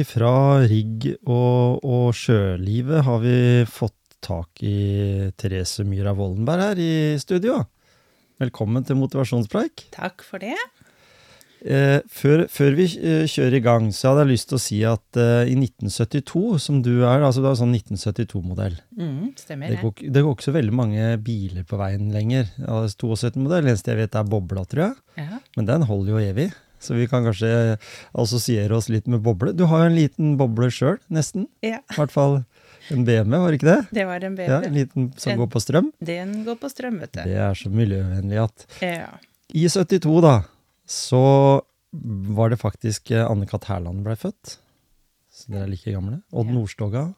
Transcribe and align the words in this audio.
Ifra 0.00 0.66
rigg 0.68 1.06
og, 1.24 1.84
og 1.84 2.10
sjølivet 2.16 3.04
har 3.06 3.22
vi 3.22 3.38
fått 3.70 3.94
tak 4.24 4.62
i 4.64 5.30
Therese 5.38 5.86
Myhra 5.86 6.14
Vollenberg 6.16 6.70
her 6.70 6.80
i 6.82 6.94
studio. 7.22 7.62
Velkommen 8.42 8.84
til 8.84 8.98
motivasjonspreik. 9.00 9.86
Takk 9.94 10.24
for 10.26 10.42
det. 10.42 10.56
Eh, 11.66 12.02
før, 12.12 12.44
før 12.52 12.74
vi 12.76 12.84
eh, 13.00 13.24
kjører 13.30 13.56
i 13.56 13.62
gang, 13.64 13.86
så 13.94 14.10
hadde 14.10 14.26
jeg 14.26 14.32
lyst 14.34 14.50
til 14.50 14.58
å 14.58 14.62
si 14.62 14.80
at 14.86 15.18
eh, 15.18 15.48
i 15.50 15.56
1972, 15.56 16.42
som 16.62 16.82
du 16.84 16.92
er, 16.98 17.24
altså 17.24 17.42
du 17.42 17.48
er 17.50 17.56
sånn 17.58 17.74
1972-modell 17.74 18.76
Mm, 18.96 19.32
stemmer 19.40 19.72
det, 19.72 19.80
går 19.82 20.12
det 20.12 20.22
går 20.24 20.36
ikke 20.36 20.46
så 20.46 20.54
veldig 20.54 20.76
mange 20.76 21.08
biler 21.24 21.64
på 21.68 21.80
veien 21.80 22.06
lenger. 22.12 22.52
Ja, 22.60 22.82
72-modell, 22.86 23.66
eneste 23.72 23.92
jeg 23.92 24.02
vet 24.04 24.20
er 24.20 24.28
bobla, 24.28 24.66
tror 24.68 24.86
jeg. 24.86 24.94
Ja. 25.24 25.40
Men 25.56 25.68
den 25.72 25.88
holder 25.88 26.14
jo 26.14 26.22
evig, 26.22 26.46
så 26.80 26.94
vi 26.94 27.06
kan 27.08 27.24
kanskje 27.24 27.78
assosiere 28.14 28.76
oss 28.76 28.88
litt 28.92 29.06
med 29.08 29.22
boble. 29.24 29.52
Du 29.56 29.64
har 29.66 29.84
jo 29.84 29.90
en 29.90 29.96
liten 29.96 30.36
boble 30.36 30.68
sjøl, 30.70 30.98
nesten. 31.10 31.46
ja, 31.62 31.78
I 31.90 31.94
hvert 31.98 32.10
fall 32.14 32.44
en 32.90 33.04
BMW, 33.04 33.38
var 33.42 33.50
det 33.50 33.58
ikke 33.60 33.70
det? 33.74 33.86
det 33.92 34.04
var 34.06 34.24
en 34.24 34.36
Ja. 34.36 34.60
En 34.62 34.74
liten 34.74 35.12
som 35.18 35.32
En- 35.32 35.38
går 35.38 35.48
på 35.50 35.60
strøm. 35.60 35.92
Den 36.02 36.44
går 36.44 36.56
på 36.60 36.68
strøm, 36.70 37.00
vet 37.00 37.12
du. 37.12 37.22
Det 37.24 37.34
er 37.36 37.54
så 37.54 37.68
miljøvennlig 37.70 38.42
at 38.44 38.66
Ja. 38.82 39.08
I 39.54 39.66
72, 39.68 40.20
da, 40.22 40.42
så 40.86 41.62
var 41.92 42.50
det 42.50 42.58
faktisk 42.58 43.10
eh, 43.10 43.24
Anne-Kat. 43.26 43.64
Hærland 43.64 44.02
ble 44.04 44.14
født. 44.16 44.58
Så 45.32 45.48
dere 45.50 45.64
er 45.64 45.68
like 45.68 45.90
gamle. 45.92 46.22
Odd 46.32 46.46
Ja. 46.46 46.52
Nordstoga 46.52 47.14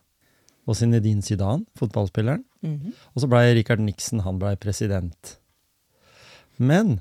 og 0.69 0.75
Zinedine 0.77 1.23
Zidane, 1.23 1.65
fotballspilleren. 1.77 2.45
Mhm. 2.63 2.93
Og 3.15 3.23
så 3.23 3.29
blei 3.29 3.55
Richard 3.55 3.81
Nixon 3.81 4.21
han 4.21 4.39
ble 4.39 4.57
president. 4.57 5.37
Men 6.59 7.01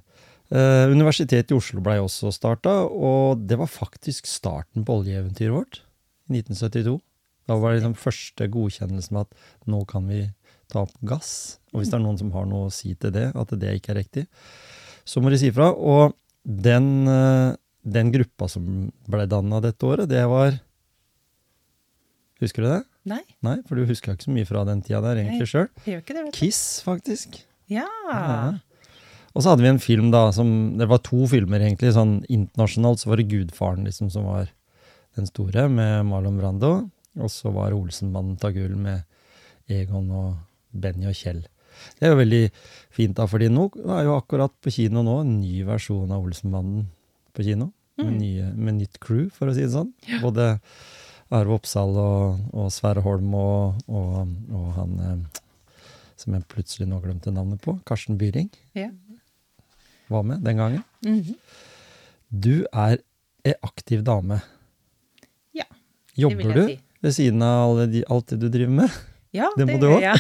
eh, 0.52 0.86
Universitetet 0.92 1.52
i 1.52 1.58
Oslo 1.58 1.82
blei 1.84 1.98
også 2.02 2.32
starta, 2.36 2.80
og 2.88 3.44
det 3.48 3.58
var 3.60 3.70
faktisk 3.72 4.30
starten 4.30 4.86
på 4.88 5.02
oljeeventyret 5.02 5.56
vårt. 5.56 5.82
I 6.28 6.42
1972. 6.42 6.98
Da 7.48 7.56
var 7.56 7.72
det 7.72 7.80
liksom 7.80 7.96
første 7.96 8.48
godkjennelsen 8.52 9.16
med 9.16 9.28
at 9.28 9.68
nå 9.72 9.84
kan 9.88 10.08
vi 10.12 10.26
ta 10.72 10.84
opp 10.84 10.96
gass. 11.08 11.60
Og 11.72 11.80
hvis 11.82 11.92
det 11.92 12.00
er 12.00 12.04
noen 12.04 12.20
som 12.20 12.34
har 12.36 12.48
noe 12.50 12.68
å 12.68 12.74
si 12.74 12.92
til 13.00 13.14
det, 13.16 13.30
at 13.32 13.54
det 13.56 13.78
ikke 13.78 13.94
er 13.94 14.02
riktig, 14.02 14.26
så 15.08 15.24
må 15.24 15.32
de 15.32 15.40
si 15.40 15.48
ifra. 15.54 15.70
Og 15.72 16.16
den, 16.44 17.08
eh, 17.08 17.56
den 17.88 18.12
gruppa 18.12 18.50
som 18.52 18.92
ble 19.08 19.28
danna 19.32 19.62
dette 19.64 19.88
året, 19.88 20.10
det 20.12 20.26
var 20.28 20.60
Husker 22.38 22.62
du 22.62 22.68
det? 22.70 22.84
Nei, 23.10 23.24
Nei, 23.42 23.56
for 23.66 23.80
du 23.80 23.88
huska 23.90 24.14
ikke 24.14 24.28
så 24.28 24.34
mye 24.36 24.46
fra 24.46 24.62
den 24.68 24.84
tida 24.86 25.00
der 25.02 25.18
egentlig 25.24 25.48
sjøl. 25.50 25.70
Kiss, 26.36 26.84
faktisk. 26.86 27.40
Ja. 27.72 27.88
Ja. 28.06 28.60
Og 29.36 29.44
så 29.44 29.52
hadde 29.52 29.66
vi 29.66 29.70
en 29.70 29.82
film 29.84 30.08
da 30.14 30.32
som 30.34 30.78
Det 30.80 30.88
var 30.90 31.02
to 31.06 31.28
filmer, 31.30 31.60
egentlig. 31.62 31.92
Sånn 31.94 32.20
internasjonalt 32.32 33.00
så 33.04 33.12
var 33.12 33.18
det 33.22 33.28
Gudfaren 33.32 33.86
liksom 33.86 34.10
som 34.14 34.26
var 34.30 34.48
den 35.18 35.26
store, 35.30 35.68
med 35.70 36.06
Marlon 36.06 36.38
Brando. 36.40 36.72
Og 37.18 37.30
så 37.34 37.52
var 37.54 37.74
Olsenmannen 37.74 38.38
ta 38.40 38.52
gull 38.54 38.76
med 38.78 39.04
Egon 39.70 40.10
og 40.14 40.36
Benny 40.74 41.08
og 41.10 41.16
Kjell. 41.18 41.44
Det 42.00 42.08
er 42.08 42.14
jo 42.14 42.20
veldig 42.22 42.44
fint, 42.94 43.16
da, 43.18 43.26
fordi 43.30 43.50
nå 43.54 43.68
er 43.94 44.06
jo 44.08 44.16
akkurat 44.18 44.54
på 44.64 44.72
kino 44.74 45.04
nå 45.06 45.20
en 45.22 45.36
ny 45.42 45.64
versjon 45.68 46.10
av 46.14 46.24
Olsenmannen 46.26 46.88
på 47.34 47.44
kino. 47.46 47.72
Med, 47.98 48.06
Mm. 48.14 48.18
nye, 48.22 48.48
med 48.54 48.76
nytt 48.78 49.00
crew, 49.02 49.24
for 49.34 49.50
å 49.50 49.54
si 49.56 49.64
det 49.66 49.72
sånn. 49.74 49.88
Både 50.22 50.60
Arve 51.34 51.56
Oppsal 51.56 51.96
og, 51.98 52.44
og 52.54 52.68
Sverre 52.72 53.02
Holm 53.02 53.34
og, 53.34 53.80
og, 53.90 54.36
og 54.54 54.68
han 54.76 54.94
eh, 55.02 55.42
som 56.16 56.36
jeg 56.38 56.46
plutselig 56.54 56.86
nå 56.92 57.00
glemte 57.02 57.34
navnet 57.34 57.60
på, 57.66 57.74
Karsten 57.90 58.20
Byring, 58.22 58.52
Ja. 58.78 58.92
Var 60.10 60.24
med 60.24 60.44
den 60.46 60.58
gangen. 60.58 60.84
Mhm. 61.06 61.36
Du 62.30 62.66
er 62.74 62.98
ei 63.48 63.54
aktiv 63.64 64.02
dame. 64.04 64.42
Ja, 65.56 65.64
det 65.70 66.22
Jobber 66.24 66.36
vil 66.44 66.54
du 66.54 66.62
jeg 66.68 66.78
si. 66.78 66.82
ved 67.06 67.14
siden 67.16 67.42
av 67.46 67.80
de, 67.92 68.04
alt 68.12 68.28
det 68.34 68.40
du 68.42 68.50
driver 68.50 68.74
med? 68.82 68.98
Ja, 69.36 69.50
Det 69.58 69.68
det, 69.68 69.74
må 69.76 69.80
du 69.80 69.88
gjør 69.92 70.02
jeg. 70.02 70.20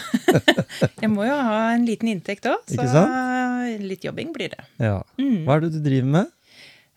jeg 1.02 1.09
må 1.09 1.25
jo 1.25 1.36
ha 1.36 1.59
en 1.74 1.86
liten 1.88 2.09
inntekt 2.12 2.46
òg, 2.46 2.64
så 2.70 3.03
litt 3.81 4.03
jobbing 4.06 4.31
blir 4.36 4.50
det. 4.53 4.64
Ja. 4.80 5.02
Mhm. 5.20 5.44
Hva 5.48 5.56
er 5.58 5.66
det 5.66 5.72
du 5.75 5.80
driver 5.84 6.12
med? 6.18 6.34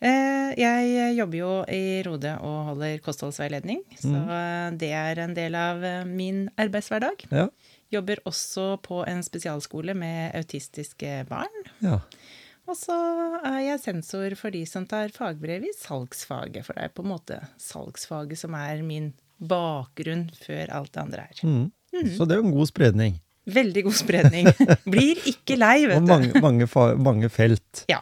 Eh, 0.03 0.55
Jeg 0.59 1.17
jobber 1.17 1.37
jo 1.39 1.51
i 1.71 2.03
Rode 2.07 2.33
og 2.43 2.57
holder 2.71 2.99
kostholdsveiledning, 3.05 3.83
så 4.01 4.09
Mm. 4.15 4.79
det 4.79 4.91
er 4.93 5.19
en 5.23 5.35
del 5.35 5.55
av 5.55 5.83
eh, 5.85 6.05
min 6.05 6.49
arbeidshverdag. 6.59 7.27
Ja. 7.31 7.49
Jobber 7.93 8.17
også 8.27 8.79
på 8.83 9.05
en 9.07 9.23
spesialskole 9.23 9.95
med 9.95 10.35
autistiske 10.35 11.27
barn. 11.29 11.63
ja. 11.83 11.99
Og 12.71 12.77
så 12.79 12.97
er 13.43 13.63
jeg 13.65 13.83
sensor 13.83 14.37
for 14.39 14.55
de 14.55 14.63
som 14.69 14.85
tar 14.87 15.11
fagbrev 15.15 15.65
i 15.67 15.73
salgsfaget, 15.75 16.63
for 16.67 16.79
det 16.79 16.87
er 16.87 16.93
på 16.95 17.03
en 17.03 17.11
måte 17.11 17.41
salgsfaget 17.59 18.39
som 18.39 18.55
er 18.55 18.85
min 18.87 19.11
bakgrunn 19.41 20.29
før 20.39 20.71
alt 20.79 20.93
det 20.95 21.03
andre 21.03 21.25
er. 21.27 21.43
Mm. 21.43 21.67
Så 22.15 22.29
det 22.29 22.37
er 22.37 22.43
jo 22.43 22.47
en 22.47 22.55
god 22.55 22.71
spredning. 22.71 23.19
Veldig 23.51 23.83
god 23.89 23.97
spredning. 23.99 24.51
Blir 24.93 25.19
ikke 25.27 25.57
lei, 25.59 25.89
vet 25.91 26.05
du. 26.05 26.13
mange, 26.13 26.43
mange, 26.45 26.69
mange 27.03 27.31
felt. 27.33 27.83
Ja. 27.91 27.99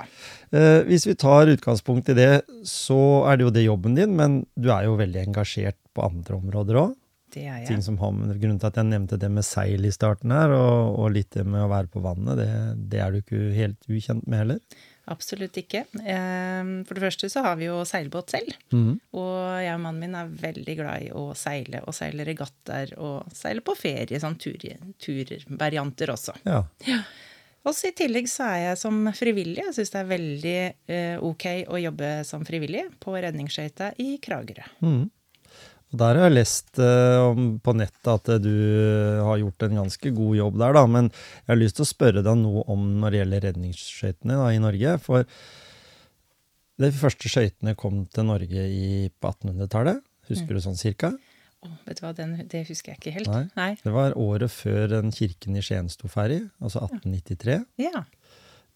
Eh, 0.52 0.82
hvis 0.88 1.06
vi 1.08 1.16
tar 1.16 1.48
utgangspunkt 1.54 2.10
i 2.12 2.18
det, 2.18 2.32
så 2.68 3.00
er 3.30 3.38
det 3.38 3.48
jo 3.48 3.54
det 3.54 3.64
jobben 3.64 3.96
din, 3.96 4.16
men 4.18 4.42
du 4.58 4.68
er 4.74 4.84
jo 4.88 4.98
veldig 5.00 5.24
engasjert 5.30 5.78
på 5.96 6.04
andre 6.10 6.36
områder 6.42 6.82
òg. 6.82 6.96
Det 7.34 7.44
er 7.46 7.64
Ting 7.68 7.78
jeg. 7.80 7.84
som 7.84 7.98
har 8.00 8.12
med, 8.16 8.36
grunnen 8.40 8.58
til 8.60 8.70
at 8.70 8.78
jeg 8.80 8.88
nevnte 8.88 9.18
det 9.20 9.28
med 9.30 9.44
seil 9.44 9.84
i 9.84 9.90
starten 9.94 10.32
her, 10.32 10.52
og, 10.56 10.98
og 11.02 11.10
litt 11.12 11.30
det 11.36 11.44
med 11.46 11.64
å 11.66 11.70
være 11.72 11.90
på 11.92 12.00
vannet, 12.04 12.38
det, 12.40 12.48
det 12.92 13.02
er 13.04 13.12
du 13.12 13.18
ikke 13.20 13.42
helt 13.56 13.90
ukjent 13.90 14.26
med 14.26 14.42
heller. 14.44 14.62
Absolutt 15.08 15.56
ikke. 15.56 15.86
Eh, 16.04 16.70
For 16.84 16.98
det 16.98 17.04
første 17.06 17.30
så 17.32 17.40
har 17.46 17.54
vi 17.56 17.64
jo 17.70 17.78
seilbåt 17.88 18.34
selv. 18.34 18.50
Mm. 18.76 18.98
Og 19.16 19.36
jeg 19.64 19.72
og 19.72 19.80
mannen 19.80 20.02
min 20.04 20.16
er 20.20 20.28
veldig 20.42 20.74
glad 20.82 21.06
i 21.06 21.08
å 21.16 21.30
seile, 21.38 21.80
og 21.88 21.96
seile 21.96 22.26
regattaer 22.28 22.92
og 23.00 23.30
seile 23.32 23.64
på 23.64 23.72
ferie, 23.78 24.20
sånn 24.20 24.36
tur, 24.36 24.60
turvarianter 25.00 26.12
også. 26.12 26.36
Ja. 26.44 26.60
Også 27.68 27.90
i 27.90 27.94
tillegg 27.96 28.28
så 28.30 28.46
er 28.52 28.60
jeg 28.68 28.78
som 28.80 29.00
frivillig. 29.16 29.60
Jeg 29.66 29.74
syns 29.76 29.90
det 29.92 30.00
er 30.00 30.10
veldig 30.12 30.56
eh, 30.94 31.24
ok 31.24 31.46
å 31.72 31.80
jobbe 31.82 32.10
som 32.28 32.44
frivillig 32.48 32.84
på 33.02 33.16
redningsskøyta 33.18 33.94
i 34.04 34.14
Kragerø. 34.24 34.68
Mhm. 34.84 35.06
Og 35.88 36.00
der 36.02 36.18
har 36.18 36.28
jeg 36.28 36.36
lest 36.36 36.80
eh, 36.84 37.38
på 37.64 37.74
nettet 37.76 38.10
at 38.12 38.28
eh, 38.34 38.42
du 38.44 38.52
har 39.24 39.40
gjort 39.40 39.64
en 39.64 39.78
ganske 39.82 40.12
god 40.18 40.34
jobb 40.36 40.58
der, 40.60 40.76
da. 40.76 40.82
Men 40.98 41.08
jeg 41.08 41.52
har 41.52 41.60
lyst 41.62 41.78
til 41.78 41.86
å 41.86 41.92
spørre 41.92 42.24
deg 42.26 42.36
noe 42.42 42.66
om 42.68 42.84
når 43.00 43.14
det 43.14 43.22
gjelder 43.22 43.46
redningsskøytene 43.48 44.36
i 44.52 44.60
Norge. 44.60 44.98
For 45.06 45.24
de 46.78 46.92
første 46.94 47.32
skøytene 47.32 47.74
kom 47.78 48.04
til 48.12 48.28
Norge 48.28 48.68
i, 48.68 49.08
på 49.08 49.32
1800-tallet. 49.32 50.04
Husker 50.28 50.54
du 50.54 50.60
sånn 50.60 50.76
cirka? 50.76 51.14
Oh, 51.64 51.72
vet 51.88 51.98
du 51.98 52.04
hva, 52.04 52.12
den, 52.14 52.36
det 52.52 52.62
husker 52.68 52.92
jeg 52.92 53.00
ikke 53.00 53.14
helt. 53.16 53.32
Nei. 53.32 53.46
Nei. 53.56 53.72
Det 53.80 53.90
var 53.94 54.14
året 54.20 54.52
før 54.52 54.92
den 54.92 55.10
kirken 55.14 55.56
i 55.58 55.64
Skien 55.64 55.88
sto 55.90 56.10
ferdig, 56.12 56.44
altså 56.62 56.84
1893. 56.84 57.56
Ja. 57.82 58.04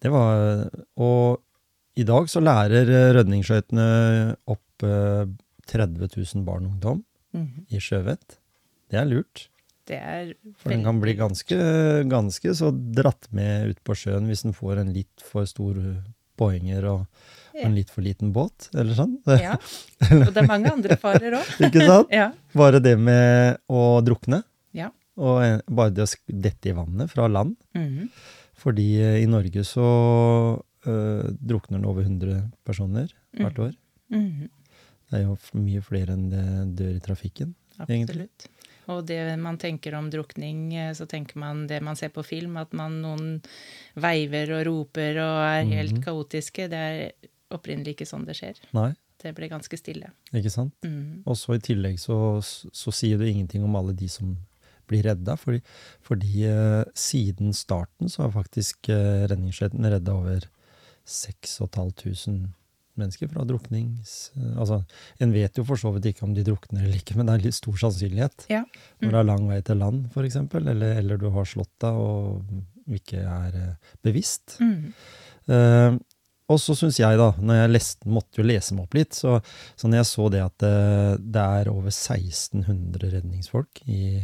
Det 0.03 0.11
var, 0.11 0.65
og 0.99 1.45
i 2.01 2.09
dag 2.09 2.27
så 2.33 2.41
lærer 2.43 2.89
rødningsskøytene 2.89 3.85
redningsskøytene 3.85 3.87
opp 4.51 4.87
eh, 4.89 5.29
30 5.71 6.09
000 6.17 6.45
barn 6.47 6.67
og 6.67 6.73
ungdom 6.77 7.05
Mhm. 7.33 7.67
i 7.73 7.79
sjøvett. 7.81 8.39
Det 8.91 8.99
er 9.01 9.07
lurt. 9.09 9.49
Det 9.89 9.97
er 9.99 10.35
For 10.61 10.69
den 10.71 10.83
kan 10.85 11.01
bli 11.01 11.15
ganske, 11.17 11.57
ganske 12.09 12.53
så 12.55 12.69
dratt 12.95 13.27
med 13.33 13.71
ut 13.71 13.81
på 13.85 13.95
sjøen 13.97 14.27
hvis 14.29 14.43
den 14.45 14.53
får 14.53 14.79
en 14.83 14.93
litt 14.93 15.23
for 15.25 15.45
stor 15.49 15.75
boinger 16.39 16.85
og, 16.91 17.07
og 17.55 17.65
en 17.65 17.75
litt 17.75 17.91
for 17.91 18.03
liten 18.05 18.33
båt, 18.33 18.69
eller 18.75 18.95
sånn. 18.95 19.17
Ja. 19.27 19.57
Og 20.11 20.31
det 20.33 20.43
er 20.43 20.47
mange 20.49 20.71
andre 20.73 20.97
farer 21.01 21.39
òg. 21.41 21.51
Ikke 21.67 21.87
sant? 21.87 22.13
Ja. 22.15 22.31
Bare 22.55 22.81
det 22.81 22.95
med 22.99 23.59
å 23.69 24.01
drukne, 24.05 24.43
ja. 24.73 24.91
og 25.17 25.63
bare 25.69 25.91
det 25.93 26.05
å 26.07 26.13
dette 26.29 26.69
i 26.71 26.77
vannet 26.77 27.11
fra 27.13 27.27
land. 27.29 27.57
Mhm. 27.75 28.09
Fordi 28.63 28.87
eh, 29.03 29.19
i 29.25 29.27
Norge 29.27 29.65
så 29.67 29.83
øh, 30.87 31.33
drukner 31.43 31.81
det 31.83 31.89
over 31.91 32.03
100 32.07 32.51
personer 32.65 33.09
hvert 33.35 33.59
år. 33.59 33.73
Mhm. 34.13 34.49
Det 35.13 35.21
er 35.21 35.27
jo 35.29 35.37
mye 35.61 35.83
flere 35.85 36.17
enn 36.17 36.31
det 36.33 36.47
dør 36.81 36.97
i 36.97 37.05
trafikken. 37.05 37.55
egentlig. 37.85 38.27
Absolutt. 38.31 38.49
Og 38.93 39.05
det 39.07 39.39
man 39.39 39.57
tenker 39.63 39.95
om 39.95 40.09
drukning, 40.11 40.73
eh, 40.75 40.91
så 40.97 41.07
tenker 41.07 41.37
man 41.39 41.67
det 41.71 41.79
man 41.85 41.95
ser 41.97 42.09
på 42.11 42.25
film, 42.27 42.57
at 42.59 42.73
man 42.75 42.97
noen 43.05 43.29
veiver 43.95 44.51
og 44.59 44.65
roper 44.67 45.21
og 45.23 45.39
er 45.47 45.65
helt 45.71 45.95
Mhm. 46.01 46.03
kaotiske. 46.03 46.69
Det 46.69 46.81
er 46.81 47.13
opprinnelig 47.53 47.95
ikke 47.95 48.09
sånn 48.09 48.25
det 48.27 48.37
skjer. 48.41 48.59
Nei. 48.75 48.95
det 49.23 49.37
ble 49.37 49.47
ganske 49.49 49.79
stille. 49.79 50.09
Ikke 50.35 50.51
sant? 50.51 50.73
Mm. 50.83 51.23
Og 51.25 51.37
så 51.39 51.55
i 51.55 51.59
tillegg 51.63 51.95
så, 52.03 52.43
så 52.43 52.91
sier 52.93 53.19
du 53.19 53.25
ingenting 53.25 53.63
om 53.63 53.77
alle 53.79 53.93
de 53.95 54.09
som 54.09 54.37
blir 54.89 55.05
redda. 55.07 55.37
Fordi, 55.39 55.61
fordi 56.03 56.43
eh, 56.51 56.83
siden 56.93 57.53
starten 57.55 58.11
så 58.11 58.25
har 58.25 58.33
faktisk 58.35 58.89
eh, 58.91 59.29
redningsskøytene 59.31 59.93
redda 59.95 60.11
over 60.17 60.49
6500 61.07 62.49
mennesker 63.01 63.31
fra 63.33 63.45
druknings... 63.49 64.33
eh, 64.37 64.55
altså, 64.61 64.83
en 65.23 65.35
vet 65.35 65.59
jo 65.59 65.65
for 65.69 65.81
så 65.81 65.93
vidt 65.95 66.11
ikke 66.13 66.27
om 66.27 66.35
de 66.37 66.45
drukner 66.47 66.85
eller 66.85 67.01
ikke, 67.01 67.17
men 67.19 67.29
det 67.29 67.37
er 67.37 67.47
litt 67.47 67.59
stor 67.59 67.79
sannsynlighet. 67.87 68.47
Ja. 68.53 68.63
Når 69.03 69.15
det 69.15 69.21
er 69.23 69.29
lang 69.31 69.49
vei 69.51 69.61
til 69.67 69.83
land, 69.83 70.07
f.eks., 70.13 70.39
eller, 70.61 70.87
eller 71.01 71.21
du 71.21 71.29
har 71.35 71.49
slått 71.49 71.73
deg 71.85 72.01
og 72.03 72.97
ikke 72.99 73.23
er 73.23 73.61
eh, 73.61 73.93
bevisst. 74.05 74.59
Mm. 74.63 74.93
Eh, 75.53 76.01
og 76.53 76.61
så 76.61 76.75
syns 76.77 76.99
jeg, 77.01 77.17
da, 77.17 77.31
når 77.41 77.61
jeg 77.61 77.73
leste, 77.73 78.11
måtte 78.13 78.43
jo 78.43 78.47
lese 78.47 78.77
meg 78.77 78.85
opp 78.85 78.97
litt, 78.99 79.17
så, 79.17 79.39
så 79.79 79.89
når 79.89 80.03
jeg 80.03 80.11
så 80.11 80.29
det 80.35 80.43
at 80.45 80.57
det, 80.61 80.77
det 81.33 81.45
er 81.63 81.71
over 81.73 81.89
1600 81.93 83.13
redningsfolk 83.15 83.85
i, 83.87 84.19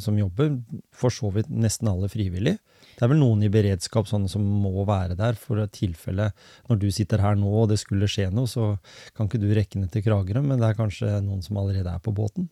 som 0.00 0.18
jobber, 0.18 0.56
for 0.94 1.12
så 1.12 1.30
vidt 1.34 1.50
nesten 1.52 1.90
alle 1.90 2.08
frivillig. 2.12 2.56
Det 2.94 3.04
er 3.04 3.10
vel 3.10 3.20
noen 3.20 3.42
i 3.44 3.50
beredskap 3.52 4.08
sånn, 4.08 4.28
som 4.30 4.44
må 4.44 4.84
være 4.86 5.16
der 5.18 5.38
for 5.38 5.60
et 5.62 5.74
tilfelle 5.74 6.30
når 6.70 6.80
du 6.80 6.88
sitter 6.94 7.22
her 7.24 7.38
nå 7.38 7.50
og 7.64 7.70
det 7.72 7.80
skulle 7.82 8.08
skje 8.10 8.30
noe, 8.32 8.50
så 8.50 8.74
kan 9.16 9.28
ikke 9.28 9.42
du 9.42 9.50
rekke 9.56 9.82
ned 9.82 9.92
til 9.94 10.06
Kragerø, 10.06 10.44
men 10.44 10.60
det 10.60 10.70
er 10.70 10.78
kanskje 10.78 11.10
noen 11.24 11.42
som 11.44 11.58
allerede 11.60 11.90
er 11.90 12.04
på 12.04 12.14
båten. 12.14 12.48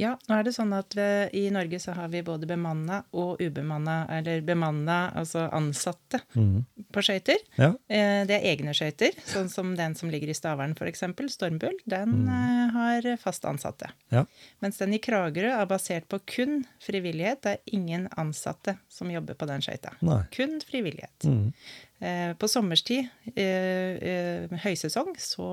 Ja, 0.00 0.14
nå 0.28 0.36
er 0.38 0.46
det 0.46 0.54
sånn 0.56 0.72
at 0.72 0.94
vi, 0.96 1.06
i 1.36 1.42
Norge 1.52 1.76
så 1.82 1.92
har 1.96 2.08
vi 2.12 2.22
både 2.24 2.48
bemanna 2.48 3.02
og 3.12 3.40
ubemanna, 3.42 4.06
eller 4.16 4.40
bemanna, 4.46 5.10
altså 5.20 5.42
ansatte, 5.52 6.22
mm. 6.32 6.86
på 6.94 7.04
skøyter. 7.04 7.42
Ja. 7.60 7.74
Eh, 7.88 8.22
Det 8.30 8.38
er 8.38 8.46
egne 8.52 8.72
skøyter, 8.76 9.16
sånn 9.28 9.50
som 9.52 9.74
den 9.76 9.94
som 9.98 10.12
ligger 10.12 10.32
i 10.32 10.36
Stavern 10.36 10.72
f.eks., 10.72 11.04
Stormbull. 11.34 11.76
Den 11.84 12.24
eh, 12.32 12.72
har 12.74 13.10
fast 13.20 13.44
ansatte. 13.48 13.90
Ja. 14.14 14.24
Mens 14.64 14.80
den 14.80 14.96
i 14.96 15.02
Kragerø 15.02 15.52
er 15.52 15.68
basert 15.70 16.08
på 16.08 16.20
kun 16.24 16.64
frivillighet. 16.82 17.42
Det 17.44 17.54
er 17.58 17.76
ingen 17.76 18.08
ansatte 18.20 18.78
som 18.88 19.12
jobber 19.12 19.36
på 19.36 19.48
den 19.50 19.64
skøyta. 19.64 19.94
Kun 20.34 20.60
frivillighet. 20.64 21.28
Mhm. 21.28 21.52
Eh, 22.00 22.32
På 22.40 22.48
sommerstid, 22.48 23.08
eh, 23.36 23.96
eh, 24.00 24.52
høysesong, 24.62 25.12
så, 25.20 25.48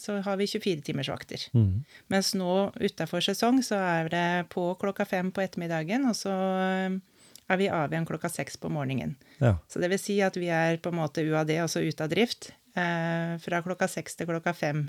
så 0.00 0.16
har 0.24 0.38
vi 0.40 0.46
24-timersvakter. 0.48 1.44
Mm. 1.52 1.84
Mens 2.08 2.32
nå 2.40 2.70
utafor 2.80 3.20
sesong 3.24 3.60
så 3.66 3.76
er 3.76 4.08
det 4.08 4.28
på 4.54 4.70
klokka 4.80 5.04
fem 5.04 5.28
på 5.28 5.44
ettermiddagen, 5.44 6.08
og 6.08 6.16
så 6.16 6.32
er 6.32 7.60
vi 7.60 7.68
av 7.68 7.92
igjen 7.92 8.08
klokka 8.08 8.30
seks 8.32 8.56
på 8.60 8.72
morgenen. 8.72 9.18
Ja. 9.42 9.58
Så 9.68 9.82
det 9.82 9.92
vil 9.92 10.00
si 10.00 10.16
at 10.24 10.40
vi 10.40 10.48
er 10.48 10.80
på 10.80 10.88
en 10.88 11.00
måte 11.02 11.24
UAD, 11.24 11.52
altså 11.60 11.84
ute 11.84 12.06
av 12.06 12.12
drift, 12.16 12.52
fra 12.72 13.58
klokka 13.64 13.88
seks 13.90 14.14
til 14.14 14.28
klokka 14.28 14.52
fem 14.54 14.84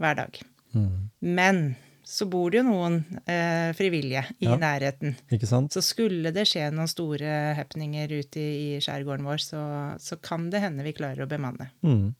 hver 0.00 0.16
dag. 0.16 0.36
Mm. 0.76 1.08
Men 1.20 1.62
så 2.06 2.26
bor 2.30 2.52
det 2.54 2.60
jo 2.60 2.66
noen 2.68 3.00
eh, 3.26 3.72
frivillige 3.74 4.22
i 4.38 4.46
Ja. 4.46 4.56
nærheten. 4.60 5.16
Ikke 5.34 5.48
sant? 5.50 5.72
Så 5.74 5.82
skulle 5.82 6.30
det 6.34 6.44
skje 6.46 6.68
noen 6.72 6.86
store 6.90 7.54
happeninger 7.58 8.12
ute 8.20 8.38
i, 8.42 8.76
i 8.76 8.80
skjærgården 8.84 9.26
vår, 9.26 9.42
så, 9.42 9.62
så 9.98 10.18
kan 10.22 10.48
det 10.52 10.60
hende 10.62 10.86
vi 10.86 10.94
klarer 10.94 11.26
å 11.26 11.30
bemanne. 11.30 11.72
Mm. 11.82 12.12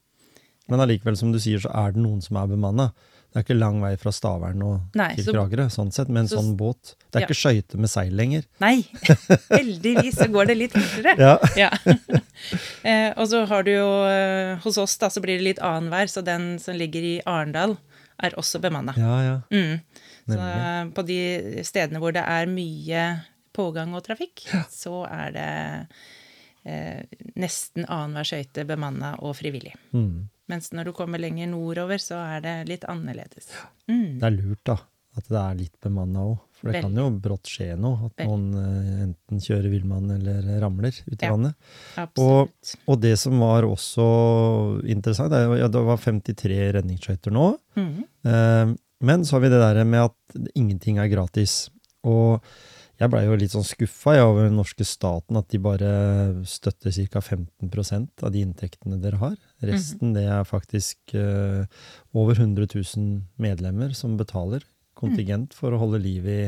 Men 0.67 0.83
allikevel, 0.83 1.15
som 1.17 1.31
du 1.31 1.39
sier, 1.39 1.61
så 1.63 1.71
er 1.71 1.93
det 1.95 2.03
noen 2.03 2.19
som 2.25 2.37
er 2.41 2.49
bemanna. 2.51 2.89
Det 3.31 3.39
er 3.39 3.45
ikke 3.47 3.59
lang 3.61 3.79
vei 3.83 3.93
fra 4.01 4.11
Stavern 4.15 4.63
og 4.65 4.97
Nei, 4.99 5.11
til 5.15 5.27
så- 5.29 5.69
sånn 5.71 5.93
sett, 5.93 6.09
med 6.09 6.23
en 6.25 6.29
så- 6.33 6.41
sånn 6.41 6.57
båt. 6.57 6.95
Det 7.13 7.21
er 7.21 7.21
Ja. 7.21 7.27
ikke 7.29 7.39
skøyter 7.39 7.79
med 7.79 7.91
seil 7.91 8.11
lenger. 8.13 8.43
Nei! 8.59 8.83
Heldigvis 9.51 10.17
så 10.19 10.27
går 10.33 10.47
det 10.51 10.57
litt 10.57 10.73
fortere. 10.73 11.15
Ja. 11.19 11.39
Ja. 11.57 11.71
eh, 12.83 13.13
og 13.17 13.29
så 13.31 13.45
har 13.49 13.63
du 13.63 13.71
jo 13.73 13.87
eh, 14.09 14.57
Hos 14.65 14.77
oss 14.79 14.97
da, 14.99 15.09
så 15.09 15.21
blir 15.25 15.39
det 15.39 15.45
litt 15.47 15.63
annenhver, 15.65 16.09
så 16.11 16.23
den 16.25 16.59
som 16.59 16.75
ligger 16.77 17.03
i 17.03 17.15
Arendal, 17.27 17.77
er 18.23 18.37
også 18.41 18.61
bemanna. 18.63 18.95
Ja, 18.97 19.17
ja. 19.25 19.37
Mm. 19.53 19.81
Så 20.27 20.39
eh, 20.41 20.83
på 20.97 21.05
de 21.07 21.19
stedene 21.67 22.01
hvor 22.03 22.15
det 22.17 22.25
er 22.25 22.49
mye 22.51 23.03
pågang 23.57 23.95
og 23.97 24.05
trafikk, 24.07 24.47
så 24.73 25.05
er 25.09 25.35
det 25.37 25.51
eh, 26.69 27.05
nesten 27.39 27.87
annenhver 27.87 28.29
skøyte 28.29 28.67
bemanna 28.69 29.15
og 29.25 29.37
frivillig. 29.41 29.75
Mm. 29.97 30.27
Mens 30.51 30.71
når 30.73 30.91
du 30.91 30.97
kommer 30.97 31.21
lenger 31.21 31.51
nordover, 31.51 31.99
så 32.03 32.21
er 32.37 32.45
det 32.45 32.57
litt 32.71 32.85
annerledes. 32.89 33.51
Mm. 33.91 34.21
Det 34.21 34.29
er 34.29 34.37
lurt, 34.37 34.63
da. 34.69 34.79
At 35.17 35.31
det 35.33 35.41
er 35.41 35.59
litt 35.59 35.77
bemanna 35.83 36.27
òg. 36.29 36.37
For 36.57 36.71
det 36.71 36.79
Vel. 36.79 36.87
kan 36.87 36.97
jo 36.97 37.07
brått 37.21 37.51
skje 37.53 37.75
noe. 37.79 38.07
At 38.09 38.15
Vel. 38.23 38.29
noen 38.31 38.47
eh, 38.57 39.03
enten 39.07 39.43
kjører 39.45 39.69
villmann 39.73 40.11
eller 40.15 40.47
ramler 40.63 40.95
ut 41.07 41.13
i 41.21 41.27
Ja. 41.27 41.35
vannet. 41.35 41.55
Absolutt. 42.01 42.75
Og 42.89 43.01
det 43.03 43.15
som 43.21 43.39
var 43.45 43.63
også 43.69 44.07
interessant, 44.89 45.31
det, 45.35 45.43
ja, 45.61 45.69
det 45.69 45.83
var 45.85 45.99
53 46.01 46.73
redningsskøyter 46.79 47.31
nå. 47.37 47.51
Mhm. 47.77 48.05
Eh, 48.25 48.75
men 49.05 49.25
så 49.29 49.37
har 49.37 49.41
vi 49.45 49.49
det 49.53 49.61
der 49.61 49.85
med 49.85 50.07
at 50.09 50.41
ingenting 50.57 50.97
er 50.99 51.09
gratis. 51.13 51.69
Og 52.03 52.41
jeg 52.99 53.11
blei 53.13 53.27
jo 53.27 53.37
litt 53.37 53.53
sånn 53.53 53.67
skuffa 53.67 54.15
over 54.25 54.47
den 54.49 54.57
norske 54.57 54.87
staten, 54.89 55.37
at 55.37 55.49
de 55.53 55.59
bare 55.61 55.91
støtter 56.49 56.91
ca. 57.13 57.21
15% 57.21 58.23
av 58.25 58.33
de 58.33 58.41
inntektene 58.41 58.97
dere 59.03 59.19
har. 59.21 59.37
Resten 59.61 60.15
det 60.15 60.25
er 60.25 60.45
faktisk 60.49 61.13
eh, 61.13 61.67
over 62.15 62.33
100 62.41 62.65
000 62.73 63.21
medlemmer 63.39 63.93
som 63.95 64.17
betaler 64.17 64.65
kontingent 64.99 65.55
for 65.57 65.73
å 65.77 65.81
holde 65.83 66.01
liv 66.03 66.27
i 66.29 66.41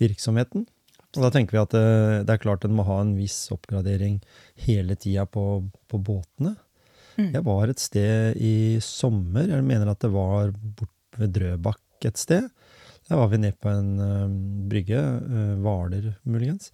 virksomheten. 0.00 0.66
Og 1.14 1.22
da 1.22 1.30
tenker 1.30 1.54
vi 1.54 1.62
at 1.62 1.74
det, 1.74 1.84
det 2.26 2.34
er 2.34 2.42
klart 2.42 2.64
en 2.66 2.74
må 2.74 2.82
ha 2.88 2.96
en 3.04 3.12
viss 3.18 3.36
oppgradering 3.54 4.16
hele 4.66 4.96
tida 4.98 5.26
på, 5.30 5.62
på 5.90 6.00
båtene. 6.02 6.56
Mm. 7.14 7.28
Jeg 7.36 7.44
var 7.46 7.70
et 7.70 7.78
sted 7.82 8.40
i 8.42 8.54
sommer, 8.82 9.46
jeg 9.46 9.62
mener 9.66 9.92
at 9.92 10.02
det 10.02 10.10
var 10.10 10.50
bort 10.50 10.90
ved 11.20 11.30
Drøbak 11.36 12.08
et 12.08 12.18
sted. 12.18 12.48
Der 13.06 13.20
var 13.20 13.28
vi 13.30 13.38
nede 13.38 13.54
på 13.60 13.70
en 13.70 13.92
ø, 14.02 14.10
brygge, 14.72 14.98
ø, 14.98 15.44
Hvaler 15.62 16.08
muligens. 16.26 16.72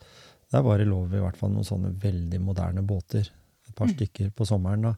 Der 0.50 0.64
var 0.64 0.80
det 0.80 0.88
lov 0.88 1.12
i 1.12 1.20
hvert 1.20 1.36
fall 1.38 1.52
noen 1.52 1.66
sånne 1.68 1.90
veldig 2.02 2.40
moderne 2.42 2.82
båter. 2.86 3.28
Et 3.68 3.74
par 3.76 3.90
Mm. 3.90 3.94
stykker 3.98 4.30
på 4.34 4.46
sommeren 4.48 4.88
da. 4.88 4.94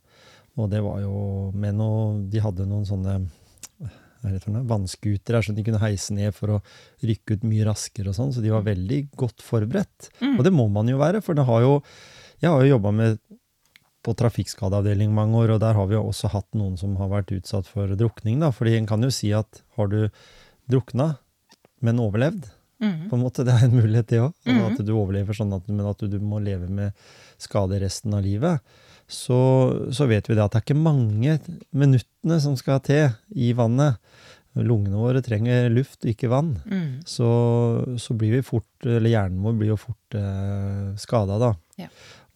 Og 0.61 0.71
det 0.71 0.83
var 0.85 1.01
jo 1.03 1.51
med 1.57 1.75
noe 1.81 2.23
De 2.31 2.41
hadde 2.45 2.67
noen 2.69 2.87
sånne 2.89 3.19
vannskutere 4.23 5.39
her, 5.39 5.43
så 5.47 5.55
de 5.55 5.65
kunne 5.67 5.81
heise 5.83 6.15
ned 6.15 6.35
for 6.37 6.57
å 6.57 6.63
rykke 7.03 7.37
ut 7.39 7.45
mye 7.49 7.67
raskere 7.67 8.09
og 8.13 8.17
sånn. 8.19 8.33
Så 8.35 8.43
de 8.45 8.53
var 8.55 8.65
veldig 8.67 9.01
godt 9.19 9.43
forberedt. 9.45 10.11
Mm. 10.21 10.39
Og 10.39 10.45
det 10.47 10.53
må 10.55 10.69
man 10.73 10.89
jo 10.89 10.99
være, 11.01 11.23
for 11.23 11.35
det 11.39 11.47
har 11.49 11.61
jo 11.67 11.83
Jeg 12.43 12.51
har 12.51 12.65
jo 12.65 12.73
jobba 12.75 13.19
på 14.03 14.15
trafikkskadeavdeling 14.19 15.13
mange 15.15 15.37
år, 15.39 15.53
og 15.55 15.61
der 15.63 15.75
har 15.79 15.87
vi 15.87 15.95
jo 15.95 16.09
også 16.09 16.29
hatt 16.33 16.49
noen 16.59 16.77
som 16.77 16.97
har 16.99 17.07
vært 17.09 17.31
utsatt 17.37 17.69
for 17.71 17.87
drukning. 17.95 18.41
da, 18.41 18.51
fordi 18.51 18.77
en 18.77 18.87
kan 18.87 19.01
jo 19.03 19.11
si 19.15 19.31
at 19.33 19.63
har 19.77 19.87
du 19.87 20.09
drukna, 20.69 21.19
men 21.81 21.99
overlevd, 22.03 22.51
Mm. 22.83 23.09
på 23.09 23.15
en 23.15 23.23
måte, 23.23 23.45
det 23.47 23.53
er 23.55 23.65
en 23.69 23.77
mulighet 23.79 24.09
det 24.09 24.19
òg. 24.19 24.33
Mm. 24.45 24.73
At 24.73 24.81
du 24.85 24.93
overlever 24.93 25.37
sånn 25.39 25.53
at, 25.55 25.69
men 25.69 25.87
at 25.87 25.99
du, 26.03 26.09
du 26.09 26.19
må 26.19 26.41
leve 26.43 26.67
med 26.69 26.91
skade 27.39 27.79
resten 27.79 28.13
av 28.17 28.25
livet. 28.25 28.59
Så, 29.13 29.39
så 29.93 30.09
vet 30.11 30.29
vi 30.29 30.37
det 30.37 30.45
at 30.45 30.55
det 30.55 30.63
er 30.63 30.67
ikke 30.67 30.79
mange 30.81 31.37
minuttene 31.77 32.39
som 32.43 32.57
skal 32.59 32.81
til 32.87 33.13
i 33.37 33.53
vannet. 33.57 34.01
Lungene 34.53 34.99
våre 35.01 35.23
trenger 35.25 35.71
luft, 35.73 36.05
ikke 36.09 36.29
vann. 36.33 36.55
Mm. 36.69 37.05
Så, 37.09 37.29
så 38.01 38.17
blir 38.19 38.35
vi 38.37 38.45
fort, 38.45 38.69
eller 38.85 39.13
hjernen 39.13 39.41
vår 39.45 39.57
blir 39.61 39.73
jo 39.73 39.79
fort 39.81 40.17
eh, 40.19 40.91
skada, 41.01 41.39
da. 41.41 41.53
Ja. 41.81 41.89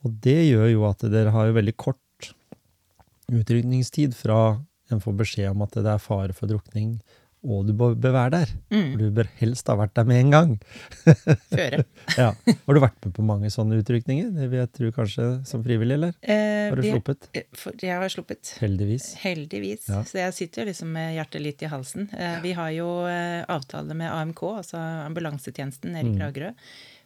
Og 0.05 0.15
det 0.25 0.39
gjør 0.47 0.71
jo 0.71 0.87
at 0.89 1.05
dere 1.13 1.35
har 1.35 1.51
jo 1.51 1.59
veldig 1.59 1.77
kort 1.81 2.31
utrykningstid 3.33 4.15
fra 4.17 4.57
en 4.93 5.03
får 5.03 5.17
beskjed 5.19 5.51
om 5.51 5.65
at 5.67 5.75
det 5.83 5.91
er 5.91 6.03
fare 6.03 6.35
for 6.37 6.51
drukning, 6.51 6.99
og 7.47 7.67
du 7.69 7.73
bør 7.79 7.95
være 8.13 8.31
der. 8.35 8.53
Mm. 8.75 8.91
Du 8.99 9.05
bør 9.17 9.29
helst 9.41 9.67
ha 9.71 9.77
vært 9.79 9.95
der 9.95 10.05
med 10.05 10.21
en 10.21 10.31
gang. 10.35 10.55
Føre. 11.55 11.85
Ja. 12.17 12.31
Har 12.33 12.75
du 12.77 12.81
vært 12.81 12.99
med 13.05 13.13
på 13.17 13.25
mange 13.27 13.51
sånne 13.53 13.79
utrykninger? 13.83 14.31
Det 14.37 14.47
vil 14.53 14.61
jeg 14.63 14.71
tro 14.79 14.91
kanskje 14.97 15.27
som 15.49 15.63
frivillig, 15.67 15.97
eller? 15.99 16.15
Eh, 16.23 16.71
Har 16.71 16.77
du 16.81 16.87
sluppet? 16.87 17.29
eh, 17.37 17.45
Jeg 17.83 17.99
har 18.01 18.09
sluppet. 18.13 18.55
Heldigvis. 18.63 19.09
Heldigvis. 19.23 19.89
Ja. 19.91 20.03
Så 20.09 20.19
jeg 20.23 20.35
sitter 20.37 20.63
jo 20.65 20.71
liksom 20.71 20.93
med 20.97 21.15
hjertet 21.19 21.43
litt 21.45 21.63
i 21.67 21.71
halsen. 21.73 22.09
Eh, 22.15 22.39
Vi 22.43 22.53
har 22.57 22.71
jo 22.77 22.89
eh, 23.11 23.45
avtale 23.53 23.95
med 23.99 24.11
AMK, 24.13 24.43
altså 24.63 24.81
ambulansetjenesten 25.07 25.93
nede 25.93 26.07
i 26.09 26.15
Mm. 26.15 26.19
Kragerø. 26.21 26.53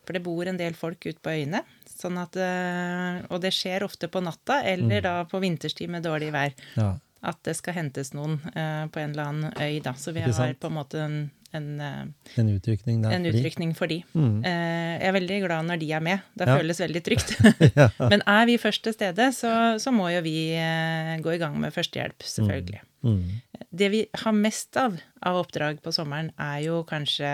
For 0.07 0.13
det 0.17 0.23
bor 0.25 0.47
en 0.49 0.57
del 0.59 0.75
folk 0.75 1.05
ute 1.07 1.21
på 1.23 1.31
øyene. 1.31 1.61
Sånn 1.91 2.17
at, 2.19 2.37
og 3.31 3.41
det 3.43 3.51
skjer 3.53 3.83
ofte 3.85 4.09
på 4.09 4.23
natta, 4.25 4.63
eller 4.65 5.01
Mm. 5.01 5.03
da 5.05 5.25
på 5.29 5.41
vinterstid 5.43 5.91
med 5.93 6.03
dårlig 6.03 6.31
vær. 6.33 6.55
Ja. 6.77 6.95
At 7.23 7.37
det 7.45 7.57
skal 7.59 7.75
hentes 7.77 8.15
noen 8.17 8.39
eh, 8.57 8.87
på 8.89 9.01
en 9.03 9.11
eller 9.13 9.27
annen 9.29 9.53
øy, 9.61 9.81
da. 9.85 9.93
Så 9.93 10.13
vi 10.17 10.21
har 10.25 10.55
på 10.57 10.67
en 10.71 10.73
måte 10.79 11.01
en, 11.05 11.19
en, 11.53 11.67
eh, 11.81 12.39
En 12.41 12.49
utrykning 12.49 13.03
der. 13.03 13.13
en 13.13 13.27
utrykning 13.29 13.75
for 13.77 13.87
de. 13.87 13.99
Mm. 14.15 14.39
Eh, 14.45 14.95
Jeg 15.01 15.09
er 15.09 15.13
veldig 15.19 15.41
glad 15.47 15.67
når 15.69 15.79
de 15.83 15.91
er 15.93 16.01
med. 16.01 16.21
Det 16.37 16.49
Ja. 16.49 16.57
føles 16.57 16.81
veldig 16.81 17.03
trygt. 17.05 17.35
ja. 17.77 17.89
Men 18.13 18.23
er 18.27 18.47
vi 18.47 18.57
først 18.59 18.83
til 18.83 18.93
stede, 18.97 19.29
så, 19.37 19.53
så 19.79 19.93
må 19.93 20.09
jo 20.15 20.23
vi 20.25 20.53
eh, 20.57 21.19
gå 21.21 21.35
i 21.35 21.39
gang 21.39 21.59
med 21.61 21.73
førstehjelp, 21.77 22.19
selvfølgelig. 22.25 22.81
Mm. 23.05 23.23
Det 23.73 23.91
vi 23.91 24.07
har 24.25 24.33
mest 24.33 24.77
av 24.77 24.97
av 25.23 25.37
oppdrag 25.45 25.83
på 25.85 25.93
sommeren, 25.93 26.31
er 26.41 26.63
jo 26.65 26.83
kanskje 26.89 27.29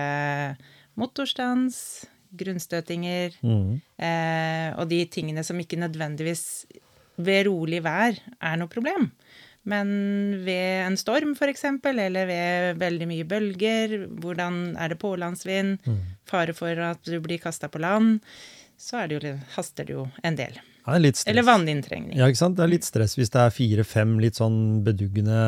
motorstans, 0.99 2.07
grunnstøtinger, 2.37 3.37
Mm. 3.43 3.81
eh, 3.99 4.75
og 4.79 4.89
de 4.89 5.05
tingene 5.07 5.45
som 5.45 5.57
ikke 5.59 5.79
nødvendigvis 5.79 6.67
ved 7.19 7.47
rolig 7.47 7.83
vær 7.83 8.19
er 8.43 8.57
noe 8.57 8.69
problem. 8.69 9.11
Men 9.67 9.89
ved 10.47 10.85
en 10.87 10.99
storm, 11.01 11.35
f.eks., 11.35 11.65
eller 11.91 12.29
ved 12.31 12.79
veldig 12.79 13.09
mye 13.11 13.27
bølger, 13.27 13.97
hvordan 14.23 14.77
er 14.79 14.95
det 14.95 15.01
pålandsvind, 15.03 15.83
fare 16.29 16.55
for 16.55 16.87
at 16.93 17.03
du 17.07 17.19
blir 17.25 17.43
kasta 17.43 17.71
på 17.73 17.83
land, 17.83 18.21
så 18.79 19.03
er 19.03 19.11
det 19.11 19.19
jo, 19.19 19.37
haster 19.57 19.89
det 19.89 19.95
jo 19.97 20.07
en 20.23 20.37
del. 20.39 20.57
Ja, 20.87 20.93
det 20.95 20.99
er 21.01 21.03
litt 21.03 21.19
stress. 21.19 21.33
Eller 21.33 21.47
vanninntrengning. 21.49 22.15
Ja, 22.15 22.29
ikke 22.31 22.39
sant? 22.39 22.59
Det 22.59 22.63
er 22.63 22.71
litt 22.71 22.87
stress 22.87 23.17
hvis 23.19 23.33
det 23.35 23.41
er 23.43 23.55
fire-fem 23.55 24.13
litt 24.23 24.39
sånn 24.39 24.59
beduggende 24.87 25.39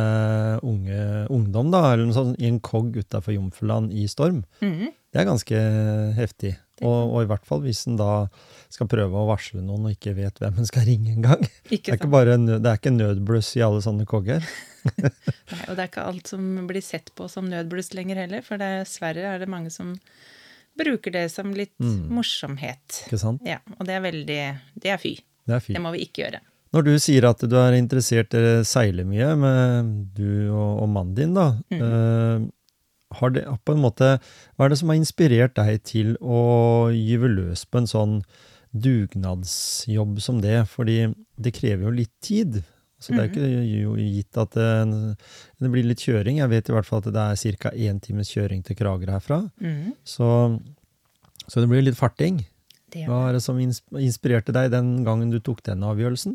unge, 0.66 1.02
ungdom, 1.30 1.70
da, 1.70 1.84
eller 1.92 2.08
noe 2.08 2.16
sånt, 2.16 2.40
i 2.42 2.48
en 2.50 2.58
kogg 2.64 2.96
utafor 2.98 3.36
Jomfruland 3.36 3.94
i 3.94 4.08
storm. 4.10 4.42
Mm. 4.64 4.88
Det 5.14 5.22
er 5.22 5.28
ganske 5.28 5.60
heftig. 6.18 6.56
Og, 6.82 7.12
og 7.14 7.22
i 7.24 7.28
hvert 7.30 7.46
fall 7.48 7.62
hvis 7.64 7.86
en 7.90 7.96
da 7.98 8.28
skal 8.70 8.86
prøve 8.90 9.16
å 9.18 9.26
varsle 9.30 9.62
noen 9.64 9.86
og 9.88 9.94
ikke 9.96 10.12
vet 10.18 10.38
hvem 10.42 10.58
en 10.60 10.68
skal 10.68 10.84
ringe 10.86 11.14
engang. 11.16 11.40
Det 11.68 11.78
Ikke 11.80 11.94
er 11.94 11.98
ikke 12.00 12.10
bare 12.12 12.36
det 12.38 12.58
er 12.68 12.78
ikke 12.78 12.92
nødbluss 12.94 13.54
i 13.58 13.62
alle 13.64 13.80
sånne 13.84 14.06
kogger. 14.08 14.44
Nei, 15.02 15.62
og 15.68 15.74
det 15.76 15.82
er 15.84 15.88
ikke 15.90 16.04
alt 16.08 16.30
som 16.30 16.44
blir 16.68 16.84
sett 16.84 17.10
på 17.18 17.26
som 17.32 17.48
nødbluss 17.50 17.90
lenger 17.96 18.20
heller, 18.22 18.44
for 18.46 18.60
dessverre 18.60 19.24
er 19.34 19.42
det 19.42 19.48
mange 19.50 19.72
som 19.74 19.94
bruker 20.78 21.10
det 21.14 21.24
som 21.34 21.50
litt 21.56 21.74
Mm. 21.82 22.06
morsomhet. 22.14 23.00
Ikke 23.08 23.18
sant? 23.18 23.42
Ja, 23.46 23.58
og 23.78 23.86
det 23.88 23.96
er 23.96 24.04
veldig 24.04 24.38
Det 24.78 24.92
er 24.94 25.00
fy. 25.02 25.16
Det 25.48 25.56
er 25.56 25.74
Det 25.74 25.80
må 25.82 25.90
vi 25.96 26.04
ikke 26.06 26.22
gjøre. 26.26 26.40
Når 26.76 26.84
du 26.84 26.92
sier 27.00 27.24
at 27.24 27.40
du 27.48 27.56
er 27.56 27.72
interessert 27.78 28.34
i 28.36 28.42
å 28.60 28.64
seile 28.68 29.04
mye 29.08 29.30
med 29.40 29.92
du 30.14 30.50
og, 30.52 30.82
og 30.84 30.88
mannen 30.92 31.14
din, 31.16 31.32
da. 31.34 31.46
eh, 31.72 32.44
har 33.20 33.34
det 33.34 33.44
på 33.64 33.74
en 33.74 33.82
måte, 33.82 34.16
Hva 34.56 34.66
er 34.66 34.72
det 34.72 34.78
som 34.80 34.92
har 34.92 34.98
inspirert 35.00 35.54
deg 35.58 35.82
til 35.86 36.14
å 36.22 36.88
gyve 36.94 37.30
løs 37.32 37.64
på 37.68 37.82
en 37.82 37.90
sånn 37.90 38.16
dugnadsjobb 38.72 40.18
som 40.22 40.40
det? 40.42 40.62
Fordi 40.70 40.98
det 41.38 41.54
krever 41.56 41.88
jo 41.88 41.94
litt 41.94 42.14
tid. 42.24 42.60
Så 42.98 43.14
det 43.14 43.22
er 43.22 43.28
ikke 43.30 44.02
gitt 44.02 44.38
at 44.42 44.56
det, 44.58 44.70
det 45.62 45.70
blir 45.70 45.86
litt 45.86 46.02
kjøring. 46.02 46.40
Jeg 46.40 46.50
vet 46.50 46.68
i 46.68 46.74
hvert 46.74 46.88
fall 46.88 47.02
at 47.04 47.12
det 47.14 47.26
er 47.30 47.58
ca. 47.62 47.70
én 47.70 48.00
times 48.02 48.32
kjøring 48.34 48.64
til 48.66 48.78
Kragerø 48.78 49.14
herfra. 49.14 49.44
Mm. 49.62 49.92
Så, 50.02 50.28
så 51.46 51.62
det 51.62 51.68
blir 51.70 51.84
litt 51.86 51.98
farting. 51.98 52.40
Det 52.90 53.04
Hva 53.06 53.28
er 53.28 53.36
det 53.36 53.44
som 53.44 53.58
inspirerte 53.60 54.54
deg 54.56 54.72
den 54.74 55.04
gangen 55.06 55.30
du 55.30 55.38
tok 55.38 55.62
den 55.66 55.84
avgjørelsen? 55.86 56.34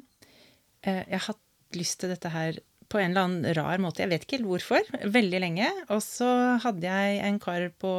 Eh, 0.85 1.03
Jeg 1.09 1.19
har 1.19 1.33
hatt 1.33 1.41
lyst 1.75 1.99
til 1.99 2.13
dette 2.13 2.31
her 2.31 2.61
på 2.93 3.01
en 3.01 3.09
eller 3.11 3.25
annen 3.25 3.55
rar 3.57 3.81
måte, 3.81 4.03
jeg 4.05 4.11
vet 4.13 4.25
ikke 4.27 4.43
hvorfor, 4.45 4.85
veldig 5.09 5.39
lenge. 5.41 5.67
Og 5.89 5.99
så 6.05 6.29
hadde 6.63 6.85
jeg 6.85 7.19
en 7.25 7.39
kar 7.41 7.65
på 7.81 7.91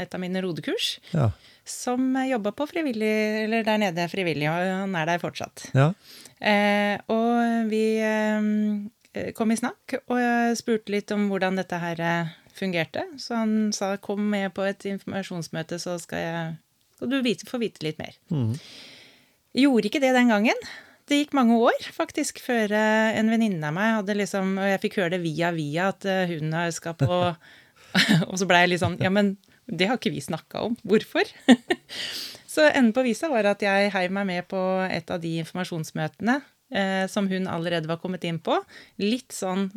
et 0.00 0.16
av 0.16 0.22
mine 0.22 0.40
rodekurs 0.44 0.94
Ja. 1.12 1.28
som 1.68 2.14
jobba 2.26 2.50
på 2.56 2.66
frivillig, 2.70 3.12
eller 3.44 3.62
der 3.68 3.78
nede 3.84 4.08
frivillig, 4.10 4.48
og 4.50 4.56
han 4.86 4.96
er 4.98 5.06
der 5.12 5.20
fortsatt. 5.22 5.68
ja. 5.76 5.92
Eh, 6.42 6.96
og 7.12 7.68
vi 7.70 7.84
eh, 8.02 9.30
kom 9.36 9.52
i 9.54 9.56
snakk, 9.60 9.94
og 10.10 10.16
jeg 10.18 10.56
spurte 10.58 10.90
litt 10.90 11.12
om 11.14 11.28
hvordan 11.30 11.54
dette 11.60 11.78
her 11.78 12.00
eh, 12.02 12.32
fungerte. 12.58 13.04
Så 13.22 13.36
han 13.38 13.52
sa 13.76 13.92
kom 14.02 14.24
med 14.32 14.50
på 14.56 14.64
et 14.66 14.82
informasjonsmøte, 14.90 15.78
så 15.78 15.94
skal, 16.02 16.18
jeg, 16.24 16.56
skal 16.96 17.12
du 17.12 17.20
vite, 17.22 17.46
få 17.46 17.60
vite 17.62 17.84
litt 17.86 18.00
mer. 18.02 18.16
Mm. 18.34 18.56
Gjorde 19.62 19.86
ikke 19.92 20.00
det 20.02 20.14
den 20.16 20.32
gangen. 20.32 20.66
Det 21.12 21.18
gikk 21.20 21.34
mange 21.36 21.58
år 21.60 21.84
faktisk 21.92 22.38
før 22.40 22.72
eh, 22.72 23.18
en 23.20 23.28
venninne 23.28 23.68
av 23.68 23.74
meg 23.76 23.98
hadde 23.98 24.14
liksom 24.16 24.54
Og 24.56 24.68
jeg 24.70 24.80
fikk 24.86 24.94
høre 25.02 25.12
det 25.18 25.22
via 25.26 25.50
via 25.52 25.90
at 25.92 26.06
eh, 26.08 26.30
hun 26.32 26.54
har- 26.56 26.72
skal 26.72 26.96
på 26.96 27.08
Og 28.30 28.38
så 28.40 28.46
blei 28.48 28.62
jeg 28.64 28.72
litt 28.72 28.80
sånn 28.84 28.96
Ja, 29.02 29.10
men 29.12 29.34
det 29.68 29.86
har 29.88 29.96
ikke 30.00 30.10
vi 30.12 30.20
snakka 30.24 30.64
om. 30.66 30.72
Hvorfor? 30.88 31.28
så 32.54 32.64
enden 32.72 32.90
på 32.96 33.04
visa 33.06 33.28
var 33.30 33.46
at 33.52 33.62
jeg 33.62 33.92
heiv 33.94 34.10
meg 34.16 34.26
med 34.28 34.48
på 34.50 34.58
et 34.90 35.12
av 35.14 35.20
de 35.22 35.36
informasjonsmøtene 35.44 36.34
eh, 36.74 37.04
som 37.08 37.28
hun 37.30 37.46
allerede 37.48 37.88
var 37.88 38.00
kommet 38.02 38.24
inn 38.28 38.40
på. 38.42 38.56
Litt 39.00 39.32
sånn 39.36 39.68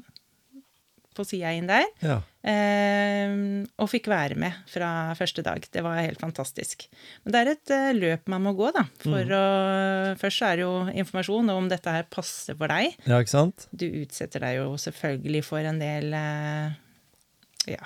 på 1.16 1.26
sida 1.28 1.54
inn 1.56 1.70
der. 1.72 1.88
ja. 2.06 2.22
Eh, 2.46 3.32
og 3.82 3.88
fikk 3.90 4.06
være 4.12 4.36
med 4.38 4.54
fra 4.70 5.16
første 5.18 5.42
dag. 5.42 5.64
Det 5.74 5.82
var 5.82 5.98
helt 5.98 6.22
fantastisk. 6.22 6.86
Men 7.24 7.34
det 7.34 7.40
er 7.40 7.52
et 7.56 7.74
eh, 7.74 7.88
løp 7.98 8.30
man 8.30 8.44
må 8.46 8.54
gå, 8.54 8.70
da. 8.76 8.84
For 9.02 9.34
å 9.34 9.46
Først 10.22 10.42
så 10.44 10.52
er 10.52 10.60
det 10.60 10.66
jo 10.68 10.76
informasjon 11.02 11.50
om 11.56 11.70
dette 11.72 11.92
her 11.92 12.06
passer 12.14 12.58
for 12.60 12.70
deg. 12.70 12.94
Ja, 13.10 13.18
ikke 13.18 13.34
sant? 13.34 13.66
Du 13.74 13.88
utsetter 13.88 14.46
deg 14.46 14.60
jo 14.60 14.76
selvfølgelig 14.82 15.42
for 15.48 15.66
en 15.66 15.82
del 15.82 16.14
eh, 16.14 16.78
ja, 17.74 17.82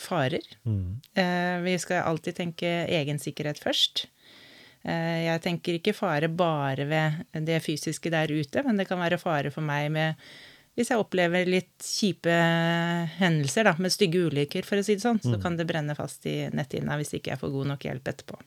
farer. 0.00 0.46
Mm. 0.62 1.00
Eh, 1.18 1.58
vi 1.66 1.76
skal 1.82 2.06
alltid 2.06 2.38
tenke 2.38 2.72
egen 2.86 3.18
sikkerhet 3.22 3.60
først. 3.62 4.06
Eh, 4.84 5.24
jeg 5.26 5.42
tenker 5.44 5.78
ikke 5.78 5.96
fare 5.96 6.28
bare 6.28 6.86
ved 6.88 7.22
det 7.46 7.62
fysiske 7.64 8.12
der 8.12 8.30
ute, 8.30 8.64
men 8.66 8.78
det 8.78 8.88
kan 8.90 9.00
være 9.00 9.20
fare 9.20 9.52
for 9.54 9.64
meg 9.64 9.90
med 9.94 10.20
hvis 10.74 10.90
jeg 10.90 10.98
opplever 10.98 11.46
litt 11.46 11.86
kjipe 11.86 12.34
hendelser, 13.20 13.68
da, 13.68 13.74
med 13.78 13.94
stygge 13.94 14.24
ulykker, 14.26 14.66
for 14.66 14.80
å 14.80 14.86
si 14.86 14.96
det 14.96 15.04
sånn, 15.04 15.20
så 15.22 15.38
kan 15.42 15.54
det 15.58 15.68
brenne 15.68 15.94
fast 15.94 16.26
i 16.26 16.48
netthinna 16.50 16.96
hvis 16.98 17.14
ikke 17.14 17.30
jeg 17.30 17.40
får 17.40 17.52
god 17.54 17.70
nok 17.70 17.86
hjelp 17.86 18.10
etterpå. 18.10 18.40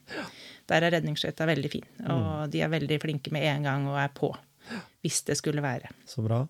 Der 0.68 0.84
er 0.84 0.92
redningsskøyta 0.98 1.48
veldig 1.48 1.70
fin, 1.72 1.88
og 2.12 2.52
de 2.52 2.60
er 2.64 2.72
veldig 2.74 3.00
flinke 3.00 3.32
med 3.32 3.48
en 3.48 3.64
gang 3.70 3.88
og 3.88 3.96
er 4.02 4.12
på. 4.12 4.34
Hvis 5.00 5.22
det 5.24 5.38
skulle 5.40 5.64
være. 5.64 5.88
Så 6.04 6.20
bra. 6.26 6.42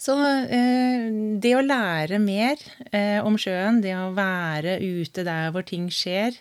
Så 0.00 0.16
eh, 0.18 1.06
det 1.38 1.52
å 1.54 1.62
lære 1.62 2.18
mer 2.22 2.58
eh, 2.90 3.20
om 3.22 3.36
sjøen, 3.38 3.82
det 3.84 3.92
å 3.94 4.10
være 4.16 4.78
ute 4.80 5.22
der 5.26 5.52
hvor 5.54 5.66
ting 5.68 5.86
skjer, 5.92 6.34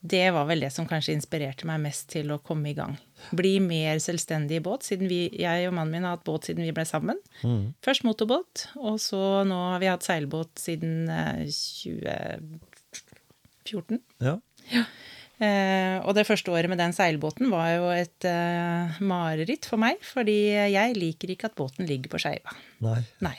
det 0.00 0.30
var 0.32 0.48
vel 0.48 0.64
det 0.64 0.72
som 0.72 0.88
kanskje 0.88 1.14
inspirerte 1.18 1.68
meg 1.68 1.82
mest 1.84 2.08
til 2.14 2.32
å 2.32 2.40
komme 2.40 2.72
i 2.72 2.76
gang. 2.78 2.96
Bli 3.36 3.60
mer 3.64 3.98
selvstendig 4.02 4.56
i 4.58 4.64
båt, 4.64 4.82
siden 4.88 5.06
vi, 5.10 5.20
jeg 5.40 5.68
og 5.68 5.74
mannen 5.76 5.94
min 5.94 6.06
har 6.08 6.16
hatt 6.16 6.26
båt 6.26 6.42
siden 6.48 6.66
vi 6.66 6.76
ble 6.76 6.84
sammen. 6.88 7.18
Mm. 7.44 7.64
Først 7.84 8.02
motorbåt, 8.08 8.54
og 8.80 8.96
så 9.02 9.22
nå 9.48 9.58
har 9.74 9.80
vi 9.82 9.92
hatt 9.92 10.06
seilbåt 10.06 10.52
siden 10.60 10.94
eh, 11.12 11.40
2014. 11.50 13.98
Ja. 14.24 14.34
Eh, 15.40 15.96
og 16.04 16.12
det 16.18 16.26
første 16.28 16.52
året 16.52 16.68
med 16.68 16.76
den 16.76 16.92
seilbåten 16.92 17.48
var 17.48 17.70
jo 17.72 17.86
et 17.94 18.26
eh, 18.28 18.98
mareritt 19.00 19.64
for 19.64 19.80
meg, 19.80 19.96
fordi 20.04 20.52
jeg 20.52 20.98
liker 20.98 21.32
ikke 21.32 21.48
at 21.48 21.56
båten 21.56 21.88
ligger 21.88 22.12
på 22.12 22.20
skeiva. 22.20 22.52
Nei. 22.84 22.98
Nei. 23.24 23.32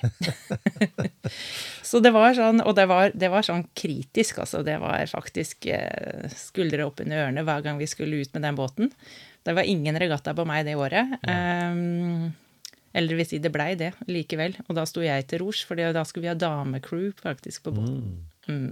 så 1.89 2.01
det 2.01 2.13
var 2.15 2.33
sånn, 2.37 2.63
og 2.65 2.73
det 2.79 2.87
var, 2.89 3.13
det 3.13 3.29
var 3.29 3.45
sånn 3.45 3.67
kritisk, 3.77 4.41
altså. 4.41 4.63
Det 4.65 4.79
var 4.81 5.05
faktisk 5.13 5.69
eh, 5.69 6.25
skuldre 6.33 6.89
opp 6.89 7.05
under 7.05 7.27
ørene 7.27 7.45
hver 7.45 7.67
gang 7.67 7.77
vi 7.77 7.89
skulle 7.91 8.25
ut 8.25 8.33
med 8.33 8.49
den 8.49 8.57
båten. 8.57 8.89
Det 9.43 9.55
var 9.57 9.67
ingen 9.67 9.97
regatta 9.99 10.33
på 10.37 10.45
meg 10.45 10.67
det 10.67 10.77
året. 10.77 11.15
Um, 11.25 12.31
eller 12.93 13.13
det 13.13 13.19
vil 13.21 13.29
si, 13.29 13.39
det 13.41 13.53
blei 13.53 13.73
det 13.79 13.91
likevel. 14.11 14.57
Og 14.67 14.75
da 14.77 14.85
sto 14.89 15.03
jeg 15.03 15.25
til 15.29 15.41
rors, 15.43 15.63
for 15.65 15.79
da 15.79 16.03
skulle 16.05 16.27
vi 16.27 16.33
ha 16.33 16.37
damecrew 16.37 17.09
faktisk 17.21 17.65
på 17.65 17.75
båten. 17.79 18.27
Mm. 18.47 18.69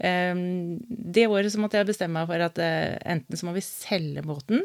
Um, 0.00 0.42
det 0.88 1.26
året 1.28 1.52
så 1.52 1.60
måtte 1.60 1.80
jeg 1.80 1.90
bestemme 1.90 2.22
meg 2.22 2.30
for 2.30 2.46
at 2.46 2.60
uh, 2.62 2.96
enten 3.12 3.36
så 3.36 3.48
må 3.48 3.54
vi 3.56 3.64
selge 3.66 4.24
båten, 4.24 4.64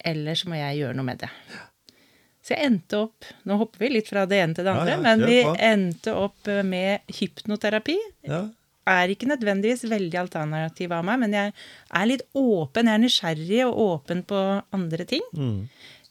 eller 0.00 0.38
så 0.38 0.48
må 0.48 0.56
jeg 0.56 0.80
gjøre 0.80 0.96
noe 0.96 1.08
med 1.10 1.20
det. 1.26 1.30
Så 2.44 2.52
jeg 2.52 2.68
endte 2.68 2.98
opp 3.06 3.24
Nå 3.48 3.56
hopper 3.56 3.86
vi 3.86 3.88
litt 3.94 4.08
fra 4.10 4.26
det 4.28 4.36
ene 4.44 4.56
til 4.56 4.66
det 4.66 4.72
andre, 4.74 4.96
ja, 4.96 5.00
men 5.00 5.22
vi 5.24 5.38
endte 5.44 6.12
opp 6.16 6.48
med 6.64 7.14
hypnoterapi. 7.20 7.96
Ja. 8.28 8.44
Er 8.90 9.12
ikke 9.12 9.28
nødvendigvis 9.30 9.86
veldig 9.88 10.18
alternativ 10.20 10.92
av 10.92 11.04
meg, 11.08 11.20
men 11.22 11.36
jeg 11.36 11.52
er 11.54 12.08
litt 12.10 12.24
åpen. 12.36 12.90
Jeg 12.90 12.98
er 12.98 13.04
nysgjerrig 13.04 13.60
og 13.66 13.78
åpen 13.88 14.24
på 14.28 14.40
andre 14.76 15.06
ting. 15.08 15.24
Mm. 15.32 15.62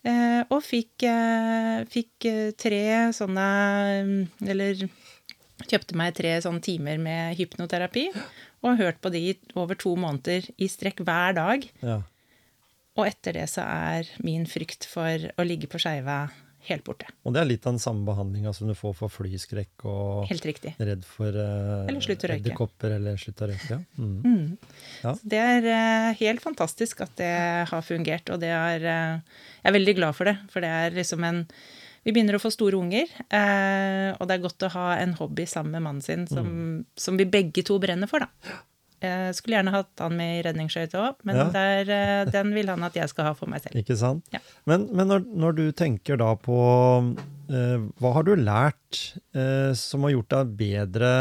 Eh, 0.03 0.42
og 0.51 0.60
fikk, 0.65 1.06
eh, 1.08 1.84
fikk 1.88 2.27
eh, 2.27 2.50
tre 2.60 2.82
sånne 3.15 3.44
mm, 4.03 4.18
Eller 4.51 4.82
kjøpte 5.63 5.96
meg 5.96 6.18
tre 6.18 6.34
sånne 6.44 6.60
timer 6.65 7.00
med 7.00 7.38
hypnoterapi. 7.39 8.10
Og 8.63 8.82
hørt 8.82 9.00
på 9.03 9.12
de 9.13 9.30
over 9.56 9.80
to 9.80 9.94
måneder 10.00 10.50
i 10.58 10.68
strekk 10.72 11.06
hver 11.06 11.38
dag. 11.39 11.70
ja. 11.84 12.01
Og 12.94 13.08
etter 13.10 13.34
det 13.39 13.48
så 13.50 13.63
er 13.65 14.10
min 14.22 14.44
frykt 14.46 14.86
for 14.86 15.24
å 15.34 15.46
ligge 15.48 15.65
på 15.72 15.80
skeiva 15.82 16.27
helt 16.70 16.84
borte. 16.88 17.08
Og 17.27 17.34
det 17.36 17.41
er 17.41 17.48
litt 17.50 17.65
av 17.67 17.74
den 17.74 17.82
samme 17.84 18.05
behandlinga 18.08 18.53
som 18.55 18.67
du 18.70 18.74
får 18.77 18.93
for 18.96 19.12
flyskrekk 19.12 19.84
og 19.89 20.25
Helt 20.29 20.46
riktig. 20.48 20.74
redd 20.79 21.03
for 21.05 21.27
uh, 21.36 21.84
Eller 21.89 22.00
slutt 22.05 22.24
å 22.24 22.29
røyke. 22.32 22.39
edderkopper 22.46 22.96
eller 22.98 23.17
slutt 23.20 23.41
å 23.43 23.50
røyke. 23.51 23.70
Ja. 23.70 23.79
Mm. 24.00 24.17
Mm. 24.24 24.74
Ja. 25.03 25.15
Det 25.36 25.41
er 25.43 25.70
eh, 25.75 26.10
helt 26.24 26.41
fantastisk 26.46 27.01
at 27.05 27.15
det 27.20 27.32
har 27.72 27.82
fungert, 27.88 28.29
og 28.34 28.39
det 28.43 28.51
er 28.55 28.84
eh, 28.88 29.39
Jeg 29.63 29.72
er 29.72 29.77
veldig 29.79 29.96
glad 30.00 30.15
for 30.15 30.25
det, 30.32 30.38
for 30.51 30.63
det 30.63 30.70
er 30.70 30.96
liksom 30.96 31.24
en 31.27 31.43
Vi 32.03 32.12
begynner 32.12 32.36
å 32.36 32.41
få 32.43 32.50
store 32.51 32.75
unger, 32.75 33.08
eh, 33.32 34.10
og 34.20 34.27
det 34.27 34.36
er 34.36 34.41
godt 34.43 34.65
å 34.67 34.72
ha 34.74 34.88
en 35.00 35.13
hobby 35.20 35.46
sammen 35.48 35.72
med 35.77 35.86
mannen 35.86 36.01
sin 36.03 36.25
som, 36.27 36.43
Mm. 36.48 36.86
som 37.00 37.15
vi 37.17 37.24
begge 37.25 37.63
to 37.63 37.77
brenner 37.79 38.08
for, 38.12 38.20
da. 38.20 38.27
Jeg 39.03 39.36
skulle 39.38 39.57
gjerne 39.60 39.74
hatt 39.75 40.00
han 40.03 40.15
med 40.17 40.38
i 40.39 40.43
redningsskøyta 40.48 41.00
òg, 41.03 41.15
men 41.27 41.36
Ja. 41.41 41.45
der, 41.53 41.89
eh, 41.91 42.25
den 42.31 42.53
vil 42.55 42.69
han 42.72 42.83
at 42.88 42.95
jeg 42.95 43.10
skal 43.12 43.25
ha 43.29 43.33
for 43.38 43.51
meg 43.51 43.62
selv. 43.62 43.75
Ikke 43.81 43.98
sant? 44.00 44.24
Ja. 44.33 44.39
Men, 44.65 44.88
men 44.95 45.07
når, 45.12 45.25
når 45.27 45.55
du 45.60 45.65
tenker 45.72 46.17
da 46.22 46.33
på 46.39 46.57
eh, 47.50 47.79
Hva 48.00 48.13
har 48.17 48.24
du 48.27 48.36
lært 48.39 49.01
eh, 49.36 49.74
som 49.77 50.03
har 50.07 50.15
gjort 50.15 50.29
deg 50.33 50.53
bedre 50.60 51.12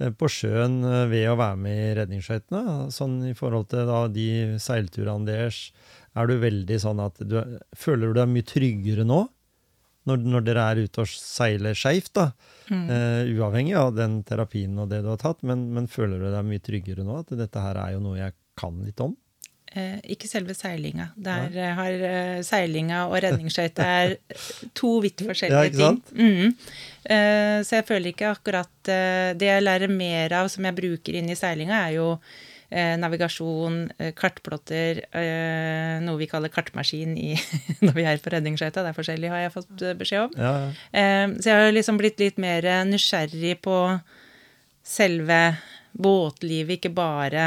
eh, 0.00 0.10
på 0.10 0.28
sjøen 0.28 0.80
eh, 0.84 1.04
ved 1.10 1.28
å 1.32 1.36
være 1.40 1.56
med 1.64 1.78
i 1.80 1.94
redningsskøytene? 2.00 2.90
Sånn 2.94 3.20
i 3.30 3.34
forhold 3.38 3.70
til 3.72 3.86
da 3.88 4.02
de 4.12 4.28
seilturene 4.62 5.26
deres. 5.28 5.70
Er 6.14 6.28
du 6.30 6.36
veldig 6.38 6.76
sånn 6.82 7.00
at 7.02 7.16
du 7.26 7.38
er- 7.40 7.56
Føler 7.74 8.12
du 8.12 8.20
deg 8.20 8.28
mye 8.36 8.46
tryggere 8.46 9.06
nå 9.08 9.24
når, 10.08 10.24
når 10.34 10.46
dere 10.46 10.68
er 10.70 10.82
ute 10.84 11.04
og 11.04 11.10
seiler 11.10 11.76
skeivt. 11.78 12.20
Mm. 12.70 12.86
uh, 12.88 13.34
uavhengig 13.36 13.74
av 13.76 13.90
den 13.96 14.22
terapien 14.24 14.78
og 14.80 14.88
det 14.92 15.02
du 15.04 15.10
har 15.12 15.20
tatt, 15.20 15.42
men, 15.44 15.66
men 15.76 15.90
føler 15.90 16.22
du 16.22 16.30
deg 16.32 16.48
mye 16.48 16.64
tryggere 16.64 17.04
nå? 17.04 17.20
At 17.24 17.34
dette 17.36 17.60
her 17.60 17.80
er 17.82 17.96
jo 17.96 18.04
noe 18.04 18.20
jeg 18.20 18.36
kan 18.58 18.80
litt 18.86 19.02
om? 19.04 19.16
Eh, 19.74 19.98
ikke 20.14 20.28
selve 20.30 20.54
seilinga. 20.54 21.08
Der 21.18 21.56
eh, 21.58 21.72
har 21.74 22.02
uh, 22.06 22.42
seilinga 22.46 23.00
og 23.08 23.16
redningsskøyte 23.24 23.82
er 23.82 24.12
to 24.78 24.92
vidt 25.02 25.24
Ja, 25.24 25.32
forskjellige 25.32 25.70
ikke 25.72 25.80
ting. 25.80 25.98
Mm. 26.14 26.52
Eh, 27.10 27.58
så 27.66 27.80
jeg 27.80 27.86
føler 27.88 28.12
ikke 28.12 28.30
akkurat 28.30 28.70
Det 28.84 29.48
jeg 29.48 29.64
lærer 29.64 29.90
mer 29.90 30.32
av 30.38 30.48
som 30.52 30.64
jeg 30.64 30.76
bruker 30.76 31.18
inn 31.18 31.32
i 31.32 31.36
seilinga, 31.38 31.80
er 31.88 31.96
jo 31.96 32.06
navigasjon, 32.98 33.76
eh, 33.98 34.12
kartplotter, 34.18 35.02
eh, 35.14 36.00
noe 36.02 36.18
vi 36.18 36.26
kaller 36.30 36.50
kartmaskin 36.50 37.12
i, 37.20 37.34
når 37.86 37.94
vi 37.98 38.06
er 38.10 38.18
på 38.24 38.32
redningsskøyta. 38.34 38.82
Det 38.82 38.90
er 38.92 38.96
forskjellig, 38.98 39.30
har 39.32 39.44
jeg 39.44 39.54
fått 39.54 39.84
eh, 39.86 39.94
beskjed 40.00 40.24
om. 40.26 40.34
Ja, 40.40 40.52
ja. 40.64 40.70
Eh, 41.02 41.26
Så 41.38 41.50
jeg 41.52 41.60
har 41.68 41.72
liksom 41.76 42.00
blitt 42.00 42.18
litt 42.22 42.38
mer 42.42 42.66
nysgjerrig 42.90 43.56
på 43.64 43.76
selve 44.84 45.40
båtlivet, 45.94 46.78
ikke 46.80 46.92
bare 46.94 47.44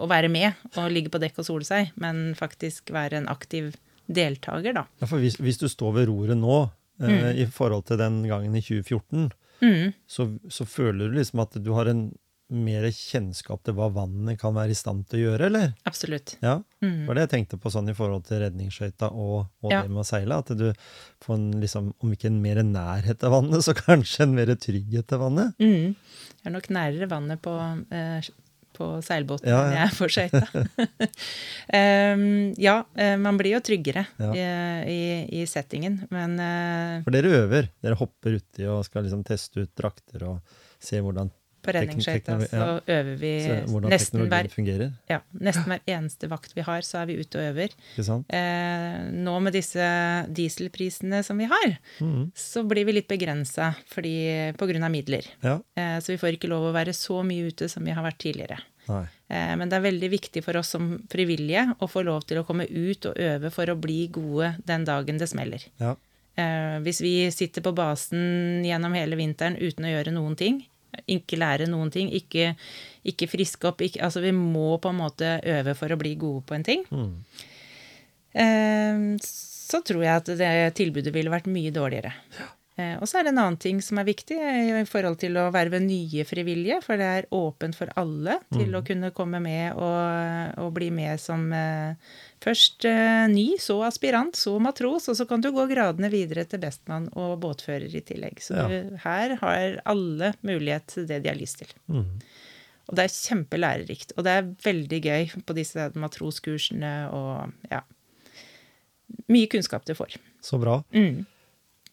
å 0.00 0.06
være 0.08 0.28
med 0.32 0.52
og 0.78 0.90
ligge 0.92 1.10
på 1.12 1.20
dekk 1.20 1.40
og 1.42 1.46
sole 1.48 1.66
seg, 1.66 1.90
men 2.00 2.34
faktisk 2.38 2.92
være 2.94 3.18
en 3.20 3.28
aktiv 3.32 3.72
deltaker, 4.10 4.74
da. 4.76 4.84
Ja, 5.00 5.06
for 5.10 5.22
hvis, 5.22 5.36
hvis 5.42 5.58
du 5.60 5.66
står 5.70 5.96
ved 6.00 6.08
roret 6.10 6.38
nå, 6.38 6.60
eh, 7.00 7.08
Mm. 7.10 7.36
i 7.40 7.46
forhold 7.46 7.86
til 7.88 7.96
den 7.96 8.22
gangen 8.28 8.54
i 8.56 8.60
2014, 8.62 9.30
Mm, 9.62 9.92
så, 10.08 10.24
så 10.48 10.64
føler 10.64 11.10
du 11.10 11.18
liksom 11.18 11.40
at 11.42 11.52
du 11.62 11.66
har 11.76 11.84
en 11.90 12.14
mer 12.50 12.82
kjennskap 12.90 13.62
til 13.64 13.74
hva 13.78 13.86
vannet 13.94 14.38
kan 14.40 14.54
være 14.56 14.74
i 14.74 14.78
stand 14.78 15.04
til 15.08 15.20
å 15.20 15.22
gjøre, 15.30 15.46
eller? 15.50 15.72
absolutt. 15.86 16.36
Ja, 16.42 16.56
Mm. 16.82 17.00
det 17.02 17.06
var 17.08 17.14
det 17.18 17.24
jeg 17.26 17.32
tenkte 17.34 17.58
på 17.60 17.70
sånn 17.70 17.90
i 17.90 17.94
forhold 17.94 18.24
til 18.24 18.40
redningsskøyta 18.40 19.10
og, 19.12 19.46
og 19.62 19.70
Ja. 19.72 19.82
det 19.82 19.90
med 19.90 20.00
å 20.00 20.06
seile. 20.08 20.38
At 20.40 20.48
du 20.56 20.72
får 21.22 21.34
en, 21.34 21.48
liksom, 21.60 21.92
om 22.02 22.12
ikke 22.12 22.26
en 22.30 22.40
mer 22.42 22.62
nærhet 22.64 23.18
til 23.20 23.30
vannet, 23.30 23.60
så 23.66 23.74
kanskje 23.76 24.22
en 24.24 24.34
mer 24.34 24.46
trygghet 24.56 25.06
til 25.06 25.18
vannet. 25.18 25.52
Mm. 25.60 25.94
Jeg 26.40 26.46
er 26.48 26.54
nok 26.56 26.68
nærere 26.72 27.08
vannet 27.10 27.42
på, 27.44 27.52
eh, 27.92 28.30
på 28.72 28.86
seilbåten 29.04 29.46
Ja, 29.50 29.60
enn 29.66 29.76
jeg 29.76 29.84
er 29.84 29.96
på 29.98 30.08
skøyta. 30.08 30.46
um, 32.14 32.54
ja, 32.68 32.76
eh, 32.96 33.16
man 33.20 33.36
blir 33.38 33.56
jo 33.58 33.60
tryggere 33.60 34.06
Ja. 34.18 34.30
i, 34.32 34.46
i, 34.88 35.42
i 35.42 35.46
settingen, 35.46 36.00
men 36.10 36.38
uh... 36.40 37.02
For 37.04 37.12
dere 37.14 37.34
øver. 37.44 37.68
Dere 37.82 37.98
hopper 38.00 38.38
uti 38.40 38.64
og 38.70 38.84
skal 38.88 39.04
liksom 39.06 39.24
teste 39.26 39.66
ut 39.66 39.74
drakter 39.76 40.24
og 40.28 40.40
se 40.80 41.00
hvordan, 41.02 41.28
på 41.64 41.74
redningsskøyta 41.76 42.36
så 42.48 42.66
øver 42.80 43.12
vi 43.20 43.32
så 43.44 43.80
nesten 43.84 44.24
hver, 44.30 44.48
ja, 45.10 45.20
nesten 45.36 45.68
hver 45.70 45.82
eneste 45.84 46.30
vakt 46.30 46.54
vi 46.56 46.64
har, 46.66 46.84
så 46.86 47.02
er 47.02 47.10
vi 47.10 47.18
ute 47.20 47.40
og 47.40 47.50
øver. 47.52 47.76
Eh, 48.00 48.98
nå 49.12 49.36
med 49.44 49.56
disse 49.56 49.86
dieselprisene 50.40 51.22
som 51.26 51.40
vi 51.40 51.48
har, 51.50 51.76
mm. 52.00 52.32
så 52.36 52.64
blir 52.68 52.88
vi 52.88 52.96
litt 52.98 53.10
begrensa 53.10 53.72
pga. 53.92 54.88
midler. 54.88 55.26
Ja. 55.44 55.60
Eh, 55.76 55.98
så 56.00 56.14
vi 56.14 56.20
får 56.20 56.38
ikke 56.38 56.52
lov 56.52 56.70
å 56.70 56.76
være 56.76 56.96
så 56.96 57.22
mye 57.26 57.52
ute 57.52 57.68
som 57.68 57.84
vi 57.84 57.96
har 57.96 58.06
vært 58.06 58.22
tidligere. 58.24 58.60
Eh, 58.90 59.56
men 59.56 59.70
det 59.70 59.78
er 59.78 59.86
veldig 59.86 60.10
viktig 60.10 60.42
for 60.44 60.58
oss 60.60 60.72
som 60.74 60.92
frivillige 61.12 61.68
å 61.78 61.88
få 61.90 62.02
lov 62.06 62.26
til 62.28 62.40
å 62.40 62.46
komme 62.46 62.66
ut 62.66 63.10
og 63.10 63.18
øve 63.18 63.52
for 63.54 63.70
å 63.70 63.78
bli 63.78 64.02
gode 64.12 64.54
den 64.66 64.86
dagen 64.88 65.20
det 65.20 65.30
smeller. 65.30 65.66
Ja. 65.82 65.94
Eh, 66.40 66.78
hvis 66.84 67.02
vi 67.04 67.14
sitter 67.34 67.64
på 67.64 67.74
basen 67.76 68.64
gjennom 68.66 68.94
hele 68.96 69.18
vinteren 69.18 69.58
uten 69.60 69.86
å 69.86 69.94
gjøre 69.94 70.14
noen 70.14 70.36
ting, 70.38 70.62
ikke 71.10 71.38
lære 71.40 71.68
noen 71.70 71.92
ting, 71.94 72.10
ikke, 72.14 72.54
ikke 73.06 73.30
friske 73.30 73.68
opp 73.70 73.82
ikke, 73.86 74.02
Altså 74.04 74.22
vi 74.24 74.32
må 74.36 74.76
på 74.82 74.92
en 74.92 75.00
måte 75.00 75.38
øve 75.42 75.76
for 75.78 75.92
å 75.92 75.98
bli 76.00 76.14
gode 76.20 76.44
på 76.48 76.56
en 76.56 76.66
ting. 76.66 76.86
Mm. 76.90 77.12
Eh, 78.44 79.04
så 79.24 79.82
tror 79.86 80.02
jeg 80.04 80.22
at 80.22 80.32
det 80.40 80.54
tilbudet 80.78 81.14
ville 81.14 81.32
vært 81.32 81.50
mye 81.50 81.72
dårligere. 81.74 82.14
Eh, 82.38 82.56
og 83.00 83.08
så 83.08 83.18
er 83.20 83.24
det 83.26 83.30
en 83.34 83.40
annen 83.42 83.58
ting 83.60 83.78
som 83.84 83.98
er 84.00 84.06
viktig 84.08 84.36
eh, 84.38 84.70
i 84.80 84.86
forhold 84.88 85.18
til 85.22 85.36
å 85.40 85.48
verve 85.54 85.78
nye 85.82 86.24
frivillige, 86.28 86.80
for 86.84 87.00
det 87.00 87.08
er 87.18 87.28
åpent 87.36 87.76
for 87.78 87.92
alle 88.00 88.38
til 88.54 88.74
å 88.78 88.82
kunne 88.86 89.10
komme 89.16 89.40
med 89.44 89.76
og, 89.78 90.58
og 90.64 90.72
bli 90.76 90.88
med 90.94 91.20
som 91.22 91.46
eh, 91.56 91.94
først 92.44 92.86
eh, 92.90 93.24
ny, 93.32 93.46
så 93.62 93.78
aspirant, 93.88 94.36
så 94.38 94.56
matros, 94.62 95.08
og 95.12 95.18
så 95.18 95.26
kan 95.30 95.42
du 95.44 95.50
gå 95.54 95.66
gradene 95.70 96.10
videre 96.12 96.44
til 96.48 96.62
bestmann 96.62 97.08
og 97.14 97.38
båtfører 97.42 97.88
i 97.90 98.04
tillegg. 98.06 98.42
Så 98.44 98.56
Ja. 98.60 98.68
du, 98.70 98.96
her 99.04 99.36
har 99.42 99.80
alle 99.88 100.32
mulighet 100.46 100.86
til 100.94 101.06
det 101.10 101.22
de 101.24 101.32
har 101.32 101.38
lyst 101.40 101.62
til. 101.62 101.72
Mm. 101.88 102.06
Og 102.90 102.96
det 102.98 103.04
er 103.06 103.12
kjempelærerikt. 103.14 104.16
Og 104.18 104.24
det 104.26 104.32
er 104.34 104.48
veldig 104.64 104.98
gøy 105.04 105.28
på 105.46 105.54
disse 105.54 105.84
matroskursene 105.94 106.94
og 107.14 107.52
ja. 107.70 107.84
Mye 109.30 109.46
kunnskap 109.50 109.84
du 109.86 109.92
får. 109.94 110.16
Så 110.42 110.58
bra. 110.62 110.80
Mm. 110.94 111.22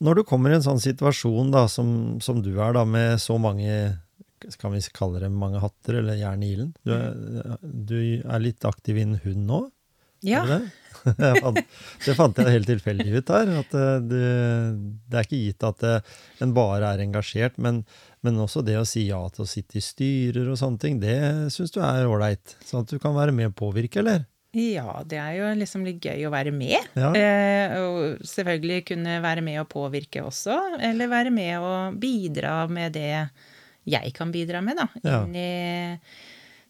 Når 0.03 0.19
du 0.19 0.25
kommer 0.29 0.53
i 0.53 0.57
en 0.59 0.65
sånn 0.65 0.81
situasjon 0.81 1.49
da, 1.53 1.65
som, 1.71 1.89
som 2.21 2.41
du 2.45 2.51
er, 2.59 2.75
da, 2.77 2.83
med 2.85 3.17
så 3.21 3.39
mange 3.41 3.97
skal 4.53 4.75
vi 4.75 4.81
kalle 4.93 5.21
det 5.23 5.31
mange 5.33 5.61
hatter, 5.61 5.97
eller 6.01 6.19
jern 6.19 6.43
i 6.45 6.51
ilden. 6.53 6.73
Du, 6.85 6.93
du 7.63 7.97
er 8.21 8.43
litt 8.43 8.67
aktiv 8.69 8.99
innen 9.01 9.21
hund 9.23 9.47
nå? 9.49 9.63
Ja. 10.25 10.43
Det? 10.49 10.61
Det 12.05 12.15
fant 12.17 12.37
jeg 12.41 12.49
helt 12.51 12.69
tilfeldig 12.69 13.19
ut 13.19 13.31
her. 13.31 13.51
At 13.61 13.75
eh, 13.77 13.97
du, 14.01 14.17
det 15.07 15.19
er 15.19 15.27
ikke 15.27 15.41
gitt 15.43 15.65
at 15.67 15.83
eh, 15.85 16.15
en 16.43 16.55
bare 16.57 16.93
er 16.93 17.03
engasjert, 17.05 17.59
men, 17.61 17.83
men 18.25 18.41
også 18.43 18.63
det 18.65 18.79
å 18.79 18.87
si 18.87 19.05
ja 19.07 19.21
til 19.33 19.45
å 19.45 19.49
sitte 19.49 19.79
i 19.79 19.83
styrer 19.85 20.49
og 20.49 20.57
sånne 20.59 20.81
ting, 20.81 20.97
det 21.03 21.17
syns 21.53 21.75
du 21.75 21.81
er 21.85 22.09
ålreit? 22.09 22.57
Sånn 22.65 22.85
at 22.85 22.93
du 22.93 22.97
kan 23.03 23.15
være 23.17 23.35
med 23.35 23.51
å 23.51 23.57
påvirke, 23.57 24.01
eller? 24.01 24.25
Ja, 24.57 25.01
det 25.05 25.19
er 25.21 25.35
jo 25.37 25.49
liksom 25.59 25.83
litt 25.85 26.01
gøy 26.01 26.25
å 26.25 26.33
være 26.33 26.53
med. 26.55 26.79
Ja. 26.97 27.11
Eh, 27.13 27.75
og 27.77 28.23
selvfølgelig 28.25 28.87
kunne 28.89 29.19
være 29.21 29.43
med 29.45 29.61
og 29.61 29.69
påvirke 29.69 30.23
også, 30.25 30.55
eller 30.81 31.11
være 31.11 31.33
med 31.33 31.59
og 31.61 31.99
bidra 32.01 32.63
med 32.71 32.97
det 32.97 33.11
jeg 33.87 34.11
kan 34.17 34.33
bidra 34.33 34.63
med, 34.65 34.79
da. 34.81 34.87
Ja. 35.05 35.21
Inn 35.23 35.37
i 35.37 35.51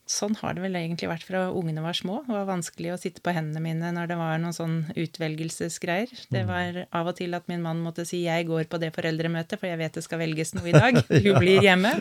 Sånn 0.08 0.38
har 0.40 0.54
det 0.56 0.62
vel 0.64 0.76
egentlig 0.80 1.10
vært 1.12 1.24
fra 1.28 1.40
ungene 1.52 1.82
var 1.84 1.92
små. 1.98 2.22
Det 2.24 2.32
var 2.32 2.46
vanskelig 2.48 2.94
å 2.94 3.00
sitte 3.00 3.20
på 3.22 3.34
hendene 3.36 3.60
mine 3.60 3.90
når 3.92 4.08
det 4.08 4.16
var 4.18 4.38
noen 4.40 4.56
sånn 4.56 4.78
utvelgelsesgreier. 4.96 6.08
Det 6.32 6.46
Mm. 6.46 6.48
var 6.48 6.88
av 6.94 7.08
og 7.12 7.16
til 7.18 7.34
at 7.36 7.48
min 7.50 7.62
mann 7.62 7.84
måtte 7.84 8.06
si 8.08 8.24
'jeg 8.24 8.48
går 8.48 8.66
på 8.72 8.80
det 8.80 8.94
foreldremøtet, 8.96 9.60
for 9.60 9.68
jeg 9.68 9.78
vet 9.78 9.92
det 9.94 10.04
skal 10.04 10.20
velges 10.20 10.54
noe 10.56 10.68
i 10.70 10.72
dag'. 10.72 11.04
Hun 11.24 11.40
blir 11.42 11.60
hjemme. 11.62 11.92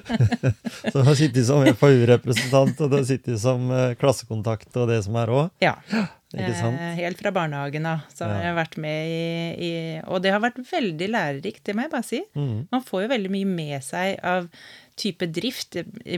Så 0.92 0.92
du 0.92 1.02
har 1.02 1.14
sittet 1.14 1.46
som 1.46 1.64
FAU-representant, 1.66 2.80
og 2.80 2.90
du 2.90 2.96
har 2.96 3.04
sittet 3.04 3.38
som 3.40 3.70
eh, 3.72 3.94
klassekontakt 3.96 4.70
og 4.76 4.88
det 4.88 5.02
som 5.04 5.16
er 5.16 5.26
òg. 5.26 5.50
Ja. 5.60 5.74
Eh, 6.36 6.94
helt 6.98 7.16
fra 7.22 7.30
barnehagen 7.30 7.86
av. 7.86 8.00
Så 8.12 8.26
har 8.26 8.42
Ja. 8.42 8.52
jeg 8.52 8.56
vært 8.56 8.76
med 8.76 9.06
i, 9.08 9.54
i 9.62 10.00
Og 10.06 10.20
det 10.20 10.32
har 10.32 10.40
vært 10.40 10.58
veldig 10.58 11.08
lærerikt, 11.08 11.62
det 11.64 11.74
må 11.74 11.82
jeg 11.82 11.90
bare 11.90 12.04
si. 12.04 12.20
Mm. 12.34 12.66
Man 12.70 12.82
får 12.82 13.02
jo 13.02 13.08
veldig 13.08 13.30
mye 13.30 13.46
med 13.46 13.80
seg 13.82 14.18
av 14.22 14.48
type 14.96 15.24
drift, 15.32 15.76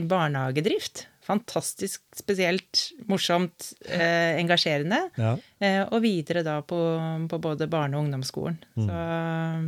barnehagedrift. 0.09 1.05
Fantastisk 1.29 2.01
spesielt 2.17 2.87
morsomt, 3.07 3.71
eh, 3.85 4.39
engasjerende. 4.41 5.03
Ja. 5.21 5.35
Eh, 5.61 5.83
og 5.85 6.01
videre 6.01 6.41
da 6.43 6.59
på, 6.65 6.79
på 7.29 7.39
både 7.43 7.69
barne- 7.69 7.97
og 7.99 8.07
ungdomsskolen. 8.07 8.57
Mm. 8.75 8.87
Så 8.87 8.99
um, 9.59 9.67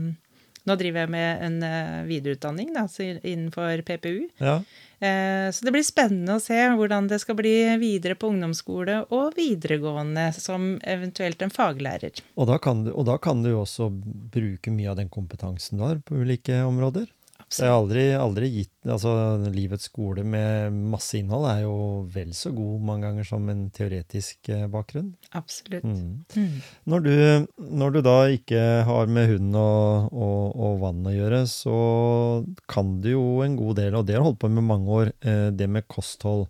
nå 0.65 0.77
driver 0.77 1.03
jeg 1.05 1.09
med 1.13 1.43
en 1.45 1.59
uh, 1.65 2.01
videreutdanning 2.09 2.73
da, 2.75 2.87
innenfor 3.21 3.81
PPU. 3.85 4.27
ja. 4.41 4.61
Eh, 5.01 5.47
Så 5.49 5.65
det 5.65 5.71
blir 5.73 5.81
spennende 5.81 6.35
å 6.37 6.41
se 6.43 6.53
hvordan 6.77 7.07
det 7.09 7.17
skal 7.23 7.33
bli 7.39 7.55
videre 7.81 8.13
på 8.13 8.29
ungdomsskole 8.29 8.99
og 9.09 9.33
videregående 9.33 10.27
som 10.37 10.75
eventuelt 10.85 11.41
en 11.41 11.49
faglærer. 11.49 12.21
Og 12.37 12.45
da, 12.51 12.59
kan 12.61 12.83
du, 12.85 12.91
og 12.93 13.07
da 13.09 13.15
kan 13.17 13.41
du 13.41 13.49
også 13.57 13.87
bruke 13.89 14.69
mye 14.69 14.91
av 14.93 14.99
den 15.01 15.09
kompetansen 15.09 15.81
du 15.81 15.87
har 15.87 15.97
på 16.05 16.21
ulike 16.21 16.61
områder. 16.67 17.09
Det 17.51 17.67
er 17.67 17.73
aldri, 17.75 18.03
aldri 18.15 18.47
gitt 18.53 18.89
Altså, 18.89 19.11
livets 19.53 19.89
skole 19.89 20.23
med 20.25 20.73
masse 20.89 21.19
innhold 21.19 21.45
er 21.51 21.59
jo 21.65 21.75
vel 22.09 22.31
så 22.33 22.49
god 22.55 22.85
mange 22.87 23.05
ganger 23.05 23.27
som 23.27 23.49
en 23.51 23.67
teoretisk 23.75 24.49
eh, 24.49 24.63
bakgrunn. 24.71 25.11
Absolutt. 25.37 25.85
Mm. 25.85 26.23
Mm. 26.33 26.55
Når, 26.89 27.05
du, 27.05 27.13
når 27.81 27.93
du 27.93 27.99
da 28.07 28.15
ikke 28.33 28.63
har 28.87 29.11
med 29.13 29.29
hund 29.35 29.59
og, 29.59 30.09
og, 30.15 30.57
og 30.57 30.81
vann 30.81 31.05
å 31.05 31.13
gjøre, 31.13 31.43
så 31.51 31.77
kan 32.71 32.95
du 33.03 33.11
jo 33.13 33.25
en 33.45 33.59
god 33.59 33.77
del, 33.83 33.99
og 33.99 34.07
det 34.09 34.17
har 34.17 34.25
du 34.25 34.31
holdt 34.31 34.41
på 34.41 34.49
med 34.49 34.65
mange 34.65 34.97
år, 34.97 35.13
eh, 35.21 35.47
det 35.53 35.69
med 35.69 35.85
kosthold 35.91 36.47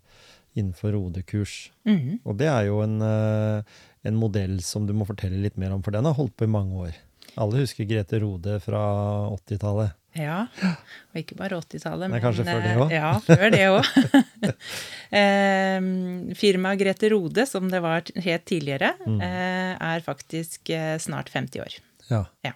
innenfor 0.56 0.96
rodekurs. 0.96 1.72
Mm. 1.88 2.20
Og 2.24 2.36
det 2.40 2.48
er 2.52 2.68
jo 2.70 2.82
en, 2.86 3.00
eh, 3.04 3.80
en 4.08 4.20
modell 4.20 4.60
som 4.64 4.88
du 4.88 4.96
må 4.96 5.08
fortelle 5.10 5.44
litt 5.44 5.60
mer 5.60 5.76
om, 5.76 5.84
for 5.84 5.96
den 5.96 6.08
har 6.08 6.16
holdt 6.16 6.38
på 6.40 6.48
i 6.48 6.56
mange 6.56 6.88
år. 6.88 7.00
Alle 7.40 7.64
husker 7.64 7.88
Grete 7.88 8.20
Rode 8.24 8.58
fra 8.64 8.82
80-tallet. 9.36 9.98
Ja. 10.20 10.42
Og 11.14 11.20
ikke 11.22 11.38
bare 11.40 11.56
80-tallet, 11.62 12.10
Nei, 12.12 12.20
kanskje 12.24 12.44
før 12.48 12.62
det 12.66 12.72
òg? 12.76 12.82
også? 12.84 12.96
Ja, 12.98 13.12
før 13.24 13.54
det 13.54 13.62
òg. 13.72 13.86
Firmaet 16.42 16.80
Grete 16.82 17.10
Rode, 17.14 17.46
som 17.48 17.70
det 17.72 17.80
var 17.84 18.04
helt 18.26 18.46
tidligere, 18.50 18.94
Mm. 19.08 19.22
eh, 19.22 19.78
er 19.80 20.00
faktisk 20.06 20.70
eh, 20.70 20.98
snart 21.00 21.30
50 21.32 21.60
år. 21.64 21.78
Ja. 22.10 22.26
ja. 22.44 22.52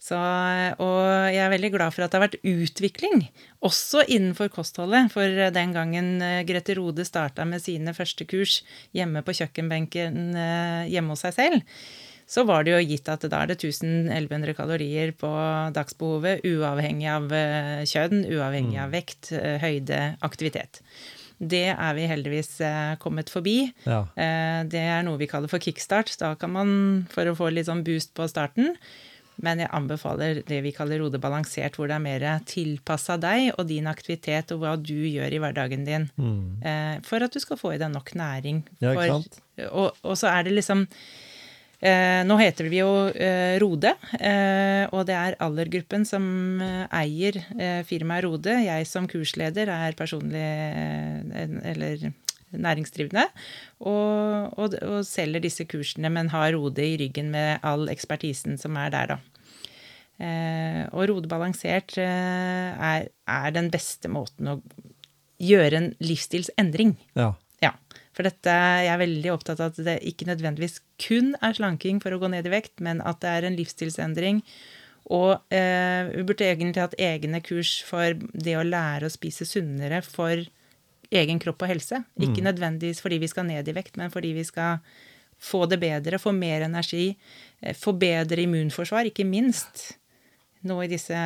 Så, 0.00 0.16
og 0.80 1.28
jeg 1.28 1.42
er 1.44 1.50
veldig 1.52 1.70
glad 1.74 1.92
for 1.92 2.02
at 2.06 2.10
det 2.10 2.16
har 2.18 2.24
vært 2.28 2.40
utvikling, 2.48 3.26
også 3.62 4.00
innenfor 4.08 4.48
kostholdet. 4.48 5.10
For 5.12 5.28
den 5.52 5.74
gangen 5.76 6.22
eh, 6.24 6.42
Grete 6.48 6.74
Rode 6.78 7.04
starta 7.04 7.44
med 7.44 7.60
sine 7.60 7.92
første 7.92 8.24
kurs 8.24 8.62
hjemme 8.96 9.20
på 9.22 9.34
kjøkkenbenken 9.36 10.32
eh, 10.34 10.88
hjemme 10.94 11.12
hos 11.12 11.20
seg 11.26 11.36
selv, 11.36 11.60
så 12.30 12.44
var 12.46 12.62
det 12.62 12.76
jo 12.76 12.82
gitt 12.86 13.08
at 13.10 13.24
da 13.26 13.42
er 13.42 13.50
det 13.50 13.58
1100 13.58 14.54
kalorier 14.54 15.10
på 15.18 15.30
dagsbehovet, 15.74 16.44
uavhengig 16.46 17.08
av 17.10 17.32
eh, 17.34 17.80
kjønn, 17.90 18.22
uavhengig 18.30 18.78
av 18.78 18.92
vekt, 18.94 19.32
eh, 19.34 19.56
høyde, 19.58 19.98
aktivitet. 20.22 20.78
Det 21.40 21.64
er 21.72 21.94
vi 21.96 22.04
heldigvis 22.06 22.52
eh, 22.62 22.92
kommet 23.02 23.32
forbi. 23.32 23.56
Ja. 23.82 24.04
Det 24.14 24.82
er 24.82 25.02
noe 25.02 25.18
vi 25.18 25.26
kaller 25.26 25.50
for 25.50 25.62
kickstart. 25.62 26.12
Da 26.20 26.36
kan 26.38 26.52
man, 26.54 26.72
for 27.10 27.26
å 27.26 27.34
få 27.34 27.48
litt 27.50 27.66
sånn 27.66 27.82
boost 27.86 28.12
på 28.14 28.28
starten 28.30 28.76
Men 29.40 29.62
jeg 29.62 29.70
anbefaler 29.72 30.42
det 30.44 30.58
vi 30.60 30.70
kaller 30.76 31.00
Rode 31.00 31.16
balansert, 31.18 31.78
hvor 31.78 31.88
det 31.88 31.96
er 31.96 32.04
mer 32.04 32.26
tilpassa 32.44 33.16
deg 33.16 33.54
og 33.56 33.64
din 33.70 33.88
aktivitet 33.88 34.52
og 34.52 34.60
hva 34.60 34.74
du 34.76 34.98
gjør 35.08 35.32
i 35.32 35.40
hverdagen 35.40 35.86
din. 35.88 36.04
Mm. 36.20 37.00
For 37.08 37.24
at 37.24 37.32
du 37.32 37.40
skal 37.40 37.56
få 37.56 37.72
i 37.72 37.80
deg 37.80 37.88
nok 37.90 38.12
næring. 38.20 38.60
Ja, 38.84 38.92
For- 38.92 39.14
sant? 39.14 39.40
og, 39.70 39.96
og 40.04 40.20
så 40.20 40.28
er 40.28 40.44
det 40.44 40.58
liksom 40.58 40.84
eh, 41.80 42.20
Nå 42.26 42.36
heter 42.40 42.68
vi 42.70 42.80
jo 42.80 42.90
eh, 43.10 43.58
Rode, 43.62 43.94
eh, 44.20 44.84
og 44.92 45.06
det 45.08 45.16
er 45.16 45.36
Allergruppen 45.42 46.06
som 46.08 46.24
eh, 46.64 46.84
eier 47.02 47.40
eh, 47.56 47.80
firmaet 47.88 48.24
Rode. 48.26 48.56
Jeg 48.66 48.88
som 48.88 49.08
kursleder 49.10 49.72
er 49.74 49.96
personlig 49.98 50.44
eh, 50.44 51.56
eller 51.72 52.10
næringsdrivende, 52.50 53.28
og, 53.86 54.58
og, 54.58 54.74
og 54.82 55.04
selger 55.06 55.44
disse 55.44 55.66
kursene, 55.70 56.10
men 56.10 56.32
har 56.32 56.52
Rode 56.56 56.82
i 56.82 56.96
ryggen 56.98 57.28
med 57.30 57.62
all 57.62 57.86
ekspertisen 57.92 58.58
som 58.58 58.78
er 58.80 58.90
der, 58.94 59.12
da. 59.14 59.20
Og 60.92 61.06
Rode 61.08 61.30
balansert 61.30 61.94
er, 61.96 63.06
er 63.08 63.54
den 63.54 63.70
beste 63.72 64.10
måten 64.12 64.50
å 64.52 64.56
gjøre 65.40 65.78
en 65.78 65.86
livsstilsendring. 66.02 66.96
Ja. 67.16 67.30
For 68.16 68.26
dette, 68.26 68.50
jeg 68.50 68.90
er 68.90 69.00
veldig 69.00 69.32
opptatt 69.32 69.60
av 69.62 69.70
at 69.70 69.80
det 69.86 70.00
ikke 70.10 70.26
nødvendigvis 70.26 70.80
kun 71.00 71.34
er 71.38 71.54
slanking 71.56 72.00
for 72.02 72.14
å 72.14 72.18
gå 72.22 72.30
ned 72.32 72.48
i 72.48 72.52
vekt, 72.52 72.80
men 72.82 73.02
at 73.06 73.20
det 73.22 73.34
er 73.36 73.46
en 73.46 73.58
livsstilsendring. 73.58 74.42
Og 75.14 75.54
eh, 75.54 76.10
vi 76.10 76.24
burde 76.26 76.46
egentlig 76.46 76.82
hatt 76.82 76.98
egne 77.00 77.40
kurs 77.42 77.78
for 77.86 78.18
det 78.34 78.56
å 78.58 78.66
lære 78.66 79.06
å 79.06 79.12
spise 79.14 79.46
sunnere 79.48 80.02
for 80.06 80.42
egen 81.10 81.40
kropp 81.42 81.64
og 81.64 81.72
helse. 81.72 82.02
Ikke 82.22 82.44
nødvendigvis 82.46 83.02
fordi 83.02 83.20
vi 83.22 83.30
skal 83.30 83.48
ned 83.48 83.70
i 83.70 83.74
vekt, 83.74 83.96
men 83.98 84.12
fordi 84.14 84.34
vi 84.36 84.44
skal 84.46 84.82
få 85.40 85.64
det 85.70 85.80
bedre, 85.80 86.20
få 86.20 86.34
mer 86.36 86.66
energi, 86.66 87.14
eh, 87.62 87.74
få 87.74 87.94
bedre 87.98 88.42
immunforsvar, 88.44 89.08
ikke 89.08 89.26
minst. 89.26 89.94
Nå 90.66 90.82
i 90.84 90.90
disse 90.90 91.16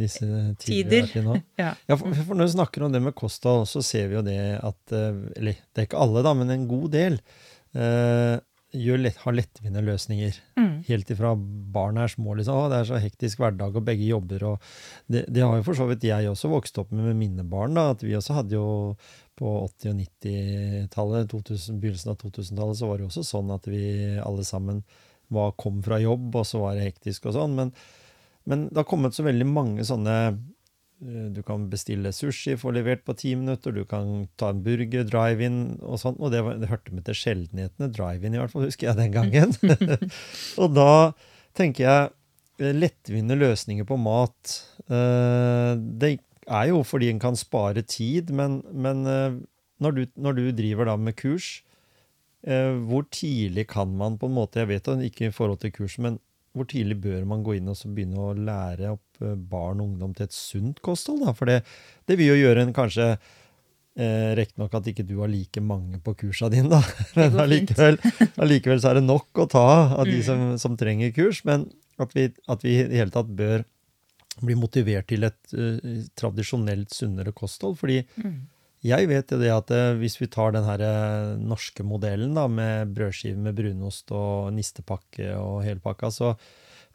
Disse 0.00 0.26
tider. 0.62 1.08
Ja. 1.60 1.72
Ja, 1.88 1.96
for, 1.96 2.12
for 2.12 2.36
når 2.36 2.50
vi 2.50 2.56
snakker 2.56 2.84
om 2.86 2.92
det 2.92 3.02
med 3.04 3.16
kosthold, 3.16 3.66
så 3.70 3.82
ser 3.84 4.10
vi 4.10 4.18
jo 4.18 4.24
det 4.26 4.40
at 4.60 4.92
eh, 4.94 5.22
Eller 5.38 5.56
det 5.72 5.82
er 5.82 5.88
ikke 5.88 6.02
alle, 6.02 6.24
da, 6.26 6.34
men 6.36 6.52
en 6.52 6.66
god 6.68 6.90
del 6.94 7.18
uh, 7.76 8.36
lett, 8.72 9.16
har 9.22 9.36
lettvinte 9.36 9.82
løsninger. 9.84 10.38
Mm. 10.58 10.72
Helt 10.88 11.10
ifra 11.10 11.32
barn 11.36 11.98
er 12.02 12.12
små. 12.12 12.34
liksom, 12.36 12.58
å, 12.58 12.68
Det 12.72 12.80
er 12.80 12.90
så 12.90 13.00
hektisk 13.00 13.40
hverdag, 13.40 13.76
og 13.76 13.86
begge 13.86 14.04
jobber. 14.04 14.44
og 14.52 14.68
Det, 15.06 15.24
det 15.32 15.44
har 15.44 15.56
jo 15.56 15.66
for 15.66 15.78
så 15.78 15.88
vidt 15.88 16.04
jeg 16.04 16.28
også 16.28 16.52
vokst 16.52 16.78
opp 16.82 16.92
med 16.92 17.08
med 17.10 17.16
mine 17.16 17.44
barn. 17.44 17.74
da, 17.74 17.90
at 17.90 18.02
Vi 18.04 18.16
også 18.16 18.40
hadde 18.40 18.56
jo 18.58 18.96
på 19.36 19.52
80- 19.68 19.90
og 19.92 19.98
90-tallet, 20.00 21.34
begynnelsen 21.76 22.12
av 22.12 22.20
2000-tallet, 22.22 22.78
så 22.78 22.88
var 22.88 22.96
det 22.96 23.04
jo 23.04 23.10
også 23.10 23.24
sånn 23.24 23.52
at 23.52 23.66
vi 23.68 23.82
alle 24.24 24.44
sammen 24.48 24.80
var, 25.28 25.52
kom 25.60 25.82
fra 25.84 25.98
jobb, 26.00 26.30
og 26.34 26.46
så 26.46 26.62
var 26.62 26.76
det 26.76 26.86
hektisk 26.88 27.28
og 27.28 27.36
sånn. 27.36 27.56
Men, 27.58 27.72
men 28.46 28.68
det 28.70 28.78
har 28.78 28.88
kommet 28.88 29.16
så 29.16 29.24
veldig 29.26 29.46
mange 29.50 29.84
sånne 29.86 30.16
eh, 30.30 31.24
du 31.34 31.42
kan 31.46 31.66
bestille 31.70 32.12
sushi, 32.14 32.54
få 32.60 32.72
levert 32.76 33.02
på 33.06 33.16
ti 33.18 33.34
minutter, 33.38 33.74
du 33.74 33.84
kan 33.88 34.28
ta 34.38 34.52
en 34.52 34.62
burger, 34.64 35.06
drive-in 35.08 35.80
og 35.82 35.98
sånt. 36.02 36.20
Og 36.22 36.32
det, 36.34 36.44
var, 36.46 36.60
det 36.62 36.70
hørte 36.70 36.94
med 36.94 37.08
til 37.08 37.18
sjeldenhetene, 37.18 37.90
drive-in 37.94 38.36
i 38.36 38.40
hvert 38.40 38.54
fall, 38.54 38.68
husker 38.68 38.92
jeg 38.92 39.00
den 39.00 39.16
gangen. 39.16 39.56
og 40.62 40.76
da 40.78 40.92
tenker 41.58 41.88
jeg 41.88 42.14
eh, 42.62 42.78
lettvinte 42.78 43.38
løsninger 43.38 43.88
på 43.88 43.98
mat. 44.00 44.56
eh, 44.86 45.74
Det 45.74 46.16
er 46.46 46.70
jo 46.70 46.84
fordi 46.86 47.10
en 47.10 47.22
kan 47.22 47.38
spare 47.38 47.82
tid, 47.82 48.30
men, 48.30 48.60
men 48.70 49.02
når, 49.82 49.96
du, 49.96 50.04
når 50.14 50.36
du 50.38 50.44
driver 50.54 50.86
da 50.86 50.94
med 50.94 51.16
kurs, 51.18 51.64
hvor 52.46 53.02
tidlig 53.10 53.64
kan 53.72 53.90
man 53.98 54.14
på 54.20 54.28
en 54.28 54.36
måte, 54.36 54.60
jeg 54.62 54.68
vet 54.70 54.86
ikke 55.08 55.26
i 55.26 55.32
forhold 55.34 55.58
til 55.64 55.72
kurs, 55.74 55.96
men 55.98 56.20
hvor 56.56 56.68
tidlig 56.70 56.98
bør 57.04 57.24
man 57.28 57.42
gå 57.44 57.58
inn 57.58 57.68
og 57.70 57.76
så 57.78 57.90
begynne 57.92 58.20
å 58.22 58.34
lære 58.34 58.94
opp 58.94 59.24
eh, 59.24 59.34
barn 59.36 59.82
og 59.82 59.90
ungdom 59.90 60.14
til 60.16 60.26
et 60.26 60.36
sunt 60.36 60.80
kosthold? 60.84 61.24
Da? 61.26 61.34
For 61.36 61.50
det, 61.50 61.60
det 62.08 62.16
vil 62.18 62.32
jo 62.32 62.38
gjøre 62.40 62.64
en 62.64 62.74
kanskje 62.76 63.10
eh, 63.12 64.32
Riktignok 64.38 64.76
at 64.78 64.90
ikke 64.92 65.06
du 65.08 65.18
har 65.20 65.32
like 65.32 65.62
mange 65.64 66.00
på 66.04 66.16
kursa 66.24 66.50
dine, 66.52 66.70
da. 66.72 66.80
Men 67.18 67.38
allikevel, 67.44 68.00
allikevel 68.40 68.82
så 68.82 68.92
er 68.92 69.00
det 69.00 69.06
nok 69.06 69.44
å 69.44 69.48
ta 69.52 69.68
av 70.00 70.08
de 70.08 70.18
som, 70.24 70.48
som 70.60 70.76
trenger 70.80 71.14
kurs. 71.16 71.44
Men 71.48 71.68
at 72.02 72.12
vi, 72.16 72.28
at 72.48 72.64
vi 72.64 72.78
i 72.80 72.84
det 72.88 73.00
hele 73.00 73.14
tatt 73.14 73.32
bør 73.36 73.64
bli 74.44 74.56
motivert 74.58 75.06
til 75.08 75.24
et 75.24 75.54
uh, 75.56 76.02
tradisjonelt 76.18 76.92
sunnere 76.92 77.32
kosthold. 77.36 77.78
Fordi 77.80 78.02
jeg 78.86 79.08
vet 79.10 79.32
jo 79.32 79.38
det 79.40 79.52
at 79.52 79.70
eh, 79.74 79.94
hvis 80.00 80.18
vi 80.20 80.28
tar 80.32 80.54
den 80.54 80.66
her 80.66 80.82
eh, 80.84 81.36
norske 81.40 81.84
modellen 81.86 82.36
da, 82.36 82.46
med 82.50 82.92
brødskive 82.96 83.38
med 83.42 83.56
brunost 83.58 84.12
og 84.14 84.52
nistepakke 84.56 85.32
og 85.38 85.64
hele 85.66 85.82
pakka, 85.82 86.10
så 86.14 86.34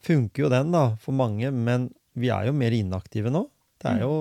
funker 0.01 0.45
jo 0.45 0.51
den 0.53 0.71
da 0.73 0.85
for 1.01 1.15
mange, 1.17 1.51
men 1.51 1.89
vi 2.17 2.31
er 2.33 2.49
jo 2.49 2.55
mer 2.57 2.75
inaktive 2.75 3.33
nå. 3.33 3.45
Det 3.81 3.89
er 3.89 4.03
jo 4.03 4.13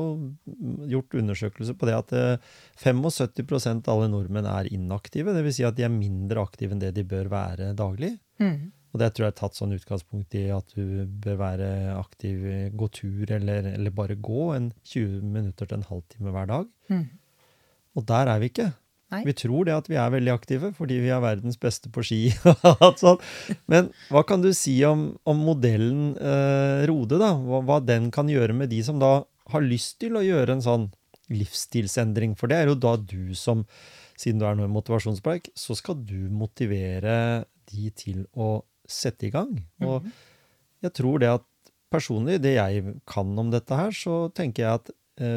gjort 0.88 1.14
undersøkelser 1.20 1.76
på 1.76 1.88
det 1.88 1.96
at 1.98 2.12
eh, 2.16 2.50
75 2.80 3.84
av 3.84 3.92
alle 3.92 4.08
nordmenn 4.08 4.48
er 4.48 4.70
inaktive. 4.72 5.34
Dvs. 5.36 5.58
Si 5.58 5.66
at 5.68 5.76
de 5.76 5.84
er 5.84 5.92
mindre 5.92 6.40
aktive 6.40 6.72
enn 6.72 6.80
det 6.80 6.94
de 6.96 7.04
bør 7.04 7.28
være 7.32 7.74
daglig. 7.76 8.14
Mm. 8.40 8.70
Og 8.90 9.02
det 9.02 9.12
tror 9.14 9.28
jeg 9.28 9.34
er 9.34 9.38
tatt 9.38 9.58
sånn 9.58 9.76
utgangspunkt 9.76 10.34
i 10.34 10.48
at 10.50 10.72
du 10.74 11.04
bør 11.22 11.36
være 11.44 11.68
aktiv, 11.92 12.40
gå 12.74 12.88
tur 12.96 13.30
eller, 13.36 13.68
eller 13.74 13.94
bare 13.94 14.16
gå 14.18 14.48
en 14.56 14.72
20 14.80 15.28
minutter 15.28 15.68
til 15.68 15.78
en 15.78 15.90
halvtime 15.92 16.32
hver 16.34 16.48
dag. 16.50 16.70
Mm. 16.90 17.04
Og 17.98 18.06
der 18.06 18.30
er 18.30 18.42
vi 18.42 18.50
ikke. 18.52 18.70
Nei. 19.10 19.24
Vi 19.26 19.34
tror 19.34 19.66
det 19.66 19.74
at 19.74 19.88
vi 19.90 19.96
er 19.98 20.12
veldig 20.12 20.30
aktive 20.30 20.70
fordi 20.76 21.00
vi 21.02 21.10
er 21.10 21.22
verdens 21.22 21.58
beste 21.58 21.90
på 21.90 22.04
ski. 22.06 22.20
Men 23.72 23.90
hva 24.12 24.22
kan 24.26 24.44
du 24.44 24.52
si 24.54 24.76
om, 24.86 25.08
om 25.26 25.42
modellen 25.48 26.12
eh, 26.14 26.86
Rode, 26.90 27.18
da? 27.18 27.32
Hva, 27.34 27.62
hva 27.66 27.80
den 27.82 28.12
kan 28.14 28.30
gjøre 28.30 28.54
med 28.56 28.70
de 28.70 28.78
som 28.86 29.02
da 29.02 29.16
har 29.50 29.66
lyst 29.66 29.98
til 30.02 30.18
å 30.18 30.22
gjøre 30.22 30.56
en 30.56 30.64
sånn 30.64 30.86
livsstilsendring? 31.34 32.36
For 32.38 32.50
det 32.50 32.60
er 32.60 32.70
jo 32.70 32.78
da 32.78 32.94
du 33.02 33.34
som, 33.38 33.64
siden 34.14 34.38
du 34.38 34.46
er 34.46 34.54
nå 34.58 34.68
i 34.68 34.74
motivasjonspreik, 34.78 35.50
så 35.58 35.74
skal 35.78 35.98
du 36.06 36.30
motivere 36.30 37.48
de 37.70 37.90
til 37.98 38.22
å 38.38 38.60
sette 38.90 39.26
i 39.26 39.34
gang. 39.34 39.56
Og 39.82 40.06
jeg 40.86 40.94
tror 40.94 41.18
det 41.22 41.34
at 41.34 41.46
personlig, 41.90 42.38
det 42.42 42.54
jeg 42.54 42.94
kan 43.10 43.34
om 43.42 43.50
dette 43.50 43.74
her, 43.74 43.90
så 43.94 44.28
tenker 44.34 44.62
jeg 44.62 44.78
at 44.78 44.94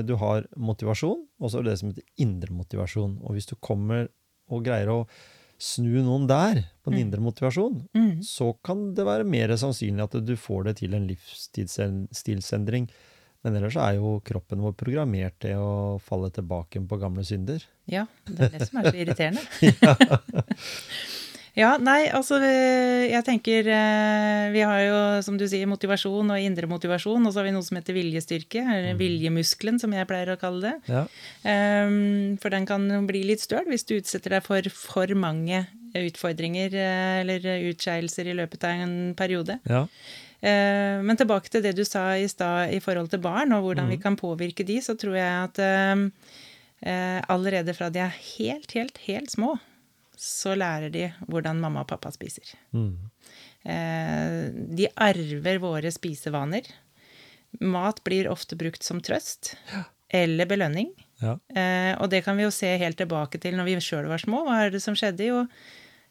du 0.08 0.13
har 0.22 0.46
motivasjon, 0.56 1.24
og 1.43 1.50
så 1.52 1.60
er 1.60 1.65
det 1.65 1.74
det 1.74 1.80
som 1.82 1.89
heter 1.91 2.06
indre 2.24 2.54
motivasjon. 2.56 3.17
Og 3.24 3.36
hvis 3.36 3.50
du 3.50 3.56
kommer 3.60 4.08
og 4.52 4.63
greier 4.65 4.89
å 4.93 5.00
snu 5.63 5.93
noen 6.04 6.26
der, 6.28 6.62
på 6.84 6.91
den 6.91 7.06
indre 7.06 7.22
motivasjon, 7.24 7.82
Mm. 7.96 8.22
så 8.26 8.50
kan 8.65 8.93
det 8.98 9.06
være 9.08 9.24
mer 9.28 9.54
sannsynlig 9.60 10.04
at 10.04 10.17
du 10.26 10.34
får 10.36 10.63
det 10.69 10.74
til 10.82 10.93
en 10.98 11.08
livsstilsendring. 11.08 12.89
Men 13.43 13.56
ellers 13.60 13.76
er 13.76 13.98
jo 14.00 14.22
kroppen 14.24 14.62
vår 14.63 14.72
programmert 14.80 15.36
til 15.43 15.60
å 15.60 16.00
falle 16.00 16.30
tilbake 16.32 16.80
på 16.88 17.00
gamle 17.00 17.24
synder. 17.28 17.63
Ja, 17.91 18.06
det 18.28 18.39
er 18.39 18.54
det 18.58 18.67
som 18.69 18.80
er 18.80 18.88
så 18.91 19.00
irriterende. 19.04 19.43
Ja, 21.54 21.76
nei, 21.78 22.08
altså 22.10 22.39
jeg 22.42 23.22
tenker 23.28 23.68
eh, 23.70 24.48
Vi 24.56 24.62
har 24.66 24.80
jo, 24.82 24.96
som 25.22 25.36
du 25.38 25.46
sier, 25.46 25.70
motivasjon 25.70 26.32
og 26.34 26.42
indre 26.42 26.66
motivasjon, 26.70 27.22
og 27.22 27.30
så 27.30 27.42
har 27.42 27.46
vi 27.46 27.54
noe 27.54 27.66
som 27.66 27.78
heter 27.78 27.94
viljestyrke, 27.94 28.63
eller 28.63 28.98
viljemuskelen, 28.98 29.78
som 29.82 29.94
jeg 29.94 30.08
pleier 30.10 30.34
å 30.34 30.39
kalle 30.42 30.72
det. 30.72 30.74
Ja. 30.89 31.04
Um, 31.46 32.39
For 32.42 32.54
den 32.54 32.66
kan 32.70 32.88
bli 33.06 33.22
litt 33.30 33.44
støl 33.46 33.70
hvis 33.70 33.86
du 33.86 34.00
utsetter 34.00 34.34
deg 34.34 34.46
for 34.48 34.66
for 34.74 35.13
mange 35.13 35.66
utfordringer 35.94 36.74
eh, 36.74 37.20
eller 37.22 37.46
utskeielser 37.70 38.32
i 38.32 38.38
løpet 38.39 38.66
av 38.66 38.86
en 38.88 38.96
periode. 39.18 39.60
ja. 39.70 39.86
Uh, 40.44 41.00
Men 41.06 41.16
tilbake 41.16 41.48
til 41.48 41.62
det 41.63 41.72
du 41.78 41.86
sa 41.88 42.18
i 42.20 42.26
stad 42.28 42.74
i 42.76 42.82
forhold 42.84 43.13
til 43.13 43.22
barn, 43.24 43.54
og 43.56 43.62
hvordan 43.63 43.94
vi 43.94 43.96
kan 44.02 44.18
påvirke 44.20 44.66
de, 44.68 44.82
så 44.84 44.98
tror 45.00 45.16
jeg 45.16 45.30
at 45.46 45.62
eh, 45.63 47.22
allerede 47.32 47.72
fra 47.78 47.88
de 47.94 48.02
er 48.04 48.18
helt, 48.34 48.74
helt, 48.76 48.98
helt 49.06 49.32
små, 49.32 49.54
så 50.23 50.53
lærer 50.55 50.91
de 50.93 51.07
hvordan 51.27 51.59
mamma 51.59 51.83
og 51.83 51.89
pappa 51.91 52.12
spiser. 52.15 52.53
Mm. 52.71 52.93
Eh, 53.67 54.38
De 54.79 54.88
arver 54.95 55.59
våre 55.63 55.91
spisevaner. 55.91 56.67
Mat 57.62 57.99
blir 58.07 58.29
ofte 58.31 58.57
brukt 58.57 58.83
som 58.86 59.01
trøst 59.03 59.53
eller 60.13 60.47
belønning. 60.49 60.91
Ja. 61.21 61.38
Eh, 61.55 61.93
og 61.99 62.09
det 62.13 62.23
kan 62.25 62.38
vi 62.38 62.45
jo 62.47 62.53
se 62.53 62.71
helt 62.81 62.97
tilbake 62.99 63.39
til 63.41 63.57
når 63.57 63.69
vi 63.69 63.77
sjøl 63.83 64.07
var 64.12 64.21
små. 64.21 64.43
Hva 64.47 64.63
er 64.65 64.73
det 64.73 64.81
som 64.83 64.95
skjedde? 64.97 65.27
Jo, 65.27 65.43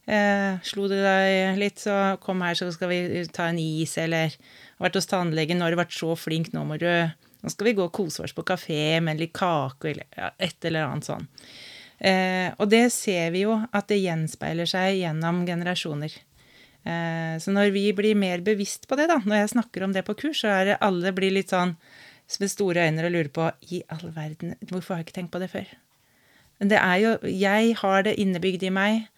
eh, 0.06 0.60
slo 0.66 0.88
du 0.90 0.96
deg 0.98 1.58
litt, 1.60 1.82
så 1.82 2.16
kom 2.22 2.42
her, 2.44 2.58
så 2.58 2.70
skal 2.74 2.92
vi 2.92 3.24
ta 3.32 3.48
en 3.50 3.60
is, 3.62 3.96
eller 4.02 4.32
har 4.34 4.88
vært 4.88 4.98
hos 5.00 5.10
tannlegen, 5.10 5.60
nå 5.60 5.68
har 5.68 5.74
du 5.76 5.80
vært 5.82 5.96
så 5.96 6.14
flink, 6.18 6.52
nå 6.54 6.64
må 6.68 6.80
du 6.82 6.88
Nå 7.42 7.50
skal 7.50 7.66
vi 7.66 7.72
gå 7.74 7.82
og 7.82 7.90
kose 7.90 8.22
oss 8.22 8.30
på 8.36 8.44
kafé 8.46 9.00
med 9.02 9.18
litt 9.18 9.32
kake, 9.34 9.88
eller 9.90 10.34
et 10.38 10.62
eller 10.68 10.84
annet 10.86 11.08
sånn. 11.08 11.24
Eh, 12.02 12.50
og 12.58 12.66
det 12.72 12.88
ser 12.94 13.30
vi 13.34 13.44
jo 13.44 13.54
at 13.70 13.88
det 13.92 14.00
gjenspeiler 14.02 14.66
seg 14.66 14.98
gjennom 14.98 15.44
generasjoner. 15.46 16.16
Eh, 16.82 17.34
så 17.38 17.54
når 17.54 17.70
vi 17.74 17.84
blir 17.94 18.18
mer 18.18 18.42
bevisst 18.42 18.88
på 18.90 18.98
det, 18.98 19.06
da, 19.10 19.20
når 19.22 19.44
jeg 19.44 19.52
snakker 19.54 19.86
om 19.86 19.94
det 19.94 20.02
på 20.08 20.16
kurs, 20.18 20.42
så 20.42 20.50
er 20.50 20.72
det 20.72 20.80
alle 20.82 21.14
blir 21.14 21.34
litt 21.34 21.54
sånn 21.54 21.76
med 22.40 22.50
store 22.50 22.86
øyne 22.88 23.04
og 23.04 23.12
lurer 23.12 23.30
på 23.34 23.48
i 23.76 23.82
all 23.92 24.06
verden, 24.14 24.54
hvorfor 24.70 24.94
har 24.94 25.02
jeg 25.02 25.10
ikke 25.10 25.18
tenkt 25.20 25.32
på 25.34 25.40
det 25.42 25.50
før? 25.52 25.66
Men 26.58 26.70
det 26.70 26.78
er 26.78 26.96
jo 27.02 27.10
Jeg 27.26 27.74
har 27.80 28.04
det 28.06 28.14
innebygd 28.22 28.62
i 28.62 28.70
meg, 28.70 29.08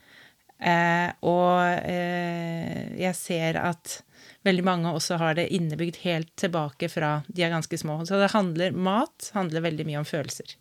eh, 0.58 1.12
og 1.22 1.60
eh, 1.84 2.96
jeg 2.98 3.14
ser 3.14 3.60
at 3.60 4.00
veldig 4.44 4.64
mange 4.64 4.92
også 4.92 5.18
har 5.20 5.36
det 5.38 5.50
innebygd 5.52 6.02
helt 6.04 6.32
tilbake 6.40 6.88
fra 6.88 7.22
de 7.28 7.44
er 7.44 7.52
ganske 7.52 7.78
små. 7.78 8.02
Så 8.04 8.18
det 8.20 8.32
handler 8.32 8.72
Mat 8.72 9.30
handler 9.36 9.64
veldig 9.64 9.86
mye 9.88 10.02
om 10.02 10.08
følelser. 10.08 10.56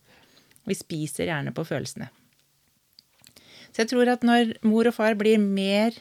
Vi 0.69 0.77
spiser 0.77 1.29
gjerne 1.29 1.53
på 1.55 1.65
følelsene. 1.67 2.09
Så 3.73 3.83
jeg 3.83 3.91
tror 3.91 4.11
at 4.13 4.25
når 4.25 4.55
mor 4.67 4.87
og 4.89 4.95
far 4.95 5.17
blir 5.17 5.41
mer 5.41 5.95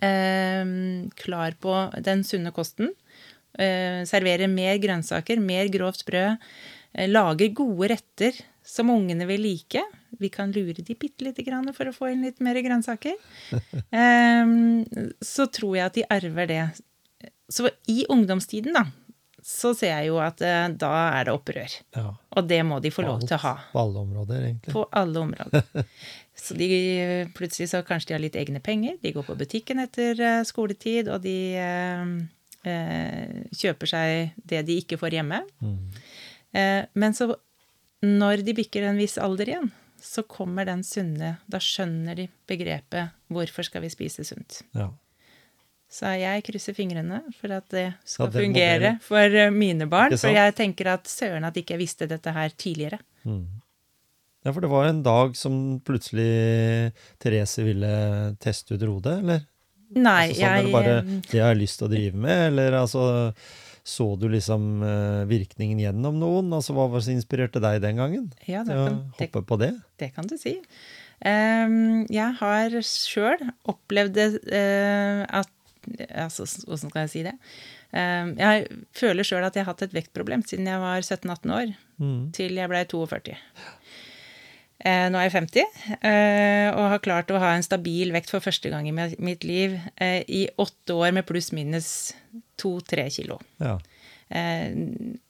eh, 0.00 0.64
klar 1.20 1.56
på 1.60 1.74
den 2.00 2.24
sunne 2.24 2.52
kosten, 2.56 2.94
eh, 3.60 4.02
serverer 4.08 4.48
mer 4.48 4.80
grønnsaker, 4.80 5.42
mer 5.42 5.68
grovt 5.72 6.06
brød, 6.08 6.40
eh, 6.94 7.10
lager 7.10 7.52
gode 7.60 7.90
retter 7.92 8.40
som 8.64 8.92
ungene 8.92 9.26
vil 9.26 9.42
like 9.42 9.82
Vi 10.20 10.28
kan 10.28 10.52
lure 10.52 10.82
de 10.84 10.94
bitte 10.94 11.24
lite 11.24 11.42
grann 11.46 11.70
for 11.72 11.88
å 11.88 11.94
få 11.94 12.10
inn 12.12 12.24
litt 12.26 12.40
mer 12.44 12.58
grønnsaker. 12.60 13.14
Ehm, 13.94 14.84
så 15.22 15.46
tror 15.48 15.76
jeg 15.78 15.86
at 15.86 15.96
de 15.96 16.04
arver 16.12 16.50
det. 16.50 16.64
Så 17.48 17.70
i 17.88 18.02
ungdomstiden, 18.10 18.74
da, 18.74 18.84
så 19.46 19.72
ser 19.76 19.92
jeg 19.92 20.10
jo 20.10 20.18
at 20.22 20.40
eh, 20.44 20.66
da 20.80 20.90
er 21.18 21.28
det 21.28 21.34
opprør. 21.34 21.76
Ja. 21.96 22.08
Og 22.36 22.48
det 22.48 22.60
må 22.66 22.80
de 22.82 22.92
få 22.94 23.04
lov 23.06 23.22
til 23.24 23.36
å 23.38 23.42
ha. 23.44 23.54
På 23.72 23.84
alle 23.84 24.02
områder, 24.04 24.42
egentlig. 24.48 24.74
På 24.74 24.86
alle 24.96 25.24
områder. 25.26 25.86
Så 26.40 26.54
de, 26.56 26.68
plutselig 27.36 27.68
så 27.68 27.82
kanskje 27.84 28.08
de 28.10 28.14
har 28.14 28.22
litt 28.22 28.36
egne 28.40 28.62
penger. 28.64 28.94
De 29.02 29.12
går 29.12 29.26
på 29.26 29.36
butikken 29.36 29.82
etter 29.82 30.16
eh, 30.24 30.38
skoletid, 30.48 31.10
og 31.12 31.20
de 31.20 31.36
eh, 31.60 33.34
kjøper 33.60 33.90
seg 33.90 34.38
det 34.48 34.62
de 34.68 34.78
ikke 34.80 34.96
får 35.00 35.18
hjemme. 35.18 35.42
Mm. 35.60 36.00
Eh, 36.56 36.80
men 36.96 37.16
så, 37.16 37.28
når 38.06 38.46
de 38.46 38.56
bikker 38.56 38.88
en 38.88 39.00
viss 39.00 39.18
alder 39.20 39.52
igjen, 39.52 39.70
så 40.00 40.24
kommer 40.24 40.64
den 40.64 40.80
sunne 40.80 41.34
Da 41.44 41.58
skjønner 41.60 42.16
de 42.16 42.24
begrepet 42.48 43.12
'hvorfor 43.28 43.66
skal 43.68 43.82
vi 43.84 43.92
spise 43.92 44.24
sunt'? 44.24 44.62
Ja. 44.72 44.88
Så 45.90 46.10
jeg 46.20 46.44
krysser 46.46 46.76
fingrene 46.76 47.18
for 47.40 47.50
at 47.56 47.66
det 47.74 47.86
skal 48.06 48.28
Ja, 48.28 48.30
det 48.30 48.44
fungere 48.44 48.90
for 49.02 49.38
eh, 49.42 49.50
mine 49.50 49.88
barn. 49.90 50.14
For 50.14 50.30
jeg 50.30 50.54
tenker 50.58 50.92
at 50.92 51.10
søren 51.10 51.48
at 51.48 51.56
ikke 51.58 51.74
jeg 51.74 51.82
visste 51.82 52.06
dette 52.10 52.34
her 52.36 52.54
tidligere. 52.54 53.00
Mm. 53.26 53.42
ja, 54.46 54.52
for 54.52 54.64
det 54.64 54.70
var 54.70 54.86
en 54.88 55.02
dag 55.04 55.34
som 55.36 55.80
plutselig 55.84 56.92
Therese 57.20 57.66
ville 57.66 57.90
teste 58.40 58.78
ut 58.78 58.86
Rode, 58.86 59.18
eller? 59.18 59.42
Nei, 59.90 60.30
altså, 60.30 60.38
sånn, 60.38 60.46
jeg 60.46 60.62
eller 60.62 60.76
bare 60.78 60.94
eh, 61.00 61.10
det 61.26 61.36
jeg 61.40 61.44
har 61.48 61.58
lyst 61.58 61.80
til 61.80 61.88
å 61.88 61.90
drive 61.90 62.22
med, 62.22 62.44
eller 62.52 62.78
altså 62.78 63.02
Så 63.90 64.06
du 64.20 64.28
liksom 64.30 64.84
eh, 64.86 65.22
virkningen 65.26 65.82
gjennom 65.82 66.20
noen? 66.22 66.52
Altså 66.54 66.76
Hva 66.76 66.86
var 66.86 67.00
det 67.00 67.08
som 67.08 67.18
inspirerte 67.18 67.62
deg 67.64 67.82
den 67.82 67.98
gangen? 67.98 68.30
Ja, 68.46 68.62
det 68.62 68.76
Til 68.76 68.78
å 68.78 68.86
kan, 68.86 69.00
hoppe 69.18 69.42
på 69.50 69.58
det? 69.58 69.72
det 69.98 70.12
kan 70.14 70.30
du 70.30 70.38
si. 70.38 70.60
Um, 71.20 72.06
jeg 72.08 72.38
har 72.38 72.76
sjøl 72.86 73.42
opplevd 73.68 74.22
eh, 74.22 75.26
at 75.26 75.50
Altså, 76.10 76.46
åssen 76.70 76.90
skal 76.92 77.04
jeg 77.06 77.10
si 77.12 77.22
det? 77.26 77.34
Ehm, 77.96 78.36
jeg 78.38 78.66
føler 78.96 79.26
sjøl 79.26 79.44
at 79.46 79.56
jeg 79.58 79.64
har 79.66 79.72
hatt 79.72 79.82
et 79.88 79.94
vektproblem 79.96 80.44
siden 80.46 80.68
jeg 80.70 80.82
var 80.82 81.00
17-18 81.02 81.54
år, 81.56 81.74
Mm. 82.00 82.30
til 82.32 82.54
jeg 82.56 82.68
blei 82.70 82.84
42. 82.88 83.34
Eh, 84.80 85.06
nå 85.12 85.18
er 85.20 85.26
jeg 85.28 85.34
50 85.34 85.64
eh, 86.08 86.70
og 86.72 86.86
har 86.94 87.02
klart 87.04 87.28
å 87.34 87.40
ha 87.42 87.50
en 87.52 87.62
stabil 87.66 88.14
vekt 88.14 88.30
for 88.32 88.40
første 88.40 88.70
gang 88.72 88.86
i 88.88 88.94
mitt 89.20 89.44
liv 89.44 89.74
eh, 90.00 90.22
i 90.24 90.46
åtte 90.56 90.96
år 90.96 91.12
med 91.12 91.26
pluss-minus 91.28 92.14
2-3 92.62 93.04
kilo. 93.12 93.36
Ja. 93.60 93.74
Eh, 94.30 94.72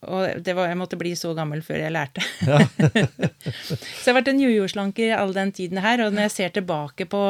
og 0.07 0.45
det 0.45 0.55
var, 0.55 0.69
jeg 0.71 0.79
måtte 0.79 0.99
bli 1.01 1.17
så 1.19 1.33
gammel 1.35 1.65
før 1.67 1.83
jeg 1.83 1.97
lærte. 1.97 2.23
Ja. 2.47 2.61
så 3.51 4.07
jeg 4.07 4.13
har 4.13 4.19
vært 4.21 4.31
en 4.37 4.43
jojo-slanker 4.45 5.17
all 5.19 5.35
den 5.35 5.51
tiden 5.57 5.83
her, 5.83 6.05
og 6.07 6.15
når 6.15 6.29
jeg 6.29 6.37
ser 6.37 6.55
tilbake 6.61 7.09
på, 7.11 7.25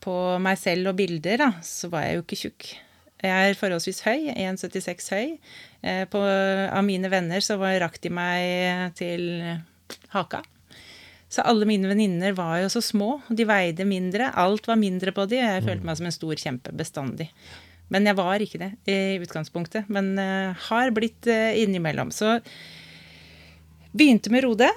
på 0.00 0.14
meg 0.42 0.60
selv 0.60 0.92
og 0.92 1.00
bilder, 1.00 1.42
da, 1.42 1.50
så 1.64 1.90
var 1.92 2.06
jeg 2.06 2.18
jo 2.18 2.24
ikke 2.24 2.40
tjukk. 2.44 2.70
Jeg 3.20 3.50
er 3.50 3.58
forholdsvis 3.58 4.00
høy, 4.06 4.30
1,76 4.32 5.10
høy. 5.12 5.34
Eh, 5.84 6.04
på, 6.08 6.20
av 6.20 6.80
mine 6.86 7.10
venner 7.12 7.44
så 7.44 7.58
var, 7.60 7.76
rakk 7.82 8.00
de 8.00 8.12
meg 8.16 8.96
til 8.96 9.26
haka. 10.14 10.40
Så 11.30 11.44
alle 11.46 11.66
mine 11.68 11.86
venninner 11.86 12.34
var 12.34 12.56
jo 12.58 12.70
så 12.72 12.80
små, 12.82 13.20
de 13.28 13.46
veide 13.46 13.86
mindre. 13.86 14.32
Alt 14.34 14.66
var 14.66 14.80
mindre 14.80 15.12
på 15.14 15.28
de, 15.30 15.38
og 15.38 15.46
jeg 15.46 15.66
følte 15.68 15.86
meg 15.86 15.98
som 16.00 16.08
en 16.08 16.16
stor 16.16 16.40
kjempe 16.42 16.72
bestandig. 16.74 17.28
Men 17.90 18.06
jeg 18.06 18.18
var 18.18 18.42
ikke 18.42 18.58
det 18.58 18.70
i 18.90 19.18
utgangspunktet. 19.22 19.86
Men 19.90 20.12
uh, 20.18 20.66
har 20.70 20.90
blitt 20.94 21.26
uh, 21.30 21.54
innimellom. 21.58 22.10
Så 22.14 22.38
begynte 23.94 24.32
med 24.34 24.46
Rode. 24.46 24.70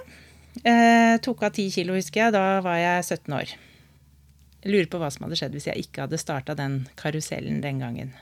Uh, 0.62 1.18
tok 1.26 1.46
av 1.46 1.54
10 1.54 1.74
kilo, 1.74 1.98
husker 1.98 2.28
jeg. 2.28 2.36
Da 2.38 2.62
var 2.66 2.78
jeg 2.82 3.06
17 3.06 3.38
år. 3.38 3.58
Jeg 4.64 4.72
lurer 4.72 4.88
på 4.92 5.00
hva 5.02 5.10
som 5.12 5.26
hadde 5.26 5.38
skjedd 5.40 5.56
hvis 5.58 5.68
jeg 5.68 5.84
ikke 5.84 6.06
hadde 6.06 6.20
starta 6.22 6.56
den 6.56 6.86
karusellen 7.00 7.60
den 7.64 7.82
gangen. 7.84 8.14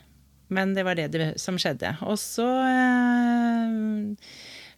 Men 0.51 0.73
det 0.75 0.83
var 0.83 0.97
det, 0.99 1.13
som 1.39 1.55
skjedde. 1.61 1.93
Og 2.03 2.17
så 2.19 2.47
eh, 2.65 4.33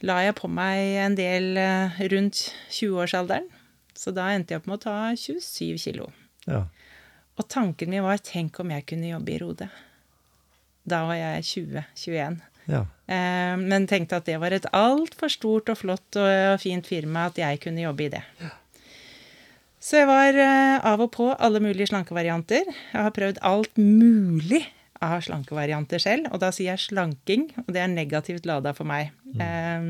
la 0.06 0.17
jeg 0.28 0.36
på 0.38 0.49
meg 0.52 0.99
en 1.02 1.15
del 1.17 1.58
eh, 1.58 2.02
rundt 2.13 2.43
20-årsalderen. 2.69 3.47
Så 3.97 4.12
da 4.13 4.28
endte 4.34 4.54
jeg 4.54 4.62
opp 4.62 4.69
med 4.69 4.82
å 4.82 4.84
ta 4.84 4.97
27 5.17 5.80
kilo. 5.88 6.12
ja. 6.49 6.65
Og 7.34 7.47
tanken 7.49 7.89
min 7.89 8.04
var 8.06 8.19
tenk 8.21 8.60
om 8.62 8.69
jeg 8.69 8.86
kunne 8.86 9.08
jobbe 9.10 9.32
i 9.34 9.38
Rode. 9.41 9.65
Da 10.86 10.99
var 11.08 11.17
jeg 11.17 11.47
20-21. 11.47 12.36
ja. 12.69 12.84
Eh, 13.10 13.56
men 13.58 13.88
tenkte 13.89 14.19
at 14.19 14.28
det 14.30 14.36
var 14.38 14.54
et 14.54 14.67
altfor 14.69 15.34
stort 15.34 15.71
og 15.73 15.80
flott 15.80 16.19
og 16.21 16.60
fint 16.62 16.86
firma 16.86 17.26
at 17.32 17.41
jeg 17.41 17.63
kunne 17.63 17.82
jobbe 17.82 18.06
i 18.06 18.12
det. 18.13 18.21
Så 19.84 20.00
jeg 20.00 20.08
var 20.08 20.38
eh, 20.39 20.78
av 20.88 21.02
og 21.04 21.12
på 21.12 21.28
alle 21.34 21.60
mulige 21.63 21.89
slankevarianter. 21.91 22.69
Jeg 22.72 23.04
har 23.08 23.13
prøvd 23.15 23.41
alt 23.43 23.76
mulig 23.76 24.63
av 25.04 25.24
slankevarianter 25.26 26.02
selv, 26.02 26.30
og 26.32 26.39
da 26.43 26.52
sier 26.56 26.74
jeg 26.74 26.86
slanking, 26.86 27.50
og 27.65 27.74
det 27.76 27.82
er 27.84 27.91
negativt 27.91 28.48
lada 28.48 28.74
for 28.78 28.88
meg. 28.88 29.12
Eh, 29.34 29.89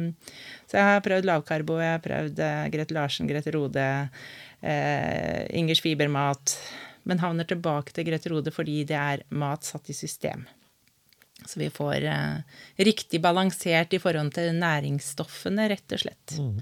så 0.69 0.79
jeg 0.79 0.89
har 0.89 1.03
prøvd 1.06 1.29
lavkarbo, 1.29 1.77
jeg 1.82 1.97
har 1.97 2.01
prøvd 2.03 2.41
eh, 2.41 2.63
Grete 2.73 2.97
Larsen, 2.97 3.29
Grete 3.29 3.53
Rode, 3.53 3.86
eh, 4.63 5.43
Ingers 5.60 5.84
fibermat, 5.84 6.58
men 7.10 7.21
havner 7.21 7.47
tilbake 7.49 7.93
til 7.93 8.08
Grete 8.08 8.32
Rode 8.32 8.53
fordi 8.56 8.82
det 8.89 8.97
er 8.97 9.25
mat 9.36 9.67
satt 9.67 9.91
i 9.91 9.97
system. 9.97 10.47
Så 11.43 11.60
vi 11.60 11.67
får 11.73 12.06
riktig 12.79 13.19
balansert 13.19 13.91
i 13.91 13.99
forhold 13.99 14.32
til 14.38 14.53
næringsstoffene, 14.56 15.65
rett 15.67 15.91
og 15.91 15.99
slett. 16.06 16.36
Mm. 16.39 16.62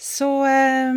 Så 0.00 0.26
eh, 0.48 0.96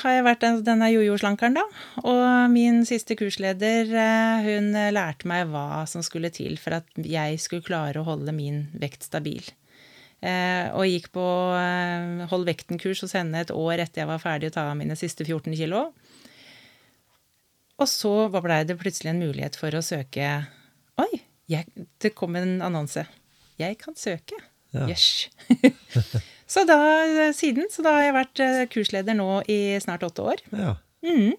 har 0.00 0.14
jeg 0.16 0.26
vært 0.26 0.44
denne 0.66 0.88
jojo-slankeren, 0.90 1.54
da. 1.54 1.62
Og 2.02 2.50
min 2.50 2.82
siste 2.88 3.14
kursleder, 3.18 3.92
eh, 3.94 4.48
hun 4.48 4.72
eh, 4.74 4.90
lærte 4.90 5.28
meg 5.30 5.52
hva 5.52 5.84
som 5.86 6.02
skulle 6.02 6.32
til 6.34 6.58
for 6.58 6.80
at 6.80 6.98
jeg 6.98 7.38
skulle 7.38 7.66
klare 7.66 8.02
å 8.02 8.08
holde 8.08 8.34
min 8.34 8.64
vekt 8.82 9.06
stabil. 9.06 9.46
Eh, 10.20 10.66
og 10.74 10.84
gikk 10.84 11.06
på 11.14 11.26
eh, 11.56 12.26
Hold 12.28 12.44
vekten-kurs 12.50 13.00
hos 13.06 13.14
henne 13.16 13.40
et 13.40 13.52
år 13.54 13.80
etter 13.86 14.02
jeg 14.02 14.10
var 14.10 14.20
ferdig 14.20 14.50
å 14.50 14.56
ta 14.58 14.66
av 14.68 14.76
mine 14.76 14.98
siste 14.98 15.24
14 15.24 15.54
kilo. 15.54 15.86
Og 17.80 17.88
så 17.88 18.12
blei 18.34 18.64
det 18.68 18.76
plutselig 18.82 19.14
en 19.14 19.22
mulighet 19.22 19.56
for 19.56 19.72
å 19.72 19.80
søke 19.80 20.26
Oi, 21.00 21.22
jeg, 21.48 21.70
det 22.02 22.12
kom 22.18 22.36
en 22.36 22.58
annonse. 22.66 23.06
Jeg 23.62 23.78
kan 23.80 23.96
søke. 23.96 24.36
Ja. 24.74 24.90
Yes. 24.90 25.30
så 26.50 26.64
da, 26.66 26.80
siden, 27.36 27.70
så 27.70 27.84
da 27.86 27.94
har 27.96 28.08
jeg 28.08 28.16
vært 28.16 28.42
eh, 28.42 28.64
kursleder 28.72 29.16
nå 29.18 29.28
i 29.50 29.60
snart 29.82 30.06
åtte 30.08 30.26
år. 30.34 30.44
ja. 30.56 30.74
Mm. 31.06 31.38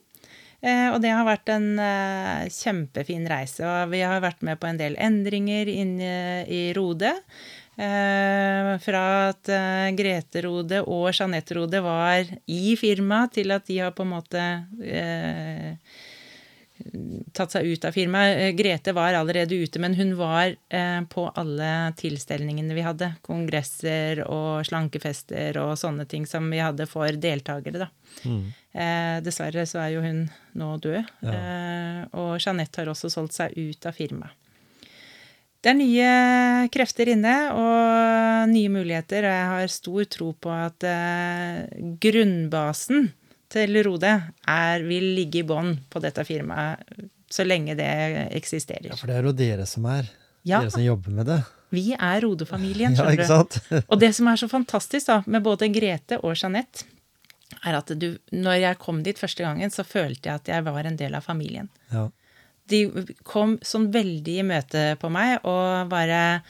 Eh, 0.61 0.87
og 0.93 0.99
det 1.01 1.09
har 1.09 1.25
vært 1.25 1.49
en 1.49 1.71
eh, 1.81 2.45
kjempefin 2.53 3.25
reise. 3.29 3.65
Og 3.65 3.89
vi 3.95 4.03
har 4.05 4.21
vært 4.21 4.43
med 4.45 4.59
på 4.61 4.69
en 4.69 4.77
del 4.77 4.97
endringer 5.01 5.69
inne 5.73 6.11
i 6.45 6.67
Rode. 6.77 7.15
Eh, 7.81 8.69
fra 8.83 9.03
at 9.31 9.49
eh, 9.49 9.89
Grete 9.97 10.43
Rode 10.45 10.83
og 10.83 11.07
Jeanette 11.15 11.57
Rode 11.57 11.81
var 11.81 12.29
i 12.45 12.75
firmaet, 12.77 13.33
til 13.39 13.53
at 13.55 13.65
de 13.65 13.79
har 13.81 13.95
på 13.97 14.05
en 14.05 14.11
måte 14.11 14.43
eh, 14.85 15.71
tatt 17.33 17.53
seg 17.53 17.67
ut 17.67 17.85
av 17.85 17.95
firmaet. 17.95 18.39
Eh, 18.39 18.51
Grete 18.57 18.93
var 18.93 19.13
allerede 19.13 19.55
ute, 19.55 19.79
men 19.79 19.95
hun 19.97 20.15
var 20.19 20.55
eh, 20.69 21.01
på 21.09 21.27
alle 21.29 21.93
tilstelningene 21.99 22.75
vi 22.77 22.85
hadde. 22.85 23.13
Kongresser 23.25 24.23
og 24.27 24.65
slankefester 24.67 25.59
og 25.61 25.77
sånne 25.79 26.07
ting 26.09 26.27
som 26.29 26.49
vi 26.51 26.61
hadde 26.63 26.87
for 26.89 27.11
deltakere, 27.13 27.85
da. 27.85 27.89
Mm. 28.25 28.43
Eh, 28.71 29.15
dessverre 29.25 29.65
så 29.69 29.83
er 29.85 29.95
jo 29.95 30.03
hun 30.05 30.25
nå 30.57 30.73
død. 30.83 31.15
Ja. 31.27 31.39
Og 32.17 32.35
Jeanette 32.41 32.81
har 32.81 32.91
også 32.91 33.11
solgt 33.11 33.37
seg 33.37 33.57
ut 33.57 33.87
av 33.87 33.97
firmaet. 33.97 34.37
Det 35.61 35.69
er 35.69 35.77
nye 35.77 36.69
krefter 36.73 37.11
inne 37.13 37.35
og 37.53 38.49
nye 38.49 38.69
muligheter, 38.73 39.27
og 39.29 39.35
jeg 39.35 39.49
har 39.51 39.69
stor 39.69 40.07
tro 40.09 40.31
på 40.33 40.49
at 40.49 40.85
grunnbasen 42.01 43.11
til 43.51 43.75
Rode 43.85 44.11
er, 44.47 44.83
vil 44.87 45.09
ligge 45.17 45.41
i 45.41 45.47
bånn 45.47 45.73
på 45.91 45.99
dette 46.03 46.23
firmaet 46.27 46.81
Så 47.31 47.43
lenge 47.47 47.75
det 47.79 47.89
eksisterer. 48.35 48.89
Ja, 48.91 48.95
For 48.99 49.07
det 49.11 49.17
er 49.19 49.27
jo 49.29 49.31
dere 49.35 49.65
som 49.69 49.85
er. 49.91 50.07
Ja, 50.43 50.59
Dere 50.63 50.71
som 50.73 50.83
jobber 50.83 51.13
med 51.19 51.27
det. 51.29 51.41
vi 51.71 51.91
er 51.93 52.21
Rode-familien, 52.25 52.95
Ja, 52.97 53.03
skjønner 53.05 53.21
du. 53.21 53.27
sant? 53.29 53.59
Og 53.87 53.99
det 54.01 54.09
som 54.17 54.27
er 54.31 54.39
så 54.41 54.49
fantastisk 54.51 55.07
da, 55.07 55.19
med 55.27 55.43
både 55.45 55.69
Grete 55.71 56.17
og 56.23 56.33
Jeanette, 56.35 56.83
er 57.67 57.75
at 57.77 57.91
du, 57.99 58.17
når 58.31 58.57
jeg 58.63 58.77
kom 58.79 59.03
dit 59.03 59.19
første 59.19 59.43
gangen, 59.43 59.69
så 59.71 59.83
følte 59.87 60.29
jeg 60.31 60.39
at 60.41 60.47
jeg 60.51 60.63
var 60.65 60.87
en 60.87 60.97
del 60.99 61.15
av 61.19 61.23
familien. 61.27 61.67
Ja. 61.91 62.07
De 62.71 62.85
kom 63.27 63.57
sånn 63.65 63.89
veldig 63.91 64.35
i 64.39 64.43
møte 64.47 64.83
på 65.01 65.09
meg 65.11 65.41
og 65.43 65.89
bare 65.91 66.41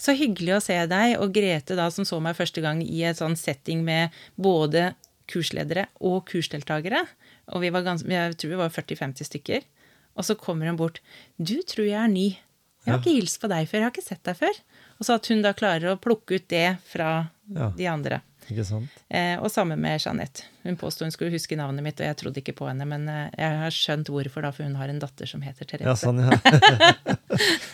Så 0.00 0.12
hyggelig 0.16 0.54
å 0.56 0.62
se 0.64 0.76
deg. 0.88 1.14
Og 1.20 1.32
Grete, 1.32 1.76
da, 1.76 1.86
som 1.92 2.04
så 2.08 2.18
meg 2.24 2.36
første 2.36 2.60
gang 2.64 2.80
i 2.84 3.02
et 3.08 3.16
sånn 3.20 3.36
setting 3.36 3.82
med 3.84 4.14
både 4.36 4.90
kursledere 5.30 5.86
og 6.04 6.24
kursdeltakere. 6.30 7.04
Og 7.54 7.62
vi 7.64 7.70
var 7.74 7.86
gans, 7.86 8.02
jeg 8.06 8.36
tror 8.40 8.54
vi 8.54 8.60
var 8.60 8.74
40-50 8.74 9.30
stykker. 9.30 9.66
Og 10.18 10.26
så 10.26 10.34
kommer 10.36 10.66
hun 10.66 10.76
bort. 10.80 11.00
'Du 11.38 11.62
tror 11.62 11.86
jeg 11.86 11.96
er 12.02 12.10
ny. 12.10 12.28
Jeg 12.84 12.92
har 12.94 12.98
ikke 13.00 13.14
hilst 13.14 13.40
på 13.40 13.48
deg 13.48 13.68
før. 13.68 13.78
Jeg 13.78 13.86
har 13.88 13.92
ikke 13.94 14.08
sett 14.08 14.24
deg 14.26 14.36
før.' 14.36 14.58
Og 15.00 15.06
så 15.06 15.14
at 15.16 15.26
hun 15.32 15.40
da 15.42 15.52
klarer 15.56 15.94
å 15.94 16.00
plukke 16.00 16.36
ut 16.36 16.48
det 16.48 16.78
fra 16.84 17.30
Ja. 17.50 17.70
de 17.76 17.86
andre. 17.88 18.20
Ikke 18.50 18.64
sant? 18.66 18.90
Eh, 19.08 19.36
og 19.40 19.48
sammen 19.50 19.78
med 19.80 20.00
Jeanette. 20.02 20.42
Hun 20.64 20.76
påsto 20.76 21.04
hun 21.06 21.12
skulle 21.14 21.30
huske 21.30 21.56
navnet 21.56 21.82
mitt, 21.86 22.00
og 22.00 22.06
jeg 22.06 22.16
trodde 22.18 22.40
ikke 22.42 22.56
på 22.58 22.66
henne, 22.68 22.84
men 22.84 23.06
eh, 23.08 23.30
jeg 23.38 23.58
har 23.62 23.70
skjønt 23.70 24.10
hvorfor, 24.10 24.42
da, 24.42 24.50
for 24.50 24.64
hun 24.66 24.74
har 24.76 24.88
en 24.90 24.98
datter 24.98 25.26
som 25.30 25.40
heter 25.40 25.64
Therese. 25.64 25.86
Ja, 25.86 25.94
sånn, 25.94 26.18
ja. 26.18 27.10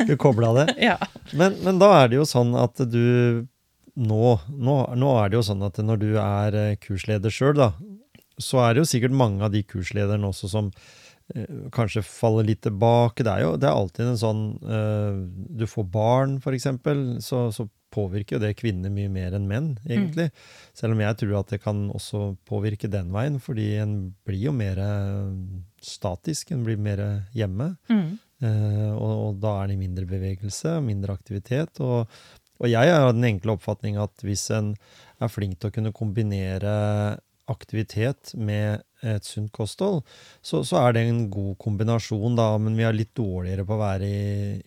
Du 0.07 0.17
kobla 0.21 0.53
det. 0.53 0.75
Ja. 0.85 0.99
Men, 1.33 1.57
men 1.65 1.79
da 1.81 1.89
er 2.05 2.09
det 2.13 2.19
jo 2.21 2.27
sånn 2.29 2.53
at 2.61 2.77
du 2.93 3.47
nå, 3.97 4.37
nå, 4.53 4.77
nå 4.97 5.13
er 5.21 5.31
det 5.31 5.39
jo 5.39 5.47
sånn 5.49 5.65
at 5.67 5.81
når 5.83 6.03
du 6.03 6.11
er 6.21 6.59
eh, 6.61 6.77
kursleder 6.83 7.33
sjøl, 7.33 7.57
da, 7.59 7.73
så 8.37 8.61
er 8.63 8.75
det 8.75 8.85
jo 8.85 8.91
sikkert 8.91 9.17
mange 9.17 9.45
av 9.45 9.55
de 9.55 9.63
kurslederne 9.65 10.29
også 10.29 10.51
som 10.53 10.69
eh, 11.35 11.69
kanskje 11.75 12.05
faller 12.05 12.49
litt 12.51 12.63
tilbake. 12.67 13.25
Det 13.25 13.33
er 13.33 13.47
jo 13.47 13.55
det 13.61 13.71
er 13.71 13.79
alltid 13.79 14.11
en 14.11 14.21
sånn 14.21 14.45
eh, 14.61 15.23
Du 15.63 15.65
får 15.71 15.89
barn, 15.95 16.37
for 16.45 16.57
eksempel, 16.57 17.07
så, 17.25 17.47
så 17.55 17.69
påvirker 17.97 18.37
jo 18.37 18.43
det 18.43 18.57
kvinner 18.59 18.93
mye 18.93 19.09
mer 19.13 19.39
enn 19.39 19.49
menn, 19.49 19.73
egentlig. 19.87 20.29
Selv 20.77 20.97
om 20.97 21.01
jeg 21.01 21.17
tror 21.23 21.39
at 21.41 21.55
det 21.55 21.63
kan 21.65 21.87
også 21.97 22.35
påvirke 22.49 22.91
den 22.93 23.09
veien, 23.15 23.41
fordi 23.41 23.71
en 23.81 23.97
blir 24.29 24.51
jo 24.51 24.55
mer 24.57 24.81
eh, 24.83 25.33
statisk, 25.81 26.53
en 26.53 26.67
blir 26.67 26.81
mer 26.81 27.03
hjemme. 27.37 27.73
Mm. 27.89 28.17
Eh, 28.45 28.91
og, 28.93 29.13
og 29.31 29.39
da 29.41 29.55
er 29.63 29.73
det 29.73 29.79
mindre 29.81 30.05
bevegelse, 30.09 30.77
mindre 30.85 31.17
aktivitet. 31.17 31.81
Og, 31.81 32.11
og 32.61 32.69
jeg 32.71 32.93
har 32.93 33.13
den 33.13 33.25
enkle 33.29 33.57
oppfatning 33.57 33.99
at 34.01 34.25
hvis 34.27 34.49
en 34.57 34.75
er 35.23 35.33
flink 35.33 35.59
til 35.61 35.71
å 35.71 35.75
kunne 35.75 35.95
kombinere 35.97 36.75
aktivitet 37.47 38.33
med 38.35 38.83
et 39.07 39.23
sunt 39.29 39.53
kosthold, 39.55 40.01
så, 40.43 40.65
så 40.67 40.81
er 40.81 40.97
det 40.97 41.03
en 41.07 41.21
god 41.31 41.53
kombinasjon, 41.63 42.35
da, 42.39 42.49
men 42.59 42.75
vi 42.75 42.83
er 42.89 42.97
litt 42.97 43.13
dårligere 43.15 43.63
på 43.69 43.77
å 43.77 43.83
være 43.85 44.09
i, 44.09 44.23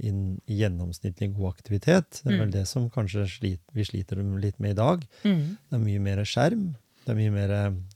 i, 0.08 0.14
i 0.48 0.60
gjennomsnittlig 0.62 1.34
god 1.36 1.50
aktivitet. 1.58 2.22
Det 2.24 2.32
er 2.32 2.38
vel 2.38 2.48
Mm. 2.48 2.54
det 2.56 2.64
som 2.72 2.86
kanskje 2.94 3.26
slit, 3.28 3.62
vi 3.76 3.84
sliter 3.84 4.22
litt 4.40 4.60
med 4.64 4.78
i 4.78 4.80
dag. 4.80 5.04
Mm. 5.26 5.58
Det 5.68 5.76
er 5.76 5.84
mye 5.84 6.06
mer 6.08 6.24
skjerm. 6.24 6.70
Det 7.04 7.12
er 7.12 7.20
mye 7.20 7.34
mer 7.36 7.54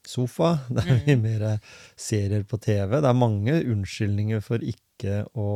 sofa. 0.10 0.52
Det 0.74 0.84
er 0.84 1.00
mye 1.06 1.20
mer 1.22 1.46
serier 1.96 2.44
på 2.44 2.60
TV. 2.60 2.98
Det 3.00 3.08
er 3.14 3.20
mange 3.24 3.60
unnskyldninger 3.64 4.44
for 4.44 4.60
ikke 4.68 5.22
å, 5.38 5.48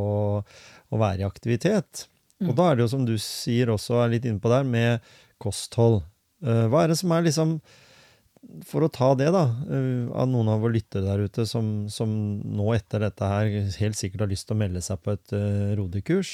å 0.93 1.01
være 1.03 1.25
i 1.25 1.27
aktivitet. 1.27 2.05
Og 2.45 2.53
da 2.57 2.63
er 2.69 2.75
det 2.77 2.83
jo, 2.85 2.93
som 2.93 3.03
du 3.07 3.15
sier 3.21 3.69
også, 3.73 3.93
er 4.03 4.11
litt 4.13 4.25
inne 4.29 4.41
på 4.41 4.51
der, 4.51 4.63
med 4.67 5.05
kosthold. 5.41 5.97
Eh, 6.45 6.65
Hva 6.69 6.77
er 6.83 6.87
det 6.91 6.99
som 6.99 7.11
er 7.15 7.23
liksom 7.25 7.49
For 8.69 8.79
å 8.85 8.93
ta 8.93 9.09
det, 9.17 9.31
da, 9.33 9.45
eh, 9.73 10.05
av 10.13 10.27
noen 10.29 10.49
av 10.53 10.59
våre 10.61 10.77
lyttere 10.77 11.03
der 11.03 11.19
ute 11.25 11.43
som, 11.49 11.65
som 11.91 12.09
nå 12.39 12.73
etter 12.75 12.99
dette 13.03 13.25
her 13.27 13.45
helt 13.81 13.97
sikkert 13.97 14.21
har 14.23 14.31
lyst 14.31 14.47
til 14.47 14.55
å 14.55 14.61
melde 14.61 14.81
seg 14.85 14.97
på 15.03 15.09
et 15.17 15.27
uh, 15.33 15.75
rodekurs. 15.75 16.31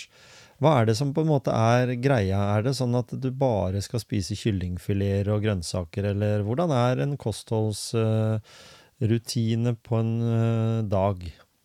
Hva 0.62 0.72
er 0.78 0.84
det 0.86 0.96
som 1.00 1.14
på 1.16 1.22
en 1.24 1.32
måte 1.32 1.52
er 1.56 1.96
greia? 2.04 2.40
Er 2.54 2.62
det 2.68 2.78
sånn 2.78 2.96
at 3.00 3.10
du 3.18 3.30
bare 3.32 3.82
skal 3.82 4.00
spise 4.04 4.38
kyllingfileter 4.38 5.32
og 5.34 5.42
grønnsaker, 5.48 6.04
eller 6.12 6.46
hvordan 6.46 6.70
er 6.76 6.96
en 7.02 7.18
kostholdsrutine 7.18 9.72
på 9.82 9.94
en 10.04 10.14
uh, 10.22 10.86
dag? 10.86 11.18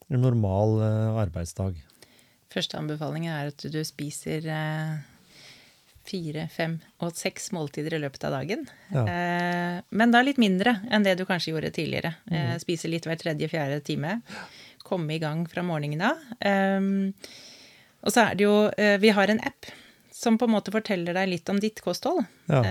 En 0.08 0.24
normal 0.24 0.80
arbeidsdag? 1.26 1.76
Første 2.52 2.78
anbefaling 2.80 3.26
er 3.28 3.50
at 3.50 3.64
du 3.68 3.78
spiser 3.84 4.46
eh, 4.48 4.92
fire, 6.08 6.46
fem 6.48 6.78
og 7.04 7.12
seks 7.16 7.50
måltider 7.52 7.98
i 7.98 8.00
løpet 8.00 8.22
av 8.24 8.38
dagen. 8.38 8.62
Ja. 8.94 9.02
Eh, 9.04 9.74
men 9.90 10.14
da 10.14 10.22
litt 10.24 10.40
mindre 10.40 10.78
enn 10.88 11.04
det 11.04 11.18
du 11.18 11.26
kanskje 11.28 11.52
gjorde 11.52 11.74
tidligere. 11.76 12.14
Eh, 12.32 12.54
spise 12.62 12.88
litt 12.88 13.08
hver 13.08 13.20
tredje-fjerde 13.20 13.82
time. 13.84 14.20
Komme 14.80 15.18
i 15.18 15.20
gang 15.20 15.44
fra 15.50 15.64
morgenen 15.66 16.06
av. 16.08 16.22
Og 17.98 18.14
så 18.14 18.22
er 18.22 18.38
det 18.38 18.46
jo 18.46 18.54
Vi 19.02 19.10
har 19.12 19.28
en 19.28 19.42
app 19.44 19.68
som 20.14 20.38
på 20.40 20.46
en 20.48 20.54
måte 20.54 20.72
forteller 20.72 21.12
deg 21.14 21.28
litt 21.28 21.50
om 21.52 21.58
ditt 21.60 21.82
kosthold. 21.84 22.24
Ja. 22.48 22.62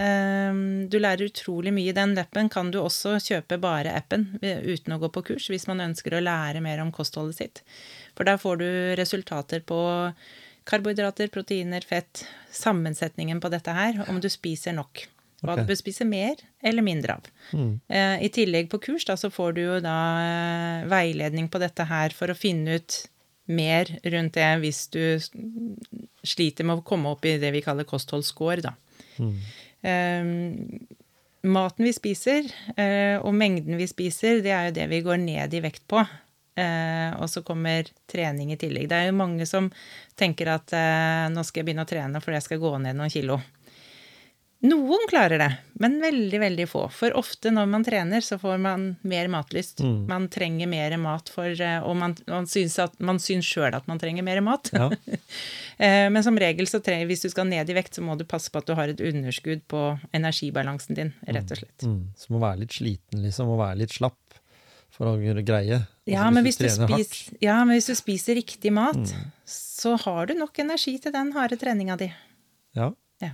Du 0.89 0.97
lærer 0.97 1.29
utrolig 1.29 1.71
mye. 1.75 1.93
Den 1.95 2.17
appen 2.17 2.49
kan 2.51 2.71
du 2.73 2.79
også 2.81 3.13
kjøpe 3.23 3.59
bare 3.61 3.93
appen 3.95 4.25
uten 4.41 4.95
å 4.95 4.99
gå 5.03 5.11
på 5.13 5.23
kurs, 5.29 5.47
hvis 5.53 5.67
man 5.69 5.83
ønsker 5.85 6.17
å 6.17 6.23
lære 6.25 6.63
mer 6.65 6.81
om 6.83 6.91
kostholdet 6.95 7.37
sitt. 7.37 7.61
For 8.17 8.27
der 8.27 8.39
får 8.41 8.61
du 8.61 8.69
resultater 8.97 9.61
på 9.65 9.79
karbohydrater, 10.67 11.29
proteiner, 11.31 11.85
fett, 11.85 12.25
sammensetningen 12.51 13.39
på 13.43 13.51
dette 13.53 13.75
her, 13.75 14.01
om 14.09 14.19
du 14.23 14.27
spiser 14.31 14.75
nok. 14.75 15.05
Hva 15.43 15.53
okay. 15.53 15.63
du 15.63 15.69
bør 15.69 15.77
spise 15.77 16.05
mer 16.07 16.39
eller 16.65 16.81
mindre 16.81 17.19
av. 17.19 17.27
Mm. 17.53 17.73
Eh, 17.93 18.15
I 18.25 18.29
tillegg 18.33 18.71
på 18.71 18.79
kurs 18.81 19.05
da, 19.05 19.13
så 19.19 19.29
får 19.29 19.53
du 19.53 19.61
jo 19.61 19.77
da 19.85 19.97
eh, 20.23 20.87
veiledning 20.89 21.47
på 21.53 21.61
dette 21.61 21.85
her 21.87 22.15
for 22.17 22.33
å 22.33 22.37
finne 22.37 22.79
ut 22.79 22.97
mer 23.47 23.91
rundt 24.03 24.35
det 24.35 24.49
hvis 24.63 24.81
du 24.91 25.03
sliter 26.27 26.67
med 26.67 26.81
å 26.81 26.85
komme 26.87 27.13
opp 27.13 27.23
i 27.29 27.37
det 27.39 27.53
vi 27.53 27.63
kaller 27.63 27.87
kostholdsscore, 27.87 28.65
da. 28.65 28.73
Mm. 29.21 29.37
Eh, 29.87 30.33
maten 31.47 31.85
vi 31.85 31.93
spiser, 31.95 32.49
eh, 32.75 33.21
og 33.21 33.37
mengden 33.37 33.77
vi 33.79 33.87
spiser, 33.87 34.41
det 34.43 34.51
er 34.51 34.67
jo 34.67 34.77
det 34.81 34.89
vi 34.91 35.03
går 35.05 35.21
ned 35.21 35.53
i 35.53 35.61
vekt 35.63 35.85
på. 35.87 36.01
Eh, 36.57 37.11
og 37.21 37.29
så 37.29 37.43
kommer 37.45 37.85
trening 38.09 38.51
i 38.53 38.57
tillegg. 38.57 38.89
Det 38.89 38.97
er 38.97 39.11
jo 39.11 39.19
mange 39.19 39.45
som 39.45 39.69
tenker 40.17 40.49
at 40.55 40.73
eh, 40.73 41.27
nå 41.29 41.43
skal 41.45 41.61
jeg 41.61 41.69
begynne 41.69 41.85
å 41.85 41.89
trene 41.89 42.21
fordi 42.23 42.39
jeg 42.39 42.47
skal 42.47 42.63
gå 42.63 42.73
ned 42.81 42.97
noen 42.97 43.13
kilo. 43.13 43.37
Noen 44.65 45.03
klarer 45.09 45.37
det, 45.37 45.49
men 45.77 45.99
veldig, 46.01 46.39
veldig 46.41 46.65
få. 46.65 46.87
For 46.89 47.13
ofte 47.13 47.51
når 47.53 47.67
man 47.69 47.83
trener, 47.85 48.23
så 48.25 48.39
får 48.41 48.57
man 48.57 48.87
mer 49.05 49.29
matlyst. 49.29 49.83
Mm. 49.85 49.99
Man 50.09 50.25
trenger 50.33 50.69
mer 50.71 50.95
mat, 50.97 51.29
for, 51.29 51.45
eh, 51.45 51.77
og 51.85 51.93
man, 51.99 52.15
man 52.25 52.49
syns, 52.49 52.79
at, 52.81 52.95
man 52.97 53.21
syns 53.21 53.45
sjøl 53.45 53.77
at 53.77 53.85
man 53.85 54.01
trenger 54.01 54.25
mer 54.25 54.41
mat. 54.45 54.73
Ja. 54.73 54.89
Eh, 55.77 56.07
Men 56.09 56.23
som 56.25 56.33
regel, 56.41 56.65
så 56.65 56.79
trenger, 56.81 57.05
hvis 57.05 57.21
du 57.21 57.27
skal 57.29 57.45
ned 57.45 57.69
i 57.69 57.73
vekt, 57.77 57.93
så 57.93 58.01
må 58.01 58.15
du 58.17 58.23
passe 58.25 58.49
på 58.49 58.57
at 58.57 58.65
du 58.65 58.71
har 58.73 58.89
et 58.89 59.01
underskudd 59.05 59.59
på 59.69 59.81
energibalansen 60.17 60.97
din, 60.97 61.11
rett 61.21 61.53
og 61.53 61.59
slett. 61.59 61.85
Mm. 61.85 61.99
Så 62.17 62.33
må 62.33 62.39
være 62.41 62.63
litt 62.63 62.73
sliten, 62.73 63.21
liksom, 63.21 63.45
Må 63.51 63.59
være 63.59 63.83
litt 63.83 63.93
slapp 63.93 64.26
for 64.97 65.11
å 65.11 65.43
greie. 65.45 65.83
Ja, 66.07 66.23
Altså, 66.25 66.33
men 66.33 66.43
hvis 66.47 66.57
du, 66.57 66.65
du 66.67 66.85
hardt. 66.93 67.05
spis, 67.05 67.33
ja, 67.43 67.57
men 67.65 67.77
hvis 67.77 67.89
du 67.91 67.95
spiser 67.99 68.35
riktig 68.39 68.71
mat, 68.73 68.95
Mm. 68.97 69.31
så 69.45 69.95
har 70.01 70.25
du 70.27 70.33
nok 70.33 70.57
energi 70.63 70.97
til 71.03 71.11
den 71.13 71.31
harde 71.35 71.57
treninga 71.59 71.97
di. 71.99 72.09
Ja. 72.75 72.91
Ja. 73.21 73.31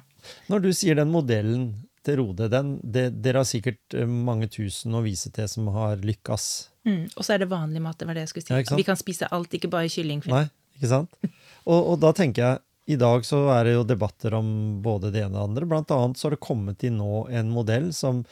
Når 0.50 0.62
du 0.68 0.70
sier 0.74 0.96
den 0.96 1.12
modellen 1.12 1.88
til 2.04 2.18
Rode, 2.20 2.50
den, 2.52 2.80
det, 2.84 3.22
dere 3.24 3.40
har 3.44 3.48
sikkert 3.48 3.96
eh, 3.96 4.06
mange 4.06 4.50
tusen 4.52 4.92
å 4.96 5.02
vise 5.06 5.32
til 5.32 5.48
som 5.48 5.68
har 5.72 5.98
lykkes. 6.04 6.50
Mm. 6.86 7.06
Og 7.16 7.24
så 7.24 7.36
er 7.36 7.44
det 7.46 7.50
vanlig 7.52 7.80
mat, 7.82 7.98
det 8.00 8.08
var 8.10 8.14
det 8.20 8.26
jeg 8.26 8.34
skulle 8.34 8.48
si. 8.50 8.54
Ja. 8.72 8.76
Vi 8.76 8.84
kan 8.84 9.00
spise 9.00 9.30
alt, 9.32 9.54
ikke 9.56 9.70
bare 9.72 9.88
kylling. 9.92 10.20
Nei, 10.28 10.46
ikke 10.76 10.90
sant? 10.92 11.16
Og, 11.64 11.80
og 11.94 12.00
da 12.04 12.12
tenker 12.12 12.44
jeg, 12.44 12.60
i 12.92 12.98
dag 13.00 13.24
så 13.24 13.46
er 13.56 13.64
det 13.70 13.78
jo 13.78 13.86
debatter 13.88 14.34
om 14.36 14.82
både 14.84 15.14
det 15.14 15.22
ene 15.24 15.38
og 15.38 15.38
det 15.38 15.44
andre. 15.48 15.68
Blant 15.72 15.94
annet 15.96 16.20
så 16.20 16.28
har 16.28 16.36
det 16.36 16.42
kommet 16.44 16.84
inn 16.84 16.98
nå 17.00 17.22
en 17.32 17.54
modell 17.56 17.94
som 17.96 18.26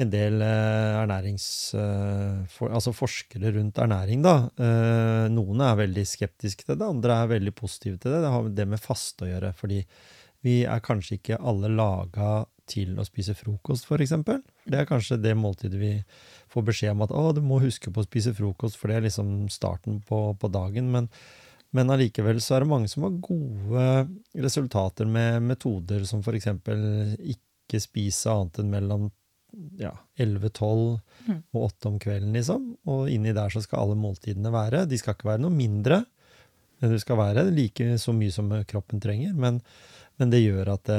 en 0.00 0.10
del 0.12 0.40
eh, 0.40 1.00
ernærings... 1.02 1.46
eh, 1.76 2.40
for, 2.52 2.72
altså 2.72 2.94
forskere 2.96 3.52
rundt 3.58 3.80
ernæring, 3.82 4.22
da. 4.24 4.36
Eh, 4.56 5.26
noen 5.32 5.60
er 5.60 5.76
veldig 5.82 6.06
skeptiske 6.08 6.64
til 6.64 6.78
det, 6.78 6.88
andre 6.88 7.18
er 7.20 7.34
veldig 7.34 7.52
positive 7.58 8.00
til 8.00 8.14
det. 8.14 8.22
Det 8.24 8.32
har 8.32 8.48
det 8.56 8.68
med 8.72 8.80
faste 8.80 9.26
å 9.26 9.30
gjøre, 9.34 9.52
fordi 9.58 9.82
vi 10.42 10.62
er 10.64 10.82
kanskje 10.82 11.20
ikke 11.20 11.38
alle 11.38 11.70
laga 11.70 12.42
til 12.72 12.96
å 12.98 13.04
spise 13.06 13.34
frokost, 13.36 13.86
eksempel. 14.00 14.40
Det 14.64 14.80
er 14.80 14.88
kanskje 14.88 15.20
det 15.20 15.36
måltidet 15.38 15.78
vi 15.78 15.92
får 16.52 16.66
beskjed 16.66 16.96
om 16.96 17.04
at 17.06 17.14
å, 17.14 17.28
du 17.36 17.42
må 17.44 17.60
huske 17.62 17.92
på 17.92 18.02
å 18.02 18.06
spise 18.06 18.34
frokost, 18.34 18.78
for 18.78 18.90
det 18.90 18.98
er 18.98 19.06
liksom 19.06 19.48
starten 19.52 20.00
på, 20.08 20.24
på 20.40 20.50
dagen. 20.52 20.88
Men, 20.94 21.08
men 21.76 21.92
allikevel 21.92 22.40
så 22.42 22.56
er 22.56 22.64
det 22.64 22.72
mange 22.72 22.90
som 22.90 23.06
har 23.06 23.18
gode 23.22 23.86
resultater 24.40 25.10
med 25.10 25.42
metoder 25.52 26.06
som 26.08 26.24
eksempel 26.24 27.16
ikke 27.20 27.82
spise 27.82 28.32
annet 28.32 28.62
enn 28.62 28.72
mellom 28.72 29.10
ja, 29.78 29.92
11-12 30.18 31.00
Mm. 31.22 31.36
og 31.54 31.64
8 31.68 31.86
om 31.92 31.98
kvelden, 32.02 32.32
liksom. 32.34 32.62
Og 32.90 33.04
inni 33.12 33.30
der 33.36 33.52
så 33.54 33.60
skal 33.62 33.78
alle 33.84 33.94
måltidene 34.00 34.50
være. 34.50 34.86
De 34.90 34.96
skal 34.98 35.14
ikke 35.14 35.28
være 35.28 35.42
noe 35.44 35.54
mindre. 35.54 36.00
Det 36.82 36.98
skal 36.98 37.16
være 37.20 37.44
like 37.54 37.92
så 38.02 38.10
mye 38.16 38.32
som 38.34 38.48
kroppen 38.66 38.98
trenger, 39.00 39.34
men, 39.38 39.60
men 40.18 40.30
det 40.32 40.40
gjør 40.42 40.72
at 40.74 40.82
det, 40.90 40.96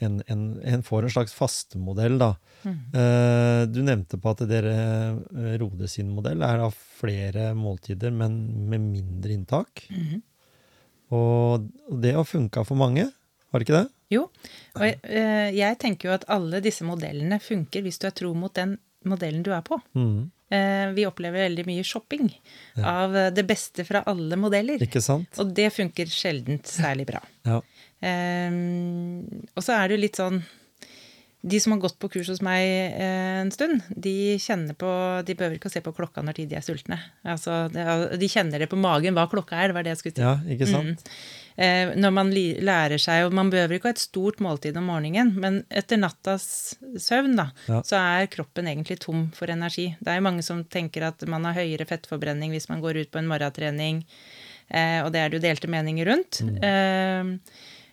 en, 0.00 0.22
en, 0.32 0.44
en 0.64 0.82
får 0.86 1.04
en 1.04 1.12
slags 1.12 1.34
fastemodell, 1.36 2.16
da. 2.22 2.30
Eh, 2.64 3.66
du 3.68 3.82
nevnte 3.84 4.16
på 4.20 4.32
at 4.32 4.40
dere 4.48 4.72
eh, 5.36 5.52
Rode 5.60 5.88
sin 5.92 6.08
modell 6.16 6.40
er 6.46 6.62
av 6.64 6.72
flere 6.72 7.50
måltider, 7.56 8.10
men 8.16 8.38
med 8.72 8.80
mindre 8.94 9.36
inntak. 9.36 9.84
Og 11.12 11.68
og 11.90 12.00
det 12.00 12.14
har 12.16 12.24
funka 12.24 12.64
for 12.64 12.78
mange, 12.80 13.04
har 13.50 13.58
det 13.60 13.66
ikke 13.68 13.80
det? 13.82 13.88
Jo, 14.10 14.24
og 14.74 14.82
jeg, 14.82 14.98
eh, 15.06 15.50
jeg 15.54 15.78
tenker 15.78 16.08
jo 16.10 16.14
at 16.16 16.24
alle 16.28 16.58
disse 16.64 16.82
modellene 16.86 17.38
funker 17.42 17.84
hvis 17.86 18.00
du 18.02 18.08
er 18.08 18.14
tro 18.18 18.32
mot 18.34 18.52
den 18.58 18.76
modellen 19.06 19.44
du 19.46 19.52
er 19.54 19.62
på. 19.66 19.78
Mhm. 19.94 20.30
Eh, 20.50 20.90
Vi 20.96 21.04
opplever 21.06 21.44
veldig 21.46 21.62
mye 21.68 21.84
shopping 21.86 22.26
av 22.82 23.14
eh, 23.16 23.28
det 23.30 23.44
beste 23.46 23.84
fra 23.86 24.00
alle 24.10 24.34
modeller. 24.36 24.82
Ikke 24.82 24.98
sant? 25.00 25.38
Og 25.38 25.52
det 25.54 25.68
funker 25.72 26.10
sjelden 26.10 26.58
særlig 26.66 27.06
bra. 27.06 27.20
Ja. 27.46 27.60
Um, 28.00 29.44
og 29.54 29.62
så 29.62 29.76
er 29.76 29.88
det 29.88 29.96
jo 29.98 30.02
litt 30.06 30.18
sånn 30.18 30.40
De 31.42 31.56
som 31.60 31.72
har 31.72 31.80
gått 31.80 31.96
på 31.98 32.10
kurs 32.12 32.28
hos 32.28 32.42
meg 32.44 32.60
eh, 33.00 33.40
en 33.40 33.50
stund, 33.54 33.80
de 33.88 34.36
kjenner 34.36 34.76
på 34.76 34.90
De 35.24 35.32
behøver 35.38 35.56
ikke 35.56 35.70
å 35.70 35.72
se 35.72 35.80
på 35.80 35.94
klokka 35.96 36.20
når 36.20 36.36
de 36.36 36.56
er 36.58 36.64
sultne. 36.64 36.98
Altså, 37.24 37.62
de 37.72 38.28
kjenner 38.28 38.60
det 38.60 38.68
på 38.68 38.76
magen 38.76 39.16
hva 39.16 39.24
klokka 39.30 39.56
er, 39.56 39.70
det 39.70 39.76
var 39.78 39.86
det 39.86 39.94
jeg 39.94 40.02
skulle 40.02 40.18
si. 40.18 40.26
ja, 40.26 40.34
ikke 40.52 40.68
sant? 40.68 41.06
Mm. 41.60 41.90
når 42.00 42.12
man 42.16 42.30
lærer 42.32 43.00
seg, 43.00 43.24
og 43.26 43.34
man 43.36 43.50
behøver 43.52 43.76
ikke 43.76 43.90
ha 43.90 43.96
et 43.96 44.00
stort 44.00 44.38
måltid 44.40 44.76
om 44.80 44.86
morgenen, 44.88 45.32
men 45.40 45.58
etter 45.68 45.98
nattas 46.00 46.76
søvn, 46.96 47.34
da, 47.36 47.50
Ja. 47.68 47.80
så 47.84 47.98
er 48.00 48.30
kroppen 48.32 48.68
egentlig 48.70 49.00
tom 49.00 49.26
for 49.36 49.50
energi. 49.52 49.90
Det 50.00 50.08
er 50.12 50.20
jo 50.20 50.28
mange 50.28 50.44
som 50.46 50.62
tenker 50.64 51.08
at 51.08 51.24
man 51.28 51.44
har 51.48 51.56
høyere 51.58 51.88
fettforbrenning 51.88 52.52
hvis 52.54 52.68
man 52.70 52.80
går 52.84 53.00
ut 53.02 53.10
på 53.12 53.18
en 53.20 53.28
morgentrening, 53.28 54.04
eh, 54.70 55.00
og 55.04 55.12
det 55.12 55.20
er 55.20 55.28
det 55.32 55.40
jo 55.40 55.46
delte 55.48 55.68
meninger 55.72 56.08
rundt. 56.08 56.40
Eh, 56.64 57.36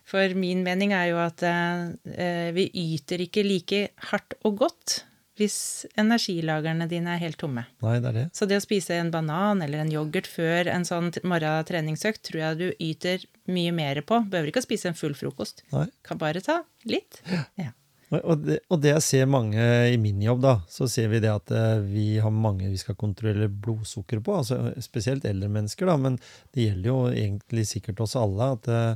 for 0.08 0.34
min 0.40 0.64
mening 0.64 0.94
er 0.96 1.10
jo 1.12 1.18
at 1.20 1.44
eh, 1.44 2.50
vi 2.56 2.70
yter 2.74 3.26
ikke 3.28 3.44
like 3.46 3.82
hardt 4.12 4.38
og 4.48 4.58
godt 4.64 5.02
hvis 5.38 5.86
energilagrene 6.02 6.88
dine 6.90 7.12
er 7.14 7.20
helt 7.22 7.38
tomme. 7.38 7.62
Nei, 7.86 8.00
det 8.02 8.10
er 8.10 8.16
det. 8.16 8.24
Så 8.34 8.48
det 8.50 8.58
å 8.58 8.64
spise 8.64 8.96
en 8.98 9.12
banan 9.14 9.60
eller 9.62 9.84
en 9.84 9.92
yoghurt 9.94 10.26
før 10.26 10.66
en 10.74 10.88
sånn 10.88 11.12
morgentreningsøkt 11.30 12.24
tror 12.26 12.42
jeg 12.42 12.58
du 12.58 12.68
yter 12.82 13.26
mye 13.54 13.74
mer 13.76 14.00
på. 14.02 14.24
Behøver 14.32 14.50
ikke 14.50 14.64
å 14.64 14.66
spise 14.66 14.90
en 14.90 14.98
full 14.98 15.14
frokost. 15.14 15.62
Nei. 15.76 15.86
Kan 16.08 16.18
bare 16.24 16.42
ta 16.42 16.64
litt. 16.90 17.22
Ja. 17.60 17.70
Og- 18.10 18.24
Og 18.24 18.44
det, 18.48 18.60
og 18.72 18.82
det 18.82 18.94
jeg 18.96 19.02
ser 19.04 19.26
mange 19.28 19.60
i 19.94 19.98
min 20.00 20.22
jobb, 20.24 20.42
da, 20.42 20.56
så 20.72 20.88
ser 20.90 21.10
vi 21.12 21.20
det 21.20 21.30
at 21.30 21.52
eh, 21.52 21.82
vi 21.84 22.18
har 22.24 22.32
mange 22.32 22.70
vi 22.72 22.78
skal 22.80 22.96
kontrollere 22.96 23.50
blodsukker 23.52 24.22
på. 24.24 24.38
altså 24.42 24.74
Spesielt 24.82 25.26
eldre 25.28 25.50
mennesker, 25.52 25.86
da, 25.86 25.98
men 25.98 26.16
det 26.56 26.70
gjelder 26.70 26.88
jo 26.88 27.00
egentlig 27.12 27.68
sikkert 27.68 28.00
oss 28.00 28.16
alle. 28.16 28.54
At 28.56 28.68
eh, 28.72 28.96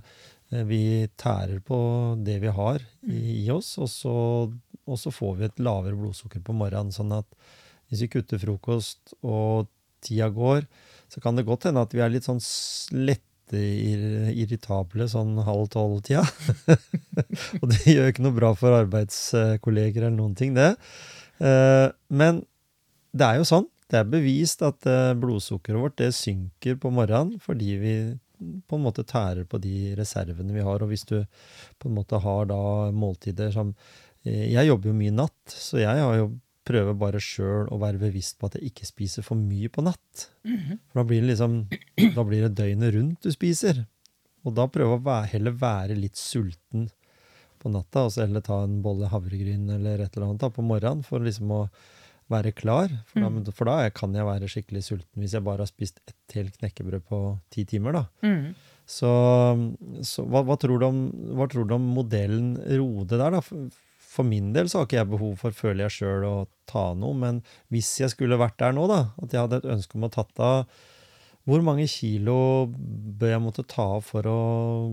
vi 0.67 1.07
tærer 1.19 1.61
på 1.63 1.77
det 2.19 2.37
vi 2.43 2.51
har 2.51 2.83
i, 3.07 3.45
i 3.45 3.49
oss, 3.53 3.77
og 3.79 3.89
så, 3.91 4.15
og 4.83 4.99
så 4.99 5.13
får 5.15 5.35
vi 5.39 5.47
et 5.47 5.61
lavere 5.63 5.95
blodsukker 5.95 6.43
på 6.43 6.55
morgenen. 6.57 6.91
Sånn 6.91 7.13
at 7.15 7.27
hvis 7.91 8.05
vi 8.05 8.11
kutter 8.11 8.41
frokost 8.41 9.15
og 9.21 9.69
tida 10.03 10.29
går, 10.33 10.65
så 11.11 11.21
kan 11.23 11.37
det 11.37 11.47
godt 11.47 11.67
hende 11.67 11.83
at 11.83 11.93
vi 11.95 12.03
er 12.03 12.11
litt 12.11 12.27
sånn 12.27 12.41
lette 12.99 13.27
irritable 13.51 15.07
sånn 15.11 15.35
halv 15.43 15.67
tolv-tida. 15.73 16.23
Og 17.59 17.65
det 17.67 17.81
gjør 17.83 18.11
ikke 18.13 18.23
noe 18.23 18.37
bra 18.37 18.53
for 18.55 18.77
arbeidskolleger 18.77 20.05
eller 20.05 20.15
noen 20.15 20.37
ting, 20.39 20.55
det. 20.55 20.69
Eh, 21.43 21.89
Men 22.07 22.45
det 23.11 23.27
er 23.27 23.41
jo 23.41 23.47
sånn. 23.49 23.67
Det 23.91 23.99
er 23.99 24.07
bevist 24.07 24.63
at 24.63 24.87
eh, 24.87 25.11
blodsukkeret 25.19 25.83
vårt 25.83 25.97
det 25.99 26.13
synker 26.15 26.79
på 26.79 26.93
morgenen 26.95 27.41
fordi 27.43 27.75
vi 27.81 27.95
på 28.41 28.77
en 28.77 28.85
måte 28.85 29.05
tærer 29.07 29.45
på 29.49 29.59
de 29.61 29.93
reservene 29.97 30.55
vi 30.55 30.63
har. 30.65 30.83
Og 30.83 30.91
hvis 30.91 31.05
du 31.09 31.17
på 31.79 31.89
en 31.89 31.97
måte 31.97 32.19
har 32.21 32.47
da 32.49 32.61
måltider 32.95 33.51
som 33.53 33.73
eh, 34.25 34.51
Jeg 34.53 34.67
jobber 34.67 34.91
jo 34.91 34.97
mye 34.97 35.17
natt, 35.23 35.41
så 35.53 35.81
jeg 35.81 36.01
har 36.01 36.17
jo 36.19 36.31
prøver 36.67 36.93
bare 36.93 37.19
sjøl 37.23 37.69
å 37.73 37.79
være 37.81 37.99
bevisst 38.01 38.37
på 38.39 38.47
at 38.47 38.57
jeg 38.57 38.69
ikke 38.69 38.85
spiser 38.85 39.25
for 39.25 39.39
mye 39.39 39.69
på 39.73 39.83
natt. 39.85 40.27
For 40.91 41.01
da 41.01 41.07
blir 41.09 41.23
det 41.23 41.33
liksom 41.33 41.57
Da 42.15 42.25
blir 42.27 42.45
det 42.45 42.55
døgnet 42.59 42.93
rundt 42.95 43.25
du 43.25 43.31
spiser. 43.33 43.85
Og 44.45 44.55
da 44.57 44.67
prøve 44.69 44.97
å 44.97 45.03
være, 45.05 45.29
heller 45.35 45.57
være 45.57 45.97
litt 45.97 46.17
sulten 46.17 46.89
på 47.61 47.69
natta, 47.69 48.07
og 48.07 48.13
så 48.13 48.23
heller 48.23 48.41
ta 48.41 48.63
en 48.65 48.79
bolle 48.81 49.09
havregryn 49.11 49.69
eller 49.69 50.01
et 50.01 50.15
eller 50.15 50.31
annet 50.31 50.41
da, 50.41 50.49
på 50.49 50.65
morgenen 50.65 51.03
for 51.05 51.21
liksom 51.21 51.51
å 51.53 51.59
være 52.31 52.53
klar. 52.55 52.91
For 53.11 53.23
da, 53.23 53.53
for 53.55 53.69
da 53.69 53.77
kan 53.95 54.15
jeg 54.15 54.27
være 54.27 54.49
skikkelig 54.51 54.83
sulten 54.87 55.23
hvis 55.23 55.35
jeg 55.37 55.45
bare 55.45 55.65
har 55.65 55.69
spist 55.69 56.01
ett 56.07 56.35
helt 56.37 56.57
knekkebrød 56.59 57.05
på 57.09 57.21
ti 57.53 57.65
timer. 57.69 57.99
da. 57.99 58.03
Mm. 58.25 58.51
Så, 58.91 59.11
så 60.07 60.25
hva, 60.27 60.43
hva, 60.47 60.57
tror 60.59 60.81
du 60.81 60.87
om, 60.87 61.01
hva 61.37 61.47
tror 61.51 61.67
du 61.67 61.77
om 61.77 61.91
modellen 61.95 62.55
Rode 62.59 63.19
der, 63.19 63.37
da? 63.37 63.43
For, 63.45 63.69
for 64.11 64.27
min 64.27 64.51
del 64.55 64.67
så 64.67 64.81
har 64.81 64.89
ikke 64.89 64.99
jeg 64.99 65.11
behov 65.13 65.35
for, 65.39 65.55
føler 65.55 65.85
jeg 65.85 65.97
sjøl, 65.99 66.25
å 66.27 66.47
ta 66.69 66.89
noe. 66.97 67.15
Men 67.17 67.43
hvis 67.71 67.93
jeg 68.01 68.11
skulle 68.13 68.39
vært 68.41 68.59
der 68.59 68.75
nå, 68.75 68.87
da, 68.91 69.03
at 69.21 69.35
jeg 69.35 69.45
hadde 69.45 69.61
et 69.61 69.69
ønske 69.77 69.99
om 69.99 70.07
å 70.07 70.11
tatt 70.11 70.43
av 70.43 70.65
Hvor 71.47 71.63
mange 71.65 71.87
kilo 71.89 72.67
bør 72.69 73.31
jeg 73.31 73.41
måtte 73.41 73.63
ta 73.65 73.87
av 73.97 74.03
for 74.05 74.27
å 74.29 74.41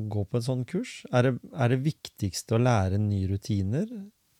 gå 0.08 0.22
på 0.24 0.38
en 0.38 0.46
sånn 0.46 0.62
kurs? 0.68 1.02
Er 1.12 1.26
det, 1.26 1.34
er 1.52 1.74
det 1.74 1.82
viktigste 1.84 2.56
å 2.56 2.62
lære 2.62 3.00
nye 3.02 3.28
rutiner? 3.28 3.90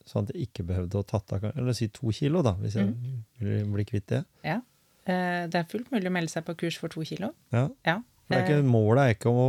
Sånn 0.09 0.25
at 0.27 0.33
jeg 0.35 0.49
ikke 0.49 0.65
behøvde 0.71 0.99
å 1.03 1.05
tatt 1.07 1.33
av 1.37 1.45
Eller 1.53 1.77
si 1.77 1.89
to 1.93 2.11
kilo, 2.17 2.41
da, 2.43 2.55
hvis 2.63 2.79
jeg 2.81 2.95
vil 3.41 3.67
bli 3.75 3.85
kvitt 3.85 4.07
det. 4.15 4.25
ja. 4.47 4.61
Eh, 5.09 5.47
Det 5.49 5.55
er 5.63 5.65
fullt 5.71 5.91
mulig 5.93 6.09
å 6.11 6.13
melde 6.13 6.29
seg 6.33 6.45
på 6.45 6.55
kurs 6.57 6.77
for 6.81 6.89
to 6.93 7.05
kilo. 7.05 7.31
Ja. 7.53 7.69
Ja. 7.87 8.01
Er 8.29 8.43
ikke, 8.45 8.59
målet 8.61 9.01
er 9.07 9.15
ikke 9.15 9.31
å, 9.33 9.45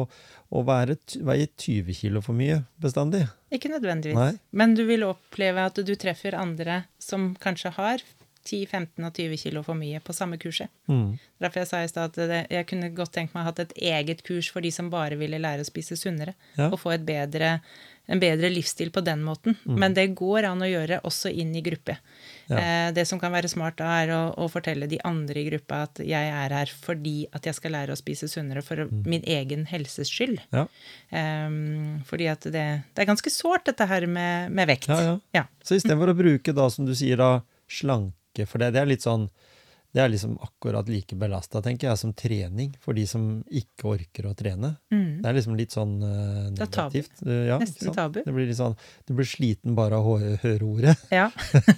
å 0.55 0.61
være, 0.63 0.95
veie 1.27 1.49
20 1.51 1.97
kilo 1.97 2.21
for 2.23 2.31
mye 2.37 2.61
bestandig. 2.79 3.25
Ikke 3.51 3.67
nødvendigvis. 3.73 4.15
Nei. 4.15 4.37
Men 4.55 4.71
du 4.77 4.85
vil 4.87 5.03
oppleve 5.03 5.65
at 5.67 5.75
du 5.83 5.91
treffer 5.99 6.37
andre 6.39 6.85
som 7.03 7.33
kanskje 7.43 7.73
har 7.75 7.99
10-15 8.47 9.03
og 9.03 9.11
20 9.19 9.35
kilo 9.41 9.63
for 9.67 9.75
mye 9.75 9.99
på 9.99 10.15
samme 10.15 10.39
kurset. 10.39 10.71
Mm. 10.87 11.17
Derfor 11.43 11.59
jeg 11.65 11.67
sa 11.73 11.81
i 11.83 11.89
stad 11.91 12.13
at 12.15 12.29
det, 12.31 12.39
jeg 12.55 12.67
kunne 12.71 12.93
godt 12.95 13.11
tenkt 13.17 13.35
meg 13.35 13.41
å 13.43 13.49
ha 13.49 13.51
hatt 13.51 13.59
et 13.65 13.75
eget 13.91 14.23
kurs 14.23 14.47
for 14.49 14.63
de 14.63 14.71
som 14.71 14.87
bare 14.89 15.19
ville 15.19 15.41
lære 15.43 15.65
å 15.65 15.67
spise 15.67 15.99
sunnere. 15.99 16.37
Ja. 16.55 16.69
Og 16.71 16.79
få 16.79 16.95
et 16.95 17.03
bedre, 17.05 17.57
en 18.09 18.19
bedre 18.21 18.49
livsstil 18.49 18.89
på 18.91 19.03
den 19.05 19.21
måten. 19.21 19.55
Men 19.63 19.93
det 19.93 20.07
går 20.17 20.47
an 20.49 20.63
å 20.65 20.69
gjøre 20.69 21.01
også 21.05 21.29
inn 21.29 21.51
i 21.55 21.61
gruppe. 21.65 21.95
Ja. 22.49 22.57
Eh, 22.57 22.87
det 22.95 23.05
som 23.05 23.21
kan 23.21 23.33
være 23.33 23.51
smart 23.51 23.77
da, 23.77 23.89
er 24.01 24.13
å, 24.15 24.21
å 24.33 24.47
fortelle 24.49 24.89
de 24.89 24.97
andre 25.05 25.43
i 25.43 25.45
gruppa 25.45 25.83
at 25.85 26.01
jeg 26.01 26.31
er 26.33 26.55
her 26.57 26.73
fordi 26.73 27.27
at 27.37 27.45
jeg 27.45 27.57
skal 27.59 27.75
lære 27.77 27.93
å 27.93 27.99
spise 27.99 28.29
sunnere 28.31 28.63
for 28.65 28.89
min 29.05 29.25
egen 29.29 29.67
helses 29.69 30.09
skyld. 30.09 30.41
Ja. 30.55 30.65
Um, 31.13 31.99
fordi 32.09 32.31
at 32.31 32.49
det, 32.49 32.65
det 32.81 33.03
er 33.03 33.11
ganske 33.11 33.33
sårt, 33.33 33.67
dette 33.69 33.85
her 33.89 34.07
med, 34.09 34.49
med 34.57 34.71
vekt. 34.73 34.89
Ja, 34.89 35.01
ja. 35.05 35.15
Ja. 35.41 35.45
Så 35.61 35.77
istedenfor 35.77 36.13
å 36.13 36.17
bruke 36.17 36.55
da, 36.55 36.65
som 36.73 36.89
du 36.89 36.95
sier, 36.97 37.21
da, 37.21 37.43
slanke, 37.69 38.49
for 38.49 38.61
det, 38.61 38.73
det 38.73 38.81
er 38.81 38.89
litt 38.89 39.05
sånn 39.05 39.29
det 39.93 40.01
er 40.03 40.09
liksom 40.13 40.35
akkurat 40.45 40.85
like 40.91 41.15
belasta, 41.17 41.61
tenker 41.65 41.87
jeg, 41.89 41.97
som 41.97 42.11
trening 42.13 42.75
for 42.83 42.93
de 42.93 43.07
som 43.09 43.23
ikke 43.49 43.87
orker 43.89 44.27
å 44.29 44.35
trene. 44.37 44.75
Mm. 44.93 45.21
Det 45.23 45.29
er 45.31 45.37
liksom 45.39 45.55
litt 45.57 45.73
sånn 45.73 45.95
uh, 46.03 46.49
Det 46.53 46.61
er 46.67 46.69
tabu. 46.75 46.97
negativt. 46.99 47.23
Uh, 47.25 47.47
ja, 47.49 47.57
Nesten 47.63 47.95
tabu. 47.95 48.19
Det 48.25 48.35
blir 48.35 48.45
litt 48.51 48.59
sånn, 48.59 48.75
du 49.09 49.15
blir 49.17 49.25
sliten 49.29 49.73
bare 49.79 49.97
av 49.97 50.05
å 50.11 50.19
høre 50.43 50.67
ordet. 50.67 50.93
Ja. 51.09 51.31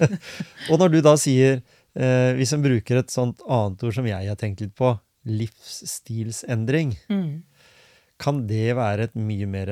Og 0.72 0.82
når 0.82 0.92
du 0.98 1.00
da 1.06 1.16
sier, 1.20 1.62
uh, 1.96 2.32
hvis 2.36 2.52
en 2.58 2.66
bruker 2.66 3.00
et 3.00 3.14
sånt 3.16 3.40
annet 3.48 3.88
ord 3.88 3.96
som 3.96 4.10
jeg 4.12 4.28
har 4.28 4.40
tenkt 4.44 4.60
litt 4.66 4.76
på, 4.76 4.92
livsstilsendring, 5.32 6.96
Mm. 7.10 7.44
kan 8.22 8.46
det 8.48 8.76
være 8.78 9.04
et 9.08 9.16
mye 9.16 9.48
mer 9.50 9.70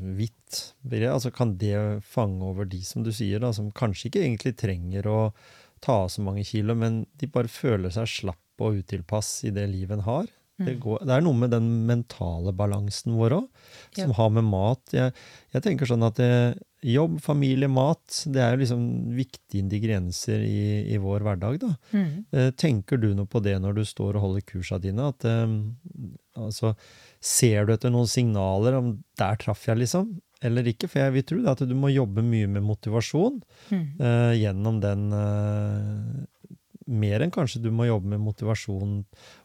hvitt 0.00 0.72
begrep? 0.84 1.12
Altså 1.14 1.30
kan 1.32 1.54
det 1.56 2.02
fange 2.04 2.42
over 2.44 2.64
de 2.68 2.80
som 2.84 3.02
du 3.04 3.12
sier, 3.12 3.38
da, 3.40 3.52
som 3.52 3.70
kanskje 3.72 4.10
ikke 4.10 4.24
egentlig 4.24 4.56
trenger 4.60 5.06
å 5.08 5.20
ta 5.84 6.00
av 6.06 6.08
så 6.14 6.24
mange 6.24 6.44
kilo, 6.48 6.74
men 6.78 7.02
de 7.20 7.28
bare 7.30 7.50
føler 7.52 7.92
seg 7.94 8.08
slapp 8.10 8.64
og 8.64 8.80
utilpass 8.80 9.42
i 9.48 9.52
det 9.54 9.68
livet 9.70 9.98
en 10.00 10.08
har? 10.08 10.32
Det, 10.54 10.76
går, 10.78 11.00
det 11.02 11.10
er 11.16 11.22
noe 11.26 11.34
med 11.34 11.50
den 11.50 11.64
mentale 11.88 12.52
balansen 12.54 13.16
vår 13.18 13.32
òg, 13.40 13.46
som 13.96 14.12
Ja. 14.12 14.14
har 14.20 14.28
med 14.30 14.44
mat 14.46 14.92
Jeg, 14.94 15.10
jeg 15.50 15.62
tenker 15.64 15.88
sånn 15.90 16.04
at 16.06 16.14
det, 16.20 16.28
jobb, 16.86 17.16
familie, 17.24 17.66
mat, 17.66 18.20
det 18.30 18.38
er 18.44 18.52
jo 18.54 18.60
liksom 18.60 18.84
viktige 19.16 19.64
ingredienser 19.64 20.44
i, 20.46 20.92
i 20.94 21.00
vår 21.02 21.24
hverdag, 21.26 21.58
da. 21.64 21.72
Mm. 21.90 22.12
Eh, 22.30 22.50
Tenker 22.60 23.00
du 23.02 23.08
noe 23.18 23.26
på 23.26 23.42
det 23.42 23.56
når 23.64 23.80
du 23.80 23.82
står 23.88 24.14
og 24.20 24.28
holder 24.28 24.46
kursa 24.46 24.78
dine? 24.78 25.08
At, 25.10 25.26
eh, 25.26 25.56
altså, 26.38 26.76
ser 27.18 27.66
du 27.66 27.74
etter 27.74 27.90
noen 27.90 28.06
signaler 28.10 28.78
om 28.78 28.92
'der 29.18 29.36
traff 29.42 29.66
jeg', 29.66 29.80
liksom? 29.82 30.20
Eller 30.44 30.66
ikke? 30.70 30.88
For 30.90 31.00
jeg 31.00 31.14
vil 31.14 31.24
tro 31.26 31.40
at 31.50 31.62
du 31.66 31.74
må 31.78 31.90
jobbe 31.94 32.24
mye 32.26 32.50
med 32.50 32.64
motivasjon 32.66 33.40
Mm. 33.70 33.84
uh, 33.96 34.32
gjennom 34.36 34.80
den 34.82 35.06
uh, 35.16 36.24
Mer 36.84 37.22
enn 37.24 37.30
kanskje 37.32 37.62
du 37.64 37.70
må 37.72 37.86
jobbe 37.88 38.10
med 38.12 38.20
motivasjon 38.20 38.98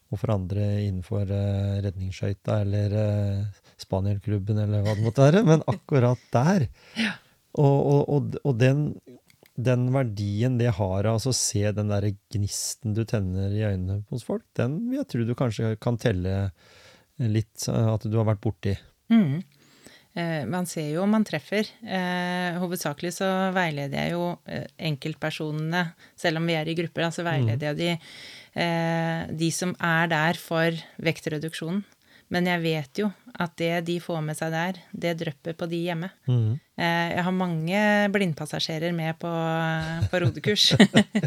overfor 0.09 0.33
andre 0.33 0.65
innenfor 0.83 1.29
uh, 1.31 1.77
redningsskøyta 1.85 2.57
eller 2.65 2.95
uh, 2.99 3.61
Spanielklubben 3.79 4.59
eller 4.59 4.83
hva 4.83 4.97
det 4.97 5.05
måtte 5.05 5.23
være, 5.23 5.45
men 5.47 5.63
akkurat 5.71 6.19
der. 6.35 6.67
Og, 7.59 7.77
og, 7.79 8.01
og, 8.13 8.35
og 8.45 8.59
den, 8.59 8.81
den 9.57 9.87
verdien 9.95 10.59
det 10.59 10.69
har 10.77 11.07
av 11.09 11.15
altså, 11.17 11.31
å 11.33 11.37
se 11.39 11.63
den 11.73 11.89
der 11.89 12.05
gnisten 12.31 12.93
du 12.93 13.01
tenner 13.09 13.49
i 13.55 13.63
øynene 13.65 14.03
hos 14.11 14.27
folk, 14.27 14.43
den 14.59 14.75
vil 14.91 14.99
jeg 14.99 15.07
tro 15.09 15.25
du 15.25 15.33
kanskje 15.39 15.71
kan 15.81 15.97
telle 15.99 16.51
litt 17.17 17.65
at 17.71 18.05
du 18.05 18.19
har 18.19 18.27
vært 18.29 18.43
borti. 18.43 18.75
Mm. 19.09 19.41
Eh, 20.15 20.45
Man 20.45 20.65
ser 20.65 20.89
jo 20.93 21.03
om 21.03 21.11
man 21.11 21.25
treffer. 21.27 21.67
Eh, 21.83 22.57
hovedsakelig 22.61 23.13
så 23.19 23.29
veileder 23.55 24.05
jeg 24.05 24.15
jo 24.15 24.25
eh, 24.45 24.65
enkeltpersonene, 24.89 25.85
selv 26.15 26.37
om 26.41 26.49
vi 26.49 26.57
er 26.59 26.67
i 26.69 26.75
grupper, 26.75 27.09
så 27.11 27.23
veileder 27.27 27.71
jeg 27.73 27.79
de, 27.79 27.93
de 29.39 29.49
som 29.53 29.75
er 29.79 30.07
der 30.11 30.39
for 30.41 30.71
vektreduksjonen. 30.97 31.83
Men 32.29 32.45
jeg 32.45 32.61
vet 32.61 32.99
jo 33.01 33.07
at 33.41 33.55
det 33.57 33.85
de 33.87 33.99
får 34.03 34.21
med 34.21 34.37
seg 34.37 34.51
der, 34.53 34.79
det 34.93 35.15
drypper 35.17 35.55
på 35.57 35.69
de 35.69 35.83
hjemme. 35.87 36.11
Mhm. 36.29 36.59
Eh, 36.79 37.09
Jeg 37.17 37.23
har 37.27 37.33
mange 37.35 37.79
blindpassasjerer 38.13 38.93
med 38.95 39.17
på, 39.19 39.31
på 40.11 40.21
rodekurs. 40.23 40.69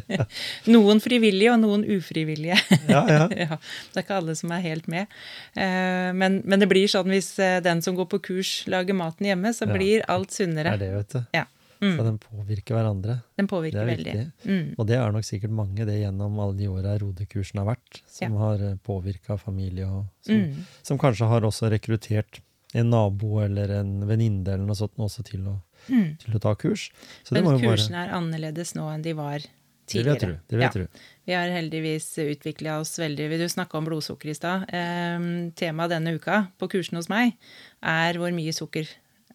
noen 0.73 1.01
frivillige 1.05 1.53
og 1.53 1.61
noen 1.63 1.85
ufrivillige. 1.93 2.57
Ja, 2.89 3.03
ja. 3.09 3.25
ja, 3.45 3.59
det 3.59 4.01
er 4.01 4.05
ikke 4.07 4.19
alle 4.21 4.37
som 4.39 4.53
er 4.57 4.63
helt 4.65 4.89
med. 4.93 5.11
Eh, 5.57 6.13
Men, 6.17 6.41
men 6.49 6.63
det 6.63 6.69
blir 6.73 6.89
sånn 6.91 7.11
hvis 7.13 7.35
eh, 7.43 7.59
den 7.65 7.83
som 7.85 7.97
går 7.99 8.09
på 8.15 8.23
kurs, 8.33 8.63
lager 8.71 8.97
maten 8.97 9.29
hjemme, 9.29 9.53
så 9.57 9.69
blir 9.71 10.05
alt 10.13 10.33
sunnere. 10.35 10.77
Det 10.79 10.89
er 10.89 10.95
det, 10.95 10.95
vet 11.03 11.17
du. 11.19 11.37
Ja. 11.37 11.45
Mm. 11.83 11.97
Så 11.99 12.05
den 12.07 12.19
påvirker 12.23 12.77
hverandre. 12.79 13.15
Den 13.35 13.49
Det 13.49 13.51
påvirker 13.51 13.81
er 13.83 13.89
veldig. 13.91 14.13
viktig. 14.15 14.51
Mm. 14.53 14.67
Og 14.79 14.87
det 14.87 14.97
er 15.01 15.15
nok 15.17 15.27
sikkert 15.27 15.51
mange 15.59 15.83
det 15.89 15.97
gjennom 15.99 16.37
alle 16.45 16.55
de 16.61 16.69
åra 16.71 16.93
rodekursen 17.03 17.59
har 17.59 17.67
vært, 17.73 17.99
som 18.07 18.37
har 18.39 18.63
påvirka 18.87 19.35
familie, 19.41 19.89
og 19.91 20.05
som, 20.23 20.37
Mm. 20.45 20.61
som 20.87 20.99
kanskje 21.03 21.27
har 21.27 21.43
også 21.49 21.73
rekruttert 21.75 22.39
en 22.75 22.91
nabo 22.91 23.41
eller 23.45 23.71
en 23.81 24.01
venninne 24.09 24.47
eller 24.49 24.67
noe 24.67 24.75
sånt 24.79 24.97
også 24.97 25.25
til 25.25 25.41
å, 25.47 25.59
Mm. 25.89 26.17
til 26.19 26.35
å 26.35 26.41
ta 26.41 26.55
kurs. 26.55 26.91
Så 27.25 27.35
det 27.35 27.43
Men 27.45 27.59
jo 27.59 27.69
bare 27.69 28.05
er 28.07 28.13
annerledes 28.15 28.75
nå 28.75 28.87
enn 28.95 29.03
de 29.03 29.13
var 29.15 29.39
Det 29.41 29.49
vil 29.95 30.05
jeg 30.07 30.19
tidligere. 30.21 30.21
tro. 30.21 30.41
Det 30.49 30.57
vil 30.57 30.61
jeg 30.61 30.69
Ja. 30.69 30.71
tro. 30.71 30.87
Vi 31.27 31.33
har 31.33 31.49
heldigvis 31.51 32.07
utvikla 32.39 32.81
oss 32.81 32.97
veldig. 32.99 33.29
Vil 33.29 33.39
du 33.41 33.49
snakke 33.49 33.75
om 33.75 33.85
blodsukker 33.85 34.31
i 34.31 34.35
stad? 34.35 34.63
Eh, 34.73 35.51
Temaet 35.57 35.91
denne 35.91 36.15
uka 36.15 36.49
på 36.59 36.69
kursen 36.71 36.97
hos 36.97 37.09
meg 37.09 37.35
er 37.83 38.15
hvor 38.15 38.31
mye 38.33 38.53
sukker 38.55 38.87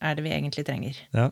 er 0.01 0.15
det 0.15 0.23
vi 0.23 0.29
egentlig 0.31 0.65
trenger. 0.65 0.95
Ja. 1.13 1.31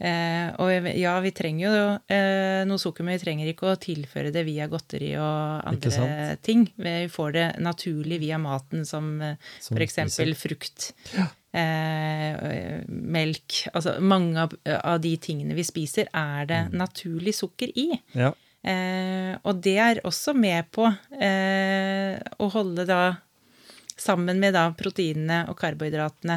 Eh, 0.00 0.50
og 0.62 0.86
ja, 0.94 1.16
vi 1.24 1.30
trenger 1.34 1.64
jo 1.66 1.80
eh, 2.14 2.64
noe 2.68 2.78
sukker, 2.78 3.02
men 3.02 3.16
vi 3.18 3.22
trenger 3.24 3.48
ikke 3.50 3.72
å 3.72 3.78
tilføre 3.82 4.30
det 4.34 4.44
via 4.46 4.68
godteri 4.70 5.12
og 5.18 5.66
andre 5.66 6.36
ting. 6.46 6.68
Vi 6.78 6.94
får 7.10 7.32
det 7.34 7.46
naturlig 7.66 8.20
via 8.22 8.38
maten, 8.38 8.84
som, 8.86 9.08
Som 9.58 9.74
for 9.74 9.80
frukt. 9.80 9.86
eksempel 9.88 10.34
frukt. 10.38 10.92
Eh, 11.52 12.82
melk. 12.88 13.62
Altså 13.74 13.96
mange 14.04 14.44
av, 14.46 14.54
av 14.84 15.00
de 15.02 15.14
tingene 15.22 15.56
vi 15.58 15.64
spiser, 15.66 16.08
er 16.14 16.46
det 16.46 16.60
Mm. 16.68 16.76
naturlig 16.78 17.34
sukker 17.34 17.70
i. 17.74 17.88
Ja. 18.14 18.32
Eh, 18.64 19.36
og 19.44 19.60
det 19.62 19.76
er 19.78 20.00
også 20.04 20.34
med 20.34 20.66
på 20.74 20.86
eh, 21.20 22.18
å 22.42 22.48
holde 22.52 22.84
da 22.86 23.16
Sammen 23.98 24.38
med 24.38 24.54
da 24.54 24.68
proteinene 24.78 25.40
og 25.50 25.56
karbohydratene 25.58 26.36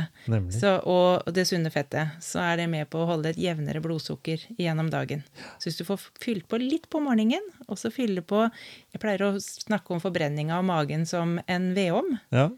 så, 0.53 0.74
og 0.89 1.28
det 1.36 1.43
sunne 1.45 1.70
fettet, 1.74 2.16
så 2.24 2.41
er 2.41 2.62
det 2.62 2.68
med 2.72 2.89
på 2.89 3.03
å 3.03 3.09
holde 3.12 3.30
et 3.32 3.41
jevnere 3.41 3.84
blodsukker 3.84 4.47
gjennom 4.57 4.89
dagen. 4.89 5.22
Så 5.62 5.70
hvis 5.70 5.78
du 5.78 5.86
får 5.86 6.07
fylt 6.24 6.47
på 6.49 6.57
litt 6.62 6.89
på 6.89 7.03
morgenen, 7.03 7.45
og 7.68 7.78
så 7.78 7.93
fylle 7.93 8.24
på 8.26 8.47
Jeg 8.91 9.01
pleier 9.03 9.28
å 9.28 9.36
snakke 9.38 9.93
om 9.93 10.01
forbrenning 10.01 10.49
av 10.51 10.66
magen 10.66 11.05
som 11.05 11.38
en 11.45 11.72
vedovn. 11.78 12.18
Ja. 12.34 12.49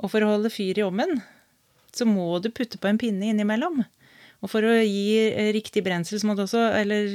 Og 0.00 0.12
for 0.12 0.24
å 0.24 0.32
holde 0.34 0.52
fyr 0.52 0.80
i 0.80 0.86
ovnen, 0.86 1.20
så 1.96 2.08
må 2.08 2.38
du 2.40 2.50
putte 2.52 2.80
på 2.80 2.88
en 2.88 3.00
pinne 3.00 3.28
innimellom. 3.32 3.84
Og 4.44 4.52
for 4.52 4.64
å 4.66 4.74
gi 4.78 5.16
eh, 5.30 5.50
riktig 5.56 5.82
brensel, 5.86 6.20
så 6.20 6.28
må 6.28 6.36
du 6.36 6.44
også, 6.44 6.60
eller 6.80 7.08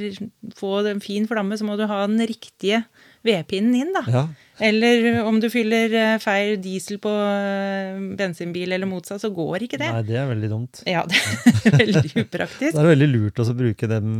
få 0.58 0.80
en 0.90 1.02
fin 1.02 1.28
flamme, 1.30 1.58
så 1.58 1.66
må 1.66 1.78
du 1.78 1.86
ha 1.90 2.02
den 2.08 2.22
riktige 2.26 2.82
vedpinnen 3.26 3.74
inn, 3.82 3.92
da. 3.94 4.04
ja. 4.10 4.24
Eller 4.62 5.22
om 5.24 5.38
du 5.40 5.48
fyller 5.50 5.90
eh, 5.96 6.18
feil 6.22 6.58
diesel 6.62 6.98
på 7.02 7.10
eh, 7.10 7.96
bensinbil 8.18 8.74
eller 8.76 8.86
motsatt, 8.86 9.22
så 9.24 9.30
går 9.34 9.64
ikke 9.66 9.80
det. 9.80 9.88
Nei, 9.90 10.02
det 10.06 10.18
er 10.20 10.28
veldig 10.28 10.50
dumt. 10.52 10.82
Ja, 10.86 11.02
det 11.08 11.72
er 11.72 11.78
veldig 11.80 12.12
upraktisk. 12.26 12.76
Det 12.76 12.82
er 12.82 12.90
veldig 12.92 13.08
lurt 13.10 13.40
å 13.42 13.46
bruke 13.58 13.88
den 13.90 14.12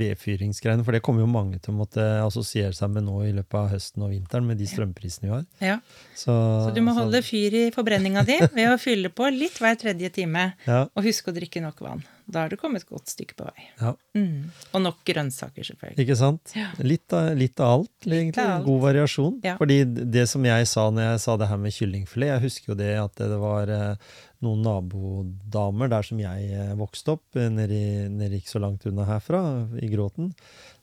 vedfyringsgreiene, 0.00 0.86
for 0.86 0.96
det 0.96 1.02
kommer 1.04 1.26
jo 1.26 1.30
mange 1.30 1.58
til 1.60 1.74
å 1.74 1.80
måtte 1.82 2.06
assosiere 2.22 2.72
seg 2.76 2.94
med 2.94 3.04
nå 3.08 3.18
i 3.26 3.34
løpet 3.36 3.58
av 3.60 3.68
høsten 3.74 4.06
og 4.06 4.14
vinteren, 4.14 4.46
med 4.48 4.62
de 4.62 4.70
strømprisene 4.70 5.28
vi 5.28 5.34
har. 5.34 5.44
Ja. 5.72 5.76
Så, 6.14 6.32
Så 6.64 6.72
du 6.76 6.80
må 6.86 6.94
holde 6.96 7.20
fyr 7.26 7.58
i 7.58 7.66
forbrenninga 7.74 8.24
di 8.28 8.38
ved 8.46 8.70
å 8.70 8.78
fylle 8.80 9.12
på 9.12 9.28
litt 9.34 9.58
hver 9.60 9.76
tredje 9.80 10.12
time. 10.22 10.52
Ja. 10.70 10.86
Og 10.94 11.10
huske 11.10 11.34
å 11.34 11.36
drikke 11.36 11.62
nok 11.66 11.82
vann. 11.84 12.06
Da 12.30 12.44
har 12.44 12.52
du 12.52 12.56
kommet 12.60 12.84
et 12.84 12.90
godt 12.90 13.10
stykke 13.12 13.36
på 13.38 13.48
vei. 13.48 13.66
ja. 13.80 13.94
Mm. 14.16 14.50
Og 14.74 14.82
nok 14.82 15.02
grønnsaker, 15.06 15.66
selvfølgelig. 15.66 15.98
Ikke 16.02 16.16
sant? 16.18 16.52
Ja. 16.56 16.70
Litt, 16.82 17.06
av, 17.16 17.30
litt 17.38 17.60
av 17.62 17.76
alt, 17.78 17.92
egentlig. 18.06 18.42
av 18.42 18.56
alt. 18.56 18.66
God 18.66 18.80
variasjon. 18.84 19.36
Ja. 19.46 19.54
Fordi 19.60 19.78
det 19.86 20.26
som 20.30 20.46
jeg 20.46 20.66
sa 20.70 20.88
når 20.90 21.06
jeg 21.08 21.22
sa 21.26 21.36
det 21.40 21.50
her 21.50 21.60
med 21.62 21.76
kyllingfilet, 21.76 22.32
jeg 22.32 22.44
husker 22.46 22.72
jo 22.72 22.78
det 22.80 22.90
at 23.02 23.22
det 23.22 23.38
var 23.40 23.74
eh, 23.74 24.16
noen 24.46 24.64
nabodamer 24.66 25.92
der 25.92 26.06
som 26.06 26.20
jeg 26.22 26.50
eh, 26.56 26.74
vokste 26.80 27.16
opp, 27.16 27.26
eh, 27.38 27.50
nede 27.52 28.08
nede 28.12 28.40
ikke 28.40 28.54
så 28.54 28.62
langt 28.62 28.86
unna 28.88 29.06
herfra, 29.08 29.42
i 29.80 29.90
Gråten. 29.92 30.32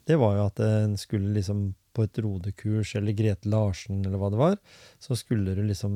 Det 0.07 0.15
var 0.19 0.37
jo 0.37 0.47
at 0.47 0.63
en 0.63 0.95
skulle 0.99 1.33
liksom 1.35 1.71
på 1.97 2.05
et 2.05 2.19
rodekurs, 2.23 2.93
eller 2.99 3.15
Grete 3.17 3.49
Larsen, 3.49 4.03
eller 4.05 4.21
hva 4.21 4.29
det 4.33 4.39
var, 4.39 4.57
så 5.01 5.17
skulle 5.17 5.55
du 5.57 5.63
liksom 5.65 5.95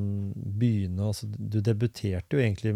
begynne 0.60 1.06
altså, 1.12 1.30
Du 1.32 1.60
debuterte 1.62 2.36
jo 2.38 2.42
egentlig 2.42 2.74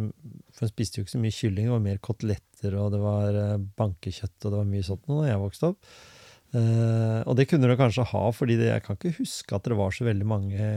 For 0.53 0.65
hun 0.67 0.71
spiste 0.71 0.99
jo 1.01 1.05
ikke 1.07 1.15
så 1.17 1.23
mye 1.25 1.35
kylling, 1.39 1.65
det 1.67 1.73
var 1.75 1.83
mer 1.89 1.97
koteletter, 2.05 2.77
og 2.79 2.93
det 2.93 3.01
var 3.03 3.39
eh, 3.41 3.57
bankekjøtt, 3.81 4.37
og 4.45 4.51
det 4.53 4.61
var 4.61 4.69
mye 4.75 4.85
sånt 4.87 5.09
da 5.09 5.25
jeg 5.27 5.41
vokste 5.41 5.71
opp. 5.73 5.89
Eh, 6.55 7.19
og 7.27 7.35
det 7.39 7.47
kunne 7.51 7.67
du 7.67 7.75
kanskje 7.79 8.05
ha, 8.13 8.23
fordi 8.31 8.55
det, 8.61 8.69
jeg 8.71 8.83
kan 8.85 8.95
ikke 8.99 9.17
huske 9.19 9.57
at 9.57 9.67
det 9.67 9.75
var 9.81 9.91
så 9.95 10.05
veldig 10.07 10.27
mange 10.29 10.69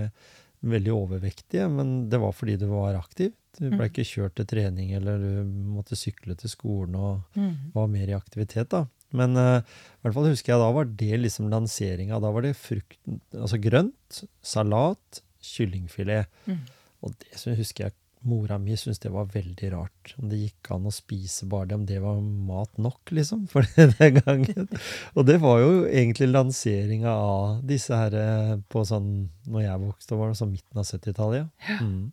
veldig 0.67 0.91
overvektige, 0.91 1.69
men 1.71 2.09
det 2.11 2.19
var 2.19 2.33
fordi 2.35 2.57
du 2.59 2.65
var 2.73 2.97
aktiv. 2.99 3.31
Du 3.59 3.69
ble 3.71 3.85
Mm. 3.87 3.91
ikke 3.93 4.05
kjørt 4.07 4.35
til 4.39 4.47
trening, 4.51 4.91
eller 4.99 5.19
du 5.23 5.45
måtte 5.47 5.95
sykle 5.99 6.35
til 6.39 6.51
skolen 6.51 6.97
og 6.99 7.21
Mm. 7.37 7.71
var 7.75 7.87
mer 7.87 8.09
i 8.11 8.17
aktivitet, 8.19 8.69
da. 8.71 8.87
Men 9.17 9.39
uh, 9.41 9.61
i 9.63 10.03
hvert 10.05 10.17
fall 10.17 10.29
husker 10.31 10.55
jeg 10.55 10.63
da 10.63 10.73
var 10.75 10.91
det 11.01 11.23
liksom 11.23 11.49
lanseringa. 11.53 12.21
Da 12.23 12.33
var 12.35 12.45
det 12.45 12.57
frukt, 12.59 12.99
altså 13.33 13.61
grønt, 13.63 14.21
salat, 14.45 15.23
kyllingfilet. 15.45 16.29
Mm. 16.49 16.61
Og 17.07 17.15
det 17.23 17.41
som 17.41 17.57
husker 17.57 17.89
jeg 17.89 17.97
mora 18.27 18.59
mi 18.59 18.77
syntes 18.77 18.99
det 18.99 19.13
var 19.15 19.31
veldig 19.33 19.71
rart. 19.73 20.15
Om 20.19 20.29
det 20.31 20.41
gikk 20.41 20.71
an 20.75 20.89
å 20.89 20.95
spise 20.95 21.47
bare 21.51 21.71
det, 21.71 21.79
om 21.79 21.87
det 21.87 22.01
var 22.03 22.21
mat 22.21 22.81
nok, 22.81 23.13
liksom. 23.15 23.47
For 23.53 23.67
den 23.77 24.21
gangen. 24.21 24.69
Og 25.15 25.27
det 25.29 25.39
var 25.43 25.63
jo 25.63 25.73
egentlig 25.87 26.31
lanseringa 26.33 27.15
av 27.15 27.65
disse 27.69 27.95
her 27.95 28.19
eh, 28.19 28.55
på 28.69 28.85
sånn 28.89 29.29
Når 29.49 29.65
jeg 29.65 29.85
vokste 29.87 30.19
var 30.19 30.33
det 30.33 30.41
sånn 30.41 30.55
midten 30.55 30.83
av 30.83 30.89
70-tallet, 30.89 31.45
ja. 31.45 31.81
Mm. 31.83 32.07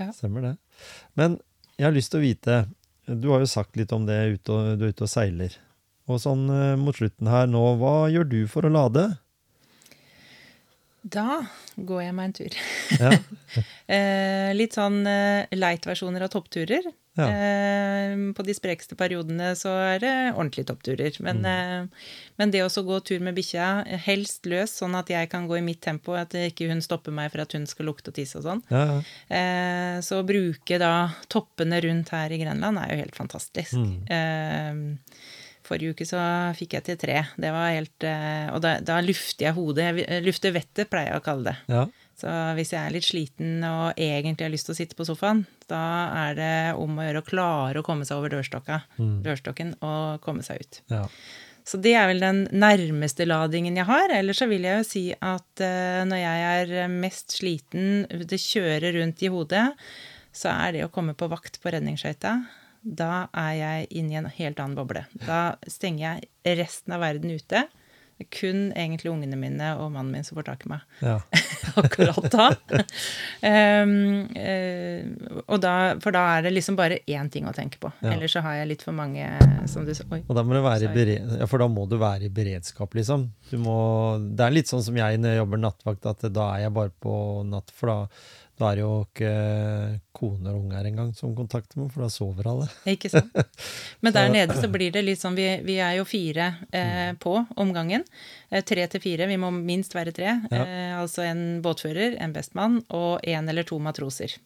Ja. 0.00 0.10
Stemmer 0.16 0.46
det. 0.46 0.54
Men 1.18 1.40
jeg 1.76 1.90
har 1.90 1.96
lyst 1.96 2.14
til 2.14 2.22
å 2.22 2.24
vite 2.24 2.54
Du 3.04 3.26
har 3.34 3.42
jo 3.42 3.48
sagt 3.50 3.76
litt 3.76 3.92
om 3.92 4.06
det, 4.08 4.16
du 4.40 4.54
er 4.56 4.88
ute 4.88 5.04
og 5.04 5.12
seiler. 5.12 5.52
Og 6.10 6.18
sånn 6.22 6.46
eh, 6.50 6.76
mot 6.80 6.96
slutten 6.96 7.30
her 7.30 7.50
nå, 7.50 7.62
hva 7.80 7.96
gjør 8.10 8.30
du 8.30 8.40
for 8.50 8.66
å 8.66 8.72
lade? 8.72 9.10
Da 11.00 11.46
går 11.80 12.02
jeg 12.04 12.14
meg 12.16 12.30
en 12.30 12.38
tur. 12.42 12.62
Ja. 13.00 13.14
Eh, 13.90 14.52
litt 14.54 14.76
sånn 14.76 15.00
eh, 15.10 15.48
light-versjoner 15.56 16.22
av 16.22 16.28
toppturer. 16.30 16.84
Ja. 17.18 17.24
På 18.38 18.44
de 18.46 18.54
sprekeste 18.54 18.94
periodene 18.94 19.48
så 19.58 19.72
er 19.82 19.96
det 19.98 20.12
ordentlige 20.36 20.68
toppturer. 20.68 21.16
Men, 21.26 21.40
mm. 21.42 21.88
men 22.38 22.52
det 22.54 22.62
å 22.62 22.84
gå 22.86 23.00
tur 23.02 23.24
med 23.26 23.34
bikkja, 23.34 23.66
helst 24.06 24.46
løs, 24.46 24.76
sånn 24.78 24.94
at 24.94 25.10
jeg 25.10 25.32
kan 25.32 25.50
gå 25.50 25.58
i 25.58 25.64
mitt 25.66 25.82
tempo, 25.82 26.14
at 26.14 26.38
ikke 26.38 26.70
hun 26.70 26.84
stopper 26.86 27.10
meg 27.16 27.34
for 27.34 27.42
at 27.42 27.58
hun 27.58 27.66
skal 27.66 27.90
lukte 27.90 28.14
og 28.14 28.20
tisse 28.20 28.38
og 28.38 28.46
sånn. 28.46 28.62
Ja, 28.70 29.02
så 30.06 30.22
å 30.22 30.28
bruke 30.30 30.78
da 30.78 30.94
toppene 31.26 31.82
rundt 31.82 32.14
her 32.14 32.30
i 32.30 32.38
Grenland 32.44 32.78
er 32.78 32.94
jo 32.94 33.02
helt 33.02 33.18
fantastisk. 33.18 33.74
Mm. 33.74 35.02
Eh, 35.70 35.76
forrige 35.76 35.94
uke 35.94 36.06
så 36.08 36.20
fikk 36.58 36.72
jeg 36.78 36.84
til 36.84 36.96
tre. 36.98 37.20
Det 37.38 37.50
var 37.54 37.70
helt 37.70 38.04
eh, 38.04 38.50
Og 38.54 38.60
da, 38.64 38.80
da 38.80 39.00
lufter 39.00 39.46
jeg 39.46 39.54
hodet. 39.54 39.86
Jeg 40.02 40.24
lufter 40.26 40.52
vettet, 40.52 40.90
pleier 40.90 41.12
jeg 41.14 41.20
å 41.22 41.24
kalle 41.24 41.44
det. 41.52 41.56
ja. 41.70 41.86
Så 42.20 42.28
hvis 42.52 42.74
jeg 42.74 42.84
er 42.84 42.92
litt 42.92 43.06
sliten 43.06 43.62
og 43.64 43.94
egentlig 43.96 44.44
har 44.44 44.50
lyst 44.52 44.66
til 44.68 44.74
å 44.74 44.76
sitte 44.76 44.96
på 44.98 45.06
sofaen, 45.08 45.46
da 45.72 45.78
er 46.26 46.34
det 46.36 46.50
om 46.76 46.98
å 47.00 47.06
gjøre 47.06 47.22
å 47.22 47.24
klare 47.24 47.80
å 47.80 47.86
komme 47.86 48.04
seg 48.04 48.18
over 48.18 48.28
dørstokka, 48.34 48.82
Mm. 48.98 49.22
dørstokken 49.24 49.70
og 49.80 50.20
komme 50.20 50.42
seg 50.44 50.60
ut. 50.60 50.80
ja. 50.92 51.06
Så 51.64 51.80
det 51.80 51.94
er 51.94 52.08
vel 52.08 52.20
den 52.20 52.46
nærmeste 52.52 53.24
ladingen 53.28 53.76
jeg 53.76 53.86
har. 53.86 54.10
Ellers 54.12 54.36
så 54.42 54.48
vil 54.50 54.62
jeg 54.68 54.80
jo 54.82 54.84
si 54.84 55.02
at 55.14 55.60
eh, 55.64 56.04
når 56.04 56.20
jeg 56.20 56.44
er 56.82 56.88
mest 56.92 57.30
sliten, 57.38 58.06
det 58.10 58.36
kjører 58.42 58.98
rundt 59.00 59.22
i 59.22 59.28
hodet, 59.32 59.66
så 60.32 60.50
er 60.52 60.72
det 60.72 60.84
å 60.84 60.90
komme 60.92 61.14
på 61.16 61.28
vakt 61.30 61.56
på 61.62 61.70
redningsskøyta. 61.72 62.34
Da 62.80 63.26
er 63.36 63.52
jeg 63.58 63.90
inne 64.00 64.14
i 64.14 64.20
en 64.22 64.30
helt 64.32 64.60
annen 64.62 64.78
boble. 64.78 65.04
Da 65.26 65.56
stenger 65.68 66.06
jeg 66.06 66.58
resten 66.60 66.96
av 66.96 67.04
verden 67.04 67.32
ute. 67.34 67.66
Det 68.20 68.26
er 68.26 68.36
kun 68.36 68.58
egentlig 68.76 69.08
ungene 69.08 69.36
mine 69.40 69.68
og 69.80 69.94
mannen 69.94 70.12
min 70.12 70.24
som 70.26 70.36
får 70.36 70.44
tak 70.50 70.66
i 70.66 70.68
meg 70.68 70.82
ja. 71.00 71.14
akkurat 71.80 72.26
da. 72.28 72.48
um, 73.80 73.94
uh, 74.36 75.38
og 75.46 75.62
da. 75.64 75.72
For 76.04 76.12
da 76.12 76.26
er 76.34 76.44
det 76.44 76.52
liksom 76.52 76.76
bare 76.76 76.98
én 77.08 77.30
ting 77.32 77.48
å 77.48 77.54
tenke 77.56 77.80
på. 77.80 77.88
Ja. 78.04 78.12
Ellers 78.12 78.34
så 78.36 78.42
har 78.44 78.58
jeg 78.58 78.68
litt 78.74 78.84
for 78.84 78.92
mange 78.92 79.24
som 79.72 79.88
du 79.88 79.94
Oi. 79.94 80.20
Og 80.26 80.36
da 80.36 80.44
må 80.44 80.52
du 80.52 80.60
være 80.60 80.92
i 80.92 81.16
ja, 81.16 81.48
for 81.48 81.64
da 81.64 81.70
må 81.72 81.86
du 81.88 81.96
være 82.00 82.28
i 82.28 82.32
beredskap, 82.34 82.92
liksom. 82.98 83.30
Du 83.48 83.56
må, 83.62 83.78
det 84.20 84.44
er 84.44 84.52
litt 84.52 84.68
sånn 84.68 84.84
som 84.84 85.00
jeg 85.00 85.16
når 85.20 85.34
jeg 85.34 85.40
jobber 85.40 85.64
nattvakt, 85.64 86.12
at 86.12 86.28
da 86.28 86.50
er 86.58 86.66
jeg 86.66 86.76
bare 86.76 86.92
på 87.00 87.14
natt, 87.48 87.72
for 87.72 87.94
da 87.94 87.98
Da 88.60 88.68
er 88.68 88.76
det 88.76 88.82
jo 88.82 88.94
ikke 89.06 89.30
koner 90.12 90.52
og 90.52 90.66
unger 90.66 90.88
engang 90.90 91.14
som 91.16 91.32
kontakter 91.36 91.80
meg, 91.80 91.88
for 91.94 92.04
da 92.04 92.10
sover 92.12 92.48
alle. 92.50 92.66
Ikke 92.92 93.08
sant? 93.12 93.32
Men 94.04 94.12
der 94.16 94.28
nede 94.34 94.56
så 94.58 94.68
blir 94.72 94.92
det 94.92 95.04
litt 95.06 95.22
sånn 95.22 95.38
Vi, 95.38 95.46
vi 95.64 95.78
er 95.80 95.96
jo 95.96 96.04
fire 96.08 96.50
eh, 96.76 97.14
på 97.20 97.38
om 97.40 97.72
gangen. 97.72 98.04
Eh, 98.50 98.60
tre 98.66 98.84
til 98.92 99.00
fire. 99.00 99.30
Vi 99.30 99.38
må 99.40 99.48
minst 99.54 99.96
være 99.96 100.12
tre. 100.16 100.36
Ja. 100.52 100.60
Eh, 100.60 100.92
altså 101.00 101.24
en 101.24 101.62
båtfører, 101.64 102.18
en 102.20 102.36
bestmann 102.36 102.82
og 102.92 103.24
en 103.24 103.48
eller 103.48 103.64
to 103.64 103.80
matroser. 103.80 104.36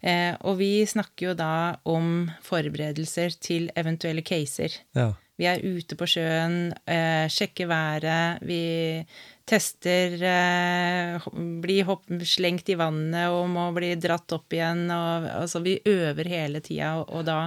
Eh, 0.00 0.34
og 0.44 0.60
vi 0.60 0.84
snakker 0.86 1.30
jo 1.30 1.38
da 1.38 1.78
om 1.88 2.28
forberedelser 2.44 3.40
til 3.40 3.72
eventuelle 3.78 4.22
caser. 4.26 4.76
Ja. 4.98 5.14
Vi 5.38 5.46
er 5.46 5.62
ute 5.62 5.94
på 5.96 6.06
sjøen, 6.10 6.72
eh, 6.84 7.30
sjekker 7.30 7.70
været, 7.70 8.42
vi 8.42 9.06
tester 9.48 10.14
eh, 10.28 11.28
Blir 11.62 11.88
hopp, 11.88 12.06
slengt 12.28 12.68
i 12.70 12.76
vannet 12.78 13.32
og 13.32 13.48
må 13.52 13.68
bli 13.76 13.94
dratt 14.00 14.36
opp 14.36 14.52
igjen. 14.54 14.86
Og, 14.92 15.28
altså, 15.42 15.62
vi 15.64 15.78
øver 15.88 16.30
hele 16.30 16.62
tida, 16.64 16.96
og, 17.00 17.12
og 17.12 17.28
da 17.28 17.38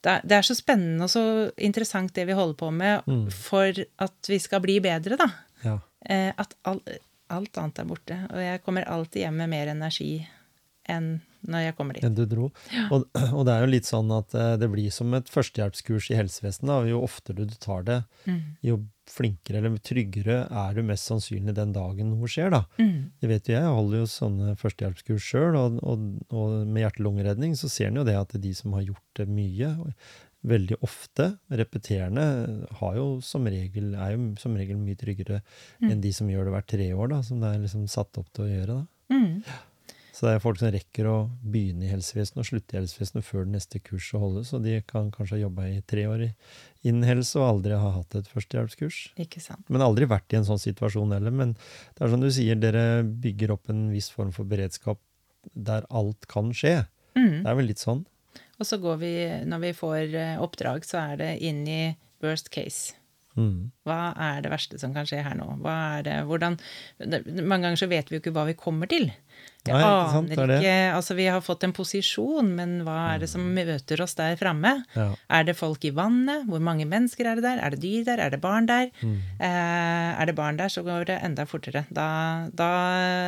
det 0.00 0.08
er, 0.08 0.22
det 0.24 0.36
er 0.38 0.46
så 0.48 0.54
spennende 0.56 1.04
og 1.04 1.10
så 1.12 1.22
interessant 1.60 2.14
det 2.16 2.24
vi 2.24 2.36
holder 2.36 2.56
på 2.56 2.70
med, 2.72 3.10
for 3.36 3.82
at 4.00 4.30
vi 4.32 4.38
skal 4.40 4.62
bli 4.64 4.78
bedre, 4.80 5.18
da. 5.20 5.26
ja. 5.66 5.74
Eh, 6.08 6.30
at 6.40 6.54
all, 6.64 6.80
alt 7.28 7.58
annet 7.60 7.82
er 7.82 7.88
borte. 7.88 8.16
Og 8.30 8.40
jeg 8.40 8.62
kommer 8.64 8.88
alltid 8.88 9.26
hjem 9.26 9.42
med 9.42 9.52
mer 9.52 9.72
energi 9.74 10.14
enn 10.90 11.10
når 11.48 11.62
jeg 11.64 11.74
kommer 11.78 11.96
dit. 11.96 12.04
enn 12.04 12.14
du 12.18 12.24
dro. 12.28 12.50
Og, 12.92 13.06
og 13.36 13.44
det 13.48 13.52
er 13.54 13.62
jo 13.64 13.70
litt 13.72 13.88
sånn 13.88 14.10
at 14.12 14.34
eh, 14.36 14.56
det 14.60 14.68
blir 14.72 14.90
som 14.92 15.14
et 15.16 15.28
førstehjelpskurs 15.32 16.10
i 16.12 16.18
helsevesenet. 16.18 16.68
da. 16.68 16.80
Jo 16.90 17.00
oftere 17.06 17.46
du 17.48 17.54
tar 17.58 17.86
det, 17.88 18.00
Mm. 18.28 18.40
jo 18.62 18.74
flinkere 19.10 19.58
eller 19.58 19.78
tryggere 19.82 20.34
er 20.52 20.74
du 20.76 20.82
mest 20.86 21.08
sannsynlig 21.08 21.54
den 21.56 21.72
dagen 21.74 22.12
noe 22.12 22.28
skjer. 22.30 22.50
da. 22.52 22.60
Mm. 22.78 23.10
Det 23.18 23.28
vet 23.32 23.48
jo 23.48 23.54
jeg, 23.56 23.62
jeg 23.64 23.74
holder 23.78 23.98
jo 24.04 24.10
sånne 24.12 24.52
førstehjelpskurs 24.60 25.24
sjøl, 25.32 25.56
og, 25.58 25.80
og, 25.82 26.04
og 26.30 26.66
med 26.68 26.84
hjerte-lungeredning 26.84 27.56
så 27.58 27.70
ser 27.72 27.88
en 27.88 27.96
jo 28.02 28.04
det 28.06 28.14
at 28.20 28.36
de 28.38 28.52
som 28.54 28.76
har 28.76 28.84
gjort 28.86 29.08
det 29.18 29.26
mye, 29.32 29.72
veldig 30.46 30.78
ofte, 30.86 31.26
repeterende, 31.50 32.26
har 32.78 32.94
jo 32.96 33.08
som 33.24 33.44
regel, 33.50 33.90
er 33.96 34.14
jo 34.14 34.30
som 34.40 34.54
regel 34.56 34.78
mye 34.80 34.96
tryggere 35.00 35.40
enn 35.84 36.00
de 36.00 36.12
som 36.16 36.30
gjør 36.30 36.48
det 36.48 36.54
hvert 36.54 36.70
tre 36.70 36.86
år, 36.94 37.10
da, 37.12 37.18
som 37.26 37.42
det 37.42 37.50
er 37.50 37.64
liksom 37.64 37.88
satt 37.90 38.16
opp 38.22 38.30
til 38.36 38.46
å 38.46 38.52
gjøre. 38.52 38.78
da. 38.78 39.16
Mm. 39.16 39.42
Så 40.20 40.26
det 40.26 40.34
er 40.36 40.42
folk 40.44 40.58
som 40.60 40.68
rekker 40.68 41.06
å 41.08 41.14
begynne 41.40 41.86
i 41.86 41.88
helsevesenet 41.88 42.42
og 42.42 42.44
slutte 42.44 42.74
i 42.74 42.76
helsevesenet 42.76 43.24
før 43.24 43.46
det 43.46 43.54
neste 43.54 43.78
kurset 43.80 44.20
holdes, 44.20 44.50
og 44.52 44.66
de 44.66 44.74
kan 44.84 45.06
kanskje 45.14 45.38
ha 45.38 45.46
jobba 45.46 45.68
i 45.70 45.78
tre 45.88 46.04
år 46.10 46.26
innen 46.84 47.06
helse 47.08 47.40
og 47.40 47.46
aldri 47.46 47.78
ha 47.80 47.94
hatt 47.94 48.18
et 48.18 48.28
førstehjelpskurs. 48.28 48.98
Ikke 49.24 49.40
sant. 49.40 49.64
Men 49.72 49.80
aldri 49.86 50.04
vært 50.10 50.36
i 50.36 50.36
en 50.36 50.44
sånn 50.44 50.60
situasjon 50.60 51.16
heller. 51.16 51.32
Men 51.32 51.54
det 51.56 52.04
er 52.04 52.12
som 52.12 52.20
du 52.20 52.28
sier, 52.36 52.60
dere 52.60 53.00
bygger 53.00 53.54
opp 53.56 53.72
en 53.72 53.86
viss 53.94 54.10
form 54.12 54.28
for 54.36 54.44
beredskap 54.50 55.00
der 55.56 55.88
alt 55.88 56.28
kan 56.28 56.52
skje. 56.52 56.82
Mm. 57.16 57.40
Det 57.40 57.48
er 57.48 57.56
vel 57.62 57.70
litt 57.72 57.80
sånn? 57.80 58.04
Og 58.60 58.68
så 58.68 58.76
går 58.76 59.00
vi, 59.00 59.14
når 59.48 59.64
vi 59.64 59.74
får 59.80 60.20
eh, 60.20 60.36
oppdrag, 60.44 60.84
så 60.84 61.00
er 61.00 61.20
det 61.24 61.32
inn 61.48 61.64
i 61.64 61.82
worst 62.20 62.52
case. 62.52 62.99
Mm. 63.38 63.70
Hva 63.86 63.98
er 64.18 64.42
det 64.44 64.50
verste 64.52 64.78
som 64.80 64.94
kan 64.96 65.06
skje 65.08 65.22
her 65.22 65.36
nå? 65.38 65.46
Hva 65.62 65.76
er 65.98 66.06
det, 66.06 66.16
hvordan, 66.26 66.58
det, 66.98 67.22
mange 67.38 67.68
ganger 67.68 67.78
så 67.78 67.90
vet 67.90 68.10
vi 68.10 68.18
jo 68.18 68.24
ikke 68.24 68.34
hva 68.34 68.46
vi 68.48 68.56
kommer 68.58 68.90
til. 68.90 69.10
Vi 69.60 69.74
Nei, 69.74 69.80
aner 69.84 70.12
sant, 70.14 70.30
ikke 70.32 70.76
Altså, 70.96 71.14
vi 71.18 71.26
har 71.28 71.42
fått 71.44 71.66
en 71.66 71.74
posisjon, 71.76 72.48
men 72.56 72.78
hva 72.86 72.96
er 73.12 73.22
det 73.22 73.28
som 73.28 73.44
møter 73.54 74.00
oss 74.00 74.16
der 74.16 74.38
framme? 74.40 74.72
Ja. 74.96 75.10
Er 75.36 75.44
det 75.48 75.58
folk 75.58 75.84
i 75.84 75.92
vannet? 75.96 76.46
Hvor 76.48 76.62
mange 76.64 76.86
mennesker 76.88 77.28
er 77.28 77.38
det 77.38 77.44
der? 77.44 77.60
Er 77.60 77.74
det 77.74 77.82
dyr 77.84 78.06
der? 78.08 78.22
Er 78.24 78.32
det 78.32 78.40
barn 78.40 78.68
der? 78.70 78.88
Mm. 79.04 79.18
Eh, 79.36 80.08
er 80.16 80.30
det 80.30 80.36
barn 80.38 80.60
der, 80.60 80.72
så 80.72 80.84
går 80.86 81.10
det 81.12 81.18
enda 81.26 81.44
fortere. 81.48 81.84
Da, 81.92 82.06
da 82.56 82.70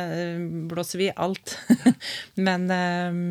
eh, 0.09 0.41
blåser 0.71 1.03
vi 1.03 1.11
alt. 1.13 1.55
men 2.49 2.65
eh, 2.73 3.21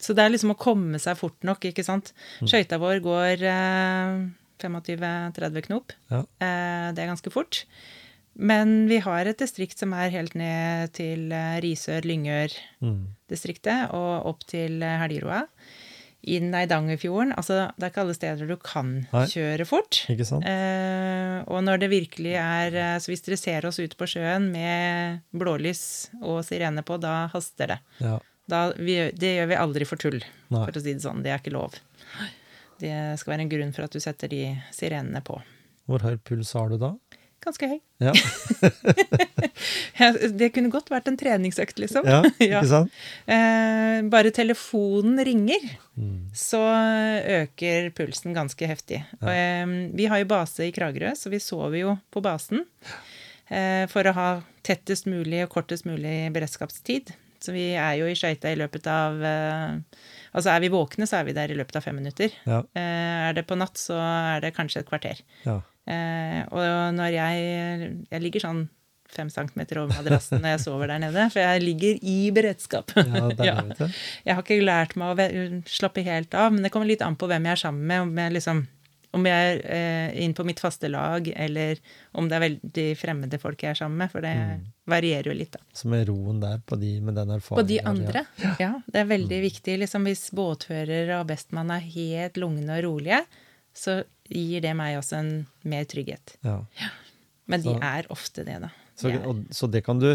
Så 0.00 0.16
det 0.16 0.24
er 0.24 0.32
liksom 0.32 0.56
å 0.56 0.58
komme 0.60 1.00
seg 1.02 1.20
fort 1.20 1.44
nok, 1.44 1.68
ikke 1.70 1.84
sant. 1.84 2.14
Mm. 2.40 2.50
Skøyta 2.50 2.80
vår 2.80 3.04
går 3.04 3.46
eh, 3.52 4.26
25-30 4.62 5.66
knop. 5.68 5.92
Ja. 6.10 6.20
Eh, 6.40 6.88
det 6.96 7.02
er 7.04 7.12
ganske 7.12 7.32
fort. 7.34 7.54
Men 8.36 8.84
vi 8.90 8.98
har 9.00 9.24
et 9.30 9.38
distrikt 9.40 9.78
som 9.80 9.94
er 9.96 10.10
helt 10.12 10.34
ned 10.36 10.92
til 10.96 11.30
eh, 11.32 11.56
Risør-Lyngør-distriktet 11.64 13.86
Mm. 13.88 13.94
og 13.96 14.26
opp 14.32 14.40
til 14.48 14.82
eh, 14.84 14.98
Helgeroa. 15.00 15.42
Inn 16.26 16.50
Eidangerfjorden. 16.58 17.30
Altså, 17.38 17.68
det 17.78 17.84
er 17.86 17.90
ikke 17.92 18.02
alle 18.02 18.14
steder 18.16 18.48
du 18.50 18.56
kan 18.58 18.88
Nei. 19.12 19.26
kjøre 19.30 19.62
fort. 19.68 20.00
Ikke 20.10 20.24
sant? 20.26 20.42
Eh, 20.48 21.38
og 21.46 21.60
når 21.62 21.78
det 21.84 21.90
virkelig 21.92 22.32
er 22.40 22.98
Så 22.98 23.12
hvis 23.12 23.22
dere 23.22 23.36
ser 23.38 23.66
oss 23.68 23.78
ute 23.78 23.94
på 23.96 24.06
sjøen 24.10 24.48
med 24.50 25.20
blålys 25.32 26.10
og 26.22 26.42
sirene 26.44 26.82
på, 26.82 26.98
da 27.00 27.28
haster 27.32 27.66
det. 27.76 27.78
Ja. 28.02 28.18
Da, 28.48 28.72
vi, 28.78 28.98
det 29.14 29.36
gjør 29.36 29.46
vi 29.50 29.54
aldri 29.58 29.84
for 29.86 29.96
tull, 29.98 30.20
Nei. 30.50 30.64
for 30.66 30.72
å 30.74 30.80
si 30.82 30.92
det 30.94 31.02
sånn. 31.02 31.22
Det 31.22 31.30
er 31.34 31.38
ikke 31.42 31.54
lov. 31.54 31.74
Det 32.80 32.94
skal 33.20 33.36
være 33.36 33.46
en 33.46 33.52
grunn 33.52 33.72
for 33.76 33.86
at 33.86 33.94
du 33.96 34.00
setter 34.02 34.32
de 34.32 34.42
sirenene 34.74 35.22
på. 35.24 35.38
Hvor 35.86 36.02
høy 36.02 36.16
puls 36.26 36.50
har 36.58 36.72
du 36.72 36.80
da? 36.82 36.94
Ganske 37.46 37.68
høy. 37.70 37.78
Ja, 38.02 38.10
Det 40.40 40.48
kunne 40.54 40.70
godt 40.72 40.90
vært 40.92 41.08
en 41.10 41.18
treningsøkt, 41.20 41.78
liksom. 41.80 42.06
ja 42.08 42.20
Ja. 42.42 42.60
ikke 42.60 42.70
sant? 42.70 42.96
ja. 43.28 44.02
bare 44.12 44.32
telefonen 44.34 45.20
ringer, 45.26 45.68
Mm. 45.96 46.26
så 46.36 46.58
øker 47.40 47.86
pulsen 47.96 48.34
ganske 48.36 48.66
heftig. 48.68 48.98
Og, 49.22 49.30
eh, 49.32 49.64
vi 49.96 50.04
har 50.12 50.20
jo 50.20 50.26
base 50.28 50.66
i 50.66 50.72
Kragerø, 50.76 51.14
så 51.16 51.30
vi 51.32 51.38
sover 51.40 51.78
jo 51.80 51.94
på 52.12 52.20
basen 52.20 52.66
eh, 53.48 53.86
for 53.88 54.04
å 54.04 54.12
ha 54.12 54.26
tettest 54.66 55.06
mulig 55.08 55.40
og 55.46 55.54
kortest 55.54 55.86
mulig 55.88 56.28
beredskapstid. 56.34 57.14
Så 57.40 57.54
vi 57.56 57.70
er 57.80 57.94
jo 58.02 58.10
i 58.10 58.18
skøyta 58.18 58.52
i 58.52 58.58
løpet 58.60 58.84
av 58.92 59.24
eh, 59.24 59.78
Altså 60.36 60.52
er 60.52 60.60
vi 60.60 60.68
våkne, 60.72 61.06
så 61.08 61.16
er 61.20 61.24
vi 61.30 61.32
der 61.36 61.50
i 61.50 61.56
løpet 61.56 61.78
av 61.80 61.84
fem 61.86 61.96
minutter. 61.96 62.34
Ja. 62.44 62.60
Eh, 62.76 63.28
er 63.30 63.36
det 63.38 63.46
på 63.48 63.56
natt, 63.56 63.78
så 63.80 63.96
er 63.96 64.44
det 64.44 64.54
kanskje 64.56 64.82
et 64.84 64.90
kvarter. 64.90 65.22
ja. 65.46 65.60
Eh, 65.86 66.40
og 66.50 66.94
når 66.96 67.12
jeg 67.14 68.06
Jeg 68.10 68.20
ligger 68.24 68.42
sånn 68.42 68.64
fem 69.06 69.28
centimeter 69.30 69.78
over 69.78 69.94
madrassen 69.94 70.40
når 70.42 70.56
jeg 70.56 70.60
sover 70.64 70.88
der 70.90 70.98
nede, 70.98 71.28
for 71.30 71.38
jeg 71.38 71.62
ligger 71.62 72.00
i 72.02 72.16
beredskap. 72.34 72.90
Ja, 72.96 73.28
Ja. 73.48 73.54
Jeg 74.26 74.34
har 74.34 74.42
ikke 74.42 74.58
lært 74.66 74.96
meg 74.98 75.14
å 75.14 75.62
slappe 75.70 76.02
helt 76.02 76.34
av, 76.34 76.50
men 76.52 76.66
det 76.66 76.72
kommer 76.74 76.90
litt 76.90 77.04
an 77.06 77.14
på 77.16 77.28
hvem 77.30 77.46
jeg 77.46 77.52
er 77.54 77.62
sammen 77.62 77.86
med. 77.86 78.02
Om 78.02 78.18
jeg, 78.18 78.34
liksom, 78.34 78.64
om 79.16 79.26
jeg 79.26 79.56
er 79.56 79.62
eh, 79.72 80.18
inn 80.24 80.34
på 80.36 80.44
mitt 80.46 80.60
faste 80.62 80.90
lag, 80.92 81.26
eller 81.32 81.80
om 82.16 82.28
det 82.28 82.36
er 82.36 82.44
veldig 82.44 82.86
fremmede 83.00 83.40
folk 83.42 83.64
jeg 83.64 83.74
er 83.74 83.80
sammen 83.80 83.98
med. 84.04 84.12
For 84.12 84.24
det 84.24 84.34
varierer 84.88 85.30
jo 85.30 85.36
litt, 85.36 85.56
da. 85.56 85.64
Så 85.76 85.90
med 85.92 86.06
roen 86.10 86.38
der 86.42 86.60
på 86.62 86.78
de 86.80 86.92
med 87.00 87.18
den 87.18 87.34
erfaringen 87.36 87.62
På 87.62 87.68
de 87.70 87.80
andre. 87.92 88.24
Ja, 88.62 88.72
det 88.86 89.02
er 89.02 89.10
veldig 89.10 89.40
viktig. 89.48 89.78
Liksom, 89.82 90.06
hvis 90.08 90.28
båtfører 90.36 91.16
og 91.18 91.26
bestmann 91.32 91.72
er 91.74 91.84
helt 91.84 92.40
lugne 92.40 92.78
og 92.78 92.86
rolige, 92.86 93.24
så 93.76 94.00
gir 94.30 94.64
det 94.64 94.72
meg 94.78 94.98
også 95.00 95.20
en 95.20 95.32
mer 95.68 95.86
trygghet. 95.88 96.36
Ja. 96.46 96.60
Men 97.46 97.62
de 97.62 97.76
er 97.76 98.08
ofte 98.12 98.44
det, 98.46 98.58
da. 98.64 98.72
Så, 98.96 99.10
De 99.10 99.18
så, 99.18 99.30
og, 99.30 99.42
så 99.54 99.68
det 99.70 99.84
kan 99.86 100.00
du 100.02 100.10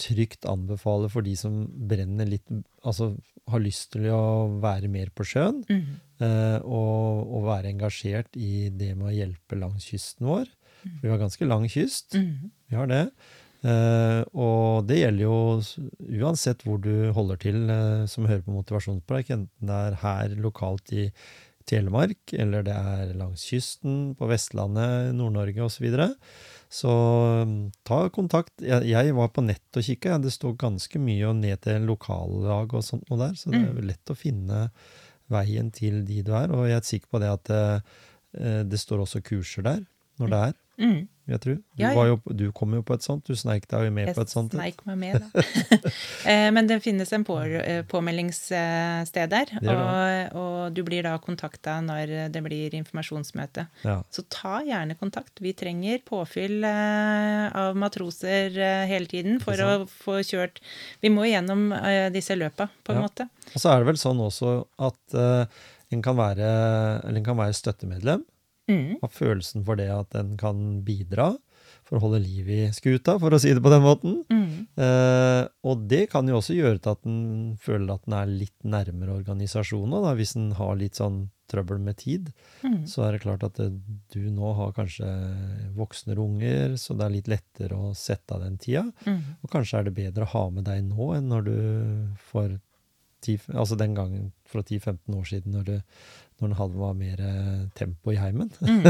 trygt 0.00 0.46
anbefale 0.48 1.10
for 1.12 1.24
de 1.26 1.34
som 1.36 1.64
brenner 1.68 2.28
litt 2.28 2.46
Altså 2.82 3.12
har 3.50 3.60
lyst 3.60 3.92
til 3.92 4.06
å 4.14 4.22
være 4.62 4.88
mer 4.88 5.10
på 5.14 5.24
sjøen, 5.26 5.62
Mm. 5.68 5.84
eh, 6.22 6.58
og, 6.62 7.26
og 7.34 7.46
være 7.48 7.72
engasjert 7.72 8.36
i 8.38 8.68
det 8.70 8.92
med 8.96 9.08
å 9.10 9.14
hjelpe 9.16 9.58
langs 9.58 9.84
kysten 9.90 10.26
vår. 10.26 10.46
For 10.82 11.02
vi 11.06 11.10
har 11.10 11.18
ganske 11.18 11.46
lang 11.46 11.66
kyst. 11.70 12.14
Mm. 12.18 12.50
Vi 12.70 12.76
har 12.76 12.86
det. 12.90 13.02
Eh, 13.62 14.22
og 14.34 14.86
det 14.88 14.96
gjelder 14.98 15.22
jo 15.22 15.36
uansett 16.24 16.64
hvor 16.66 16.80
du 16.82 17.12
holder 17.14 17.38
til 17.38 17.70
eh, 17.70 18.06
som 18.10 18.26
hører 18.26 18.42
på 18.42 18.54
motivasjonspreik, 18.56 19.30
enten 19.30 19.68
det 19.70 19.76
er 19.88 19.98
her 20.02 20.34
lokalt 20.42 20.90
i 20.92 21.10
Telemark, 21.70 22.32
eller 22.34 22.64
det 22.66 22.74
er 22.74 23.12
langs 23.14 23.44
kysten, 23.46 24.16
på 24.18 24.26
Vestlandet, 24.26 25.12
Nord-Norge 25.14 25.62
osv. 25.62 25.76
Så, 25.76 25.84
videre. 25.84 26.08
Så 26.72 26.92
mm, 27.44 27.56
ta 27.84 28.06
kontakt. 28.14 28.54
Jeg, 28.64 28.86
jeg 28.88 29.16
var 29.16 29.28
på 29.34 29.44
nett 29.44 29.76
og 29.76 29.84
kikka. 29.84 30.16
Det 30.22 30.32
står 30.32 30.56
ganske 30.60 31.00
mye 31.02 31.34
ned 31.36 31.60
til 31.66 31.84
lokallag 31.88 32.72
og 32.72 32.86
sånt 32.86 33.04
noe 33.10 33.20
der, 33.20 33.36
så 33.36 33.52
det 33.52 33.60
er 33.60 33.88
lett 33.92 34.12
å 34.12 34.16
finne 34.16 34.64
veien 35.32 35.68
til 35.74 36.00
de 36.08 36.22
du 36.24 36.32
er. 36.36 36.52
Og 36.54 36.70
jeg 36.70 36.78
er 36.78 36.88
sikker 36.88 37.12
på 37.12 37.20
det 37.22 37.30
at 37.32 37.50
det, 37.50 37.62
det 38.72 38.80
står 38.80 39.04
også 39.04 39.20
kurser 39.26 39.68
der, 39.68 39.84
når 40.20 40.32
det 40.32 40.40
er 40.48 40.58
Mhm. 40.82 41.08
jeg 41.30 41.38
tror. 41.40 41.54
Du, 41.54 41.62
Ja, 41.78 41.92
ja. 41.94 42.04
jo, 42.10 42.16
du 42.34 42.48
kom 42.52 42.72
jo 42.74 42.82
på 42.82 42.94
et 42.96 43.04
sånt, 43.06 43.22
du 43.24 43.36
sneik 43.38 43.68
deg 43.70 43.84
jo 43.86 43.90
med 43.94 44.08
Jeg 44.08 44.16
på 44.16 44.24
et 44.24 44.32
sånt. 44.32 44.52
Jeg 44.52 44.58
sneik 44.74 44.80
meg 44.88 44.98
med, 44.98 45.22
da. 45.22 45.42
Eh, 46.32 46.48
Men 46.50 46.66
det 46.66 46.80
finnes 46.82 47.12
en 47.14 47.22
på, 47.24 47.36
eh, 47.40 47.84
påmeldingssted 47.88 49.30
der, 49.30 49.52
og, 49.62 50.36
og 50.38 50.74
du 50.74 50.82
blir 50.86 51.02
da 51.06 51.14
kontakta 51.22 51.76
når 51.84 52.12
det 52.34 52.42
blir 52.44 52.74
informasjonsmøte. 52.74 53.66
Ja, 53.86 54.00
Så 54.10 54.24
ta 54.28 54.60
gjerne 54.66 54.96
kontakt. 54.98 55.38
Vi 55.42 55.52
trenger 55.54 56.02
påfyll 56.06 56.64
eh, 56.66 57.46
av 57.54 57.78
matroser 57.78 58.50
hele 58.90 59.06
tiden 59.06 59.38
for 59.42 59.54
å 59.62 59.86
få 59.86 60.18
kjørt 60.26 60.58
Vi 61.02 61.08
må 61.10 61.24
gjennom 61.30 61.70
disse 62.12 62.34
løpa, 62.36 62.68
på 62.84 62.92
en 62.96 63.02
måte. 63.06 63.28
Og 63.54 63.60
så 63.62 63.70
er 63.72 63.78
det 63.82 63.92
vel 63.92 64.00
sånn 64.02 64.20
også 64.22 64.58
at 64.82 65.16
en, 65.92 66.02
kan 66.02 66.16
være, 66.18 66.50
eller 67.04 67.18
en 67.20 67.26
kan 67.26 67.38
være 67.38 67.54
støttemedlem, 67.56 68.22
Mm. 68.72 68.98
ha 69.02 69.08
følelsen 69.12 69.64
for 69.68 69.76
det 69.80 69.90
at 69.92 70.14
en 70.18 70.36
kan 70.40 70.82
bidra. 70.86 71.34
For 71.88 71.98
å 71.98 72.02
holde 72.04 72.20
liv 72.22 72.46
i 72.48 72.60
skuta, 72.72 73.18
for 73.20 73.34
å 73.34 73.38
si 73.42 73.50
det 73.52 73.60
på 73.62 73.70
den 73.72 73.82
måten. 73.84 74.12
Mm. 74.30 74.66
Eh, 74.80 75.42
og 75.66 75.82
det 75.90 76.06
kan 76.12 76.26
jo 76.30 76.38
også 76.38 76.54
gjøre 76.56 76.78
til 76.80 76.92
at 76.94 77.06
en 77.08 77.56
føler 77.60 77.90
at 77.94 78.06
en 78.08 78.14
er 78.20 78.30
litt 78.30 78.54
nærmere 78.64 79.16
organisasjonen. 79.18 79.98
Da. 80.04 80.12
Hvis 80.16 80.34
en 80.38 80.52
har 80.56 80.76
litt 80.78 80.96
sånn 81.00 81.24
trøbbel 81.52 81.82
med 81.84 81.98
tid, 82.00 82.30
Mm. 82.62 82.86
så 82.86 83.02
er 83.04 83.12
det 83.12 83.22
klart 83.24 83.42
at 83.44 83.58
du 83.58 84.20
nå 84.30 84.52
har 84.56 84.72
kanskje 84.72 85.08
voksne 85.76 86.16
unger, 86.16 86.76
så 86.78 86.96
det 86.96 87.04
er 87.04 87.14
litt 87.16 87.28
lettere 87.28 87.76
å 87.76 87.92
sette 87.98 88.32
av 88.36 88.40
den 88.44 88.56
tida. 88.58 88.86
Mm. 89.04 89.20
Og 89.42 89.50
kanskje 89.50 89.78
er 89.80 89.84
det 89.88 89.94
bedre 89.98 90.24
å 90.24 90.32
ha 90.32 90.44
med 90.50 90.64
deg 90.64 90.84
nå 90.86 91.10
enn 91.16 91.28
når 91.28 91.44
du 91.48 91.56
får 92.30 92.60
10, 93.22 93.52
altså 93.54 93.76
den 93.78 93.94
gangen 93.94 94.32
fra 94.48 94.62
10-15 94.62 95.14
år 95.18 95.26
siden, 95.28 95.52
når, 95.54 95.64
du, 95.64 95.82
når 96.42 96.50
en 96.50 96.58
hadde 96.58 96.80
var 96.82 96.96
mer 96.98 97.22
eh, 97.22 97.62
tempo 97.78 98.14
i 98.14 98.18
heimen. 98.20 98.50
Mm. 98.72 98.86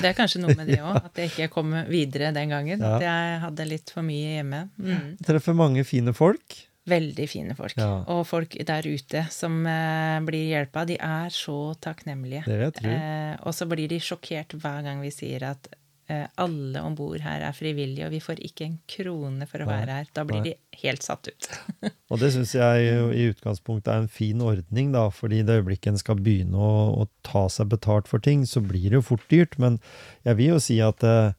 Det 0.00 0.08
er 0.08 0.14
kanskje 0.16 0.40
noe 0.42 0.54
med 0.58 0.68
det 0.68 0.80
òg, 0.82 0.96
at 0.98 1.18
jeg 1.20 1.30
ikke 1.30 1.46
kom 1.52 1.70
videre 1.86 2.32
den 2.34 2.50
gangen. 2.50 2.82
Ja. 2.82 2.96
At 2.96 3.04
jeg 3.04 3.40
hadde 3.44 3.66
litt 3.68 3.92
for 3.94 4.06
mye 4.06 4.32
hjemme. 4.38 4.62
Mm. 4.80 5.12
Treffer 5.24 5.56
mange 5.56 5.84
fine 5.86 6.14
folk. 6.16 6.56
Veldig 6.90 7.26
fine 7.30 7.54
folk. 7.56 7.76
Ja. 7.80 8.02
Og 8.12 8.26
folk 8.28 8.56
der 8.68 8.84
ute 8.84 9.22
som 9.32 9.62
eh, 9.70 10.18
blir 10.26 10.50
hjelpa, 10.50 10.84
de 10.88 10.98
er 11.00 11.32
så 11.32 11.72
takknemlige. 11.80 12.44
Det 12.48 12.58
vet 12.60 12.82
jeg. 12.84 12.98
Eh, 12.98 13.32
og 13.40 13.56
så 13.56 13.68
blir 13.70 13.88
de 13.92 14.00
sjokkert 14.02 14.56
hver 14.60 14.84
gang 14.84 15.00
vi 15.04 15.12
sier 15.14 15.46
at 15.54 15.70
alle 16.10 16.82
om 16.84 16.94
bord 16.98 17.22
her 17.24 17.40
er 17.46 17.54
frivillige, 17.56 18.04
og 18.06 18.12
vi 18.12 18.20
får 18.20 18.42
ikke 18.44 18.66
en 18.66 18.76
krone 18.90 19.46
for 19.48 19.64
å 19.64 19.68
Nei, 19.68 19.76
være 19.78 19.98
her. 19.98 20.10
Da 20.16 20.24
blir 20.28 20.42
nei. 20.42 20.52
de 20.52 20.80
helt 20.82 21.06
satt 21.06 21.30
ut. 21.30 21.48
Og 22.12 22.20
det 22.20 22.30
syns 22.34 22.52
jeg 22.54 22.90
i 23.16 23.28
utgangspunktet 23.32 23.88
er 23.90 24.02
en 24.02 24.10
fin 24.12 24.42
ordning, 24.44 24.92
da, 24.94 25.06
fordi 25.14 25.40
i 25.40 25.46
det 25.46 25.56
øyeblikket 25.62 25.94
en 25.94 26.02
skal 26.02 26.20
begynne 26.20 26.60
å, 26.60 26.74
å 27.00 27.08
ta 27.26 27.46
seg 27.52 27.72
betalt 27.72 28.10
for 28.10 28.22
ting, 28.22 28.44
så 28.46 28.62
blir 28.62 28.90
det 28.90 29.00
jo 29.00 29.06
fort 29.08 29.24
dyrt. 29.32 29.56
Men 29.62 29.80
jeg 30.28 30.38
vil 30.42 30.54
jo 30.54 30.60
si 30.62 30.76
at, 30.84 31.02
eh, 31.08 31.32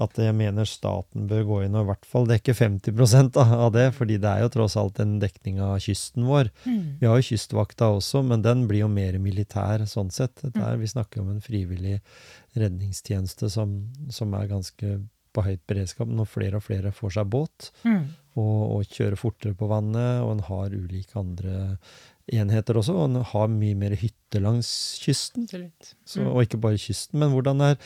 at 0.00 0.18
jeg 0.18 0.34
mener 0.36 0.68
staten 0.68 1.26
bør 1.30 1.44
gå 1.48 1.58
inn 1.66 1.76
og 1.76 1.84
i 1.84 1.90
hvert 1.90 2.08
fall 2.08 2.26
dekke 2.30 2.54
50 2.56 3.30
av 3.36 3.70
det, 3.74 3.86
fordi 3.96 4.16
det 4.22 4.30
er 4.30 4.44
jo 4.44 4.52
tross 4.54 4.76
alt 4.80 5.00
en 5.02 5.18
dekning 5.22 5.60
av 5.64 5.78
kysten 5.84 6.26
vår. 6.28 6.50
Vi 7.00 7.06
har 7.06 7.20
jo 7.20 7.28
Kystvakta 7.30 7.90
også, 7.98 8.22
men 8.26 8.42
den 8.42 8.66
blir 8.70 8.84
jo 8.84 8.90
mer 8.92 9.18
militær 9.22 9.84
sånn 9.90 10.10
sett. 10.10 10.40
Dette 10.42 10.60
er, 10.64 10.80
vi 10.80 10.90
snakker 10.90 11.22
om 11.22 11.30
en 11.34 11.44
frivillig 11.44 12.00
redningstjeneste 12.58 13.50
som, 13.52 13.78
som 14.10 14.34
er 14.34 14.50
ganske 14.50 14.98
på 15.30 15.44
høyt 15.46 15.62
beredskap 15.70 16.10
når 16.10 16.26
flere 16.26 16.58
og 16.58 16.66
flere 16.66 16.92
får 16.94 17.18
seg 17.18 17.28
båt 17.30 17.70
Mm. 17.86 18.08
og, 18.38 18.58
og 18.76 18.94
kjører 18.94 19.18
fortere 19.18 19.54
på 19.58 19.68
vannet, 19.70 20.22
og 20.24 20.36
en 20.36 20.42
har 20.46 20.74
ulike 20.74 21.18
andre 21.18 21.76
enheter 22.28 22.76
også, 22.78 22.94
og 22.94 23.08
en 23.10 23.22
har 23.24 23.48
mye 23.48 23.74
mer 23.78 23.94
hytter 23.98 24.40
langs 24.44 24.68
kysten. 25.02 25.48
Så, 26.04 26.22
og 26.26 26.42
ikke 26.44 26.60
bare 26.60 26.78
kysten, 26.78 27.18
men 27.22 27.30
hvordan 27.32 27.60
er 27.60 27.76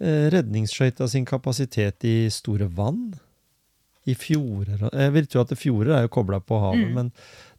eh, 0.00 0.26
redningsskøyta 0.34 1.08
sin 1.08 1.24
kapasitet 1.28 2.04
i 2.04 2.16
store 2.30 2.68
vann? 2.76 3.14
I 4.06 4.14
fjorder 4.14 4.84
Jeg 4.94 5.12
vil 5.16 5.26
tro 5.26 5.40
at 5.42 5.50
fjorder 5.58 5.96
er 5.96 6.02
jo 6.04 6.12
kobla 6.14 6.38
på 6.38 6.60
havet, 6.62 6.86
Mm. 6.86 6.94
men 6.94 7.08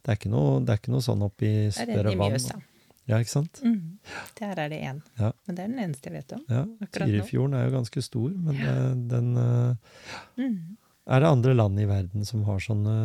det 0.06 0.14
er, 0.14 0.28
noe, 0.32 0.60
det 0.64 0.70
er 0.72 0.78
ikke 0.80 0.92
noe 0.94 1.04
sånn 1.04 1.22
oppi 1.26 1.50
Det 1.50 1.66
er 1.66 1.84
større 1.84 2.08
den 2.08 2.12
i. 2.14 2.30
Mjøsa. 2.30 2.60
Ja, 3.08 3.18
ikke 3.20 3.30
sant? 3.34 3.60
Mm. 3.64 3.98
Der 4.40 4.54
er 4.64 4.68
det 4.72 4.78
én. 4.84 5.02
Ja. 5.18 5.32
Men 5.46 5.56
det 5.56 5.62
er 5.64 5.68
den 5.68 5.78
eneste 5.80 6.08
jeg 6.10 6.14
vet 6.22 6.32
om. 6.36 6.42
Ja. 6.48 6.62
Tyrifjorden 6.92 7.54
er 7.56 7.66
jo 7.68 7.74
ganske 7.76 8.02
stor, 8.04 8.30
men 8.36 8.56
ja. 8.60 8.74
den 9.12 9.30
uh, 9.36 9.76
Mm. 10.40 10.76
Er 11.08 11.22
det 11.24 11.28
andre 11.30 11.54
land 11.56 11.80
i 11.80 11.86
verden 11.88 12.24
som 12.28 12.42
har 12.44 12.58
sånne, 12.60 12.96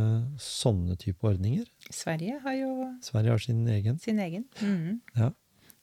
sånne 0.41 0.97
type 0.99 1.23
ordninger? 1.29 1.63
Sverige 1.89 2.41
har 2.43 2.57
jo 2.59 2.73
Sverige 3.05 3.31
har 3.31 3.39
sin 3.45 3.61
egen. 3.71 3.99
sin 4.03 4.19
egen. 4.19 4.43
Mm. 4.59 4.99
Ja. 5.15 5.29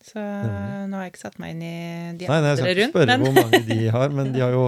Så 0.01 0.17
nå 0.17 0.97
har 0.97 1.03
jeg 1.05 1.13
ikke 1.13 1.21
satt 1.21 1.35
meg 1.43 1.51
inn 1.55 1.63
i 1.65 1.73
de 2.17 2.29
Nei, 2.29 2.37
nei, 2.41 2.53
jeg 2.55 2.59
skal 2.61 2.71
ikke 2.71 2.81
rundt, 2.81 2.95
spørre 2.95 3.17
men 3.17 3.25
hvor 3.27 3.35
mange 3.37 3.59
de 3.69 3.79
har, 3.97 4.15
men 4.17 4.31
de 4.33 4.41
har 4.41 4.55
jo 4.55 4.63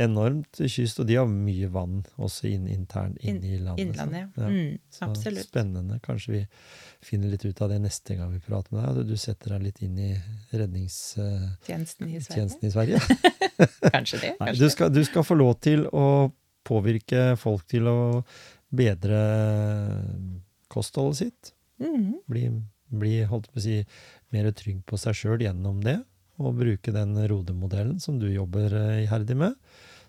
enormt 0.00 0.60
kyst, 0.72 1.02
og 1.02 1.08
de 1.10 1.18
har 1.20 1.26
mye 1.28 1.68
vann 1.72 1.98
også 2.16 2.48
inn, 2.48 2.64
internt 2.72 3.18
inne 3.20 3.44
i 3.44 3.58
landet. 3.60 3.82
Innlandet, 3.84 4.30
så- 4.32 4.40
ja. 4.40 4.48
Mm, 4.48 4.78
så 4.96 5.08
absolutt. 5.10 5.48
Spennende. 5.50 5.98
Kanskje 6.04 6.32
vi 6.32 6.42
finner 7.04 7.28
litt 7.34 7.44
ut 7.44 7.60
av 7.60 7.68
det 7.74 7.80
neste 7.84 8.16
gang 8.16 8.32
vi 8.32 8.40
prater 8.44 8.72
med 8.76 8.96
deg. 9.02 9.06
Du 9.12 9.16
setter 9.20 9.52
deg 9.56 9.66
litt 9.68 9.82
inn 9.84 9.98
i 10.00 10.10
redningstjenesten 10.56 12.08
uh, 12.08 12.16
i 12.16 12.20
Sverige. 12.24 12.48
i 12.62 12.70
Sverige. 12.70 13.00
Kanskje 13.94 14.20
det. 14.24 14.34
Kanskje 14.40 14.64
du, 14.64 14.70
skal, 14.72 14.92
du 14.96 15.04
skal 15.04 15.24
få 15.28 15.36
lov 15.36 15.58
til 15.60 15.84
å 15.92 16.06
påvirke 16.66 17.34
folk 17.40 17.64
til 17.70 17.88
å 17.90 17.98
bedre 18.70 19.20
kostholdet 20.70 21.20
sitt. 21.22 21.52
Mm. 21.82 22.20
Bli, 22.30 22.44
bli 22.92 23.14
holdt 23.28 23.50
på 23.50 23.60
å 23.60 23.64
si, 23.64 23.80
mer 24.34 24.50
trygg 24.54 24.84
på 24.86 24.98
seg 25.00 25.16
sjøl 25.18 25.42
gjennom 25.42 25.80
det, 25.84 25.98
og 26.40 26.58
bruke 26.60 26.94
den 26.94 27.16
rodemodellen 27.28 27.98
som 28.00 28.20
du 28.20 28.28
jobber 28.30 28.72
eh, 28.78 29.04
iherdig 29.04 29.36
med. 29.42 29.56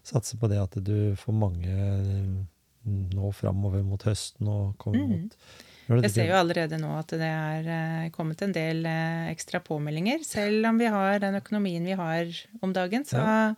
Satse 0.06 0.38
på 0.40 0.50
det 0.52 0.62
at 0.62 0.78
du 0.82 1.14
får 1.20 1.36
mange 1.36 1.72
eh, 1.72 2.38
nå 2.86 3.34
framover 3.38 3.84
mot 3.86 4.02
høsten 4.08 4.50
og 4.50 4.78
kommer 4.82 5.06
mm. 5.06 5.12
mot 5.12 5.68
Jeg 5.90 6.12
ser 6.14 6.28
jo 6.30 6.36
allerede 6.38 6.78
nå 6.80 6.92
at 7.00 7.08
det 7.20 7.28
er 7.28 7.68
eh, 7.68 8.10
kommet 8.16 8.42
en 8.46 8.54
del 8.56 8.86
eh, 8.86 9.32
ekstra 9.34 9.60
påmeldinger. 9.66 10.24
Selv 10.24 10.66
om 10.70 10.78
vi 10.80 10.86
har 10.86 11.20
den 11.20 11.36
økonomien 11.40 11.84
vi 11.84 11.92
har 12.00 12.30
om 12.64 12.72
dagen, 12.74 13.04
så 13.04 13.18
Ja. 13.20 13.56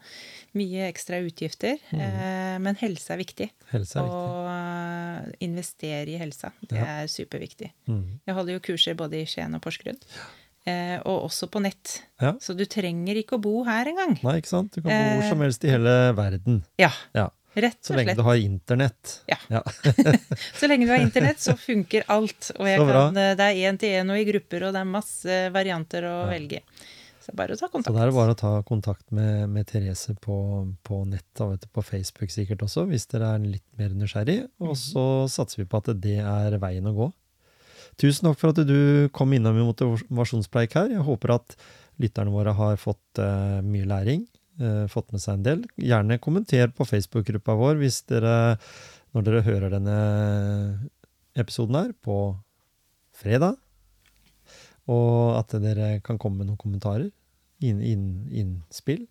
mye 0.55 0.87
ekstra 0.89 1.19
utgifter. 1.21 1.77
Mhm. 1.91 2.01
Eh, 2.01 2.59
Men 2.59 2.75
helse 2.75 3.11
er 3.13 3.17
viktig. 3.17 3.49
Helse 3.71 3.99
er 3.99 4.03
viktig. 4.03 4.13
Og 4.13 4.47
eh, 4.49 5.33
investere 5.45 6.07
i 6.09 6.17
helsa. 6.17 6.51
Det 6.67 6.77
Ja. 6.77 6.85
er 7.03 7.07
superviktig. 7.07 7.71
Mm. 7.87 8.19
Jeg 8.25 8.35
holder 8.35 8.53
jo 8.53 8.59
kurser 8.59 8.95
både 8.95 9.21
i 9.21 9.25
Skien 9.25 9.53
og 9.55 9.61
Porsgrunn. 9.61 9.97
Eh, 10.65 10.97
og 11.05 11.25
også 11.29 11.49
på 11.51 11.59
nett. 11.61 12.01
Ja. 12.21 12.33
Så 12.39 12.55
du 12.55 12.63
trenger 12.65 13.15
ikke 13.19 13.35
å 13.37 13.41
bo 13.41 13.63
her 13.65 13.85
engang. 13.85 14.17
Nei, 14.23 14.37
ikke 14.39 14.47
sant? 14.47 14.71
Du 14.71 14.81
kan 14.81 14.89
bo 14.91 15.19
hvor 15.21 15.29
som 15.29 15.41
helst 15.41 15.63
i 15.65 15.69
hele 15.69 16.13
verden. 16.15 16.63
Ja, 16.79 16.89
Ja. 17.13 17.29
Rett 17.55 17.77
og 17.77 17.85
slett. 17.85 17.85
Så 17.85 17.95
lenge 17.99 18.15
du 18.17 18.23
har 18.25 18.35
internett. 18.41 19.13
Ja. 19.29 19.37
Ja. 19.49 19.61
Så 20.59 20.67
lenge 20.71 20.87
du 20.87 20.91
har 20.93 21.01
internett, 21.03 21.39
så 21.43 21.55
funker 21.59 22.03
alt. 22.07 22.51
Og 22.57 22.65
kan, 22.65 23.17
eh, 23.17 23.35
det 23.39 23.47
er 23.49 23.61
én 23.69 23.79
til 23.79 23.95
én 24.01 24.09
og 24.13 24.19
i 24.19 24.25
grupper, 24.31 24.67
og 24.67 24.73
det 24.75 24.81
er 24.81 24.89
masse 24.89 25.39
varianter 25.53 26.07
å 26.09 26.15
Ja. 26.23 26.29
velge. 26.33 26.61
Så 27.23 27.31
det 27.31 27.35
er 27.35 27.39
bare 27.39 27.55
å 27.55 27.59
ta 27.59 27.67
kontakt. 27.71 27.87
Så 27.87 27.95
det 27.95 28.03
er 28.03 28.11
bare 28.17 28.33
å 28.35 28.39
ta 28.39 28.53
kontakt 28.67 29.11
med, 29.15 29.49
med 29.49 29.67
Therese 29.69 30.11
på, 30.19 30.37
på 30.83 31.03
nett, 31.07 31.39
og 31.39 31.61
på 31.71 31.83
Facebook 31.87 32.33
sikkert 32.33 32.65
også, 32.65 32.83
hvis 32.89 33.05
dere 33.13 33.35
er 33.37 33.39
litt 33.39 33.63
mer 33.79 33.93
nysgjerrig. 33.95 34.41
Mhm. 34.59 34.67
Og 34.69 34.75
så 34.75 35.05
satser 35.31 35.63
vi 35.63 35.69
på 35.71 35.79
at 35.79 35.93
det 36.03 36.17
er 36.19 36.57
veien 36.59 36.89
å 36.89 36.95
gå. 36.97 37.11
Tusen 38.01 38.25
takk 38.27 38.39
for 38.41 38.49
at 38.49 38.59
du 38.67 39.07
kom 39.13 39.31
innom 39.37 39.55
i 39.55 39.63
motivasjonspreik 39.67 40.73
her. 40.73 40.89
Jeg 40.89 41.05
håper 41.05 41.35
at 41.35 41.55
lytterne 42.01 42.33
våre 42.33 42.51
har 42.57 42.75
fått 42.81 43.19
uh, 43.21 43.61
mye 43.61 43.85
læring, 43.85 44.23
eh, 44.59 44.85
fått 44.91 45.13
med 45.13 45.23
seg 45.23 45.39
en 45.39 45.45
del. 45.47 45.63
Gjerne 45.81 46.19
kommenter 46.21 46.73
på 46.75 46.87
Facebook-gruppa 46.87 47.55
vår 47.59 47.79
hvis 47.81 48.01
dere, 48.11 48.57
når 49.15 49.27
dere 49.27 49.45
hører 49.47 49.73
denne 49.73 49.97
episoden 51.39 51.79
her, 51.79 51.91
på 52.03 52.35
fredag. 53.17 53.57
Og 54.91 55.37
at 55.39 55.55
dere 55.63 55.97
kan 56.03 56.19
komme 56.19 56.41
med 56.41 56.51
noen 56.51 56.59
kommentarer, 56.59 57.09
inn, 57.63 57.79
inn, 57.79 58.07
innspill, 58.33 59.05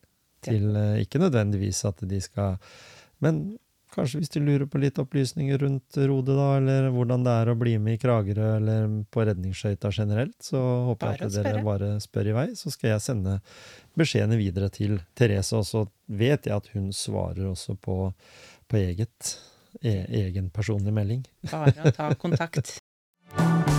til 0.45 0.74
eh, 0.76 1.03
ikke 1.05 1.22
nødvendigvis 1.22 1.84
at 1.88 2.03
de 2.09 2.18
skal 2.20 2.59
Men 3.22 3.57
kanskje 3.93 4.20
hvis 4.22 4.32
de 4.34 4.43
lurer 4.43 4.66
på 4.70 4.80
litt 4.82 4.99
opplysninger 5.01 5.61
rundt 5.62 5.99
Rode, 6.09 6.36
da, 6.36 6.49
eller 6.59 6.88
hvordan 6.95 7.26
det 7.26 7.34
er 7.43 7.53
å 7.53 7.57
bli 7.59 7.74
med 7.82 7.99
i 7.99 8.03
Kragerø, 8.03 8.49
eller 8.59 8.86
på 9.12 9.26
redningsskøyta 9.28 9.93
generelt, 9.95 10.36
så 10.45 10.61
håper 10.88 11.07
Bare 11.07 11.28
jeg 11.28 11.32
at 11.32 11.49
dere 11.49 11.64
bare 11.66 11.90
spør 12.03 12.32
i 12.32 12.36
vei. 12.36 12.47
Så 12.59 12.72
skal 12.74 12.95
jeg 12.95 13.05
sende 13.05 13.38
beskjedene 13.99 14.40
videre 14.40 14.70
til 14.72 14.99
Therese, 15.18 15.59
og 15.61 15.68
så 15.68 15.84
vet 16.07 16.49
jeg 16.49 16.57
at 16.57 16.72
hun 16.76 16.90
svarer 16.97 17.51
også 17.53 17.76
på, 17.80 17.99
på 18.68 18.80
eget, 18.80 19.34
e, 19.80 19.99
egen 20.24 20.51
personlig 20.55 20.95
melding. 20.97 21.26
Bare 21.53 21.93
å 21.93 21.95
ta 21.95 22.12
kontakt. 22.20 22.78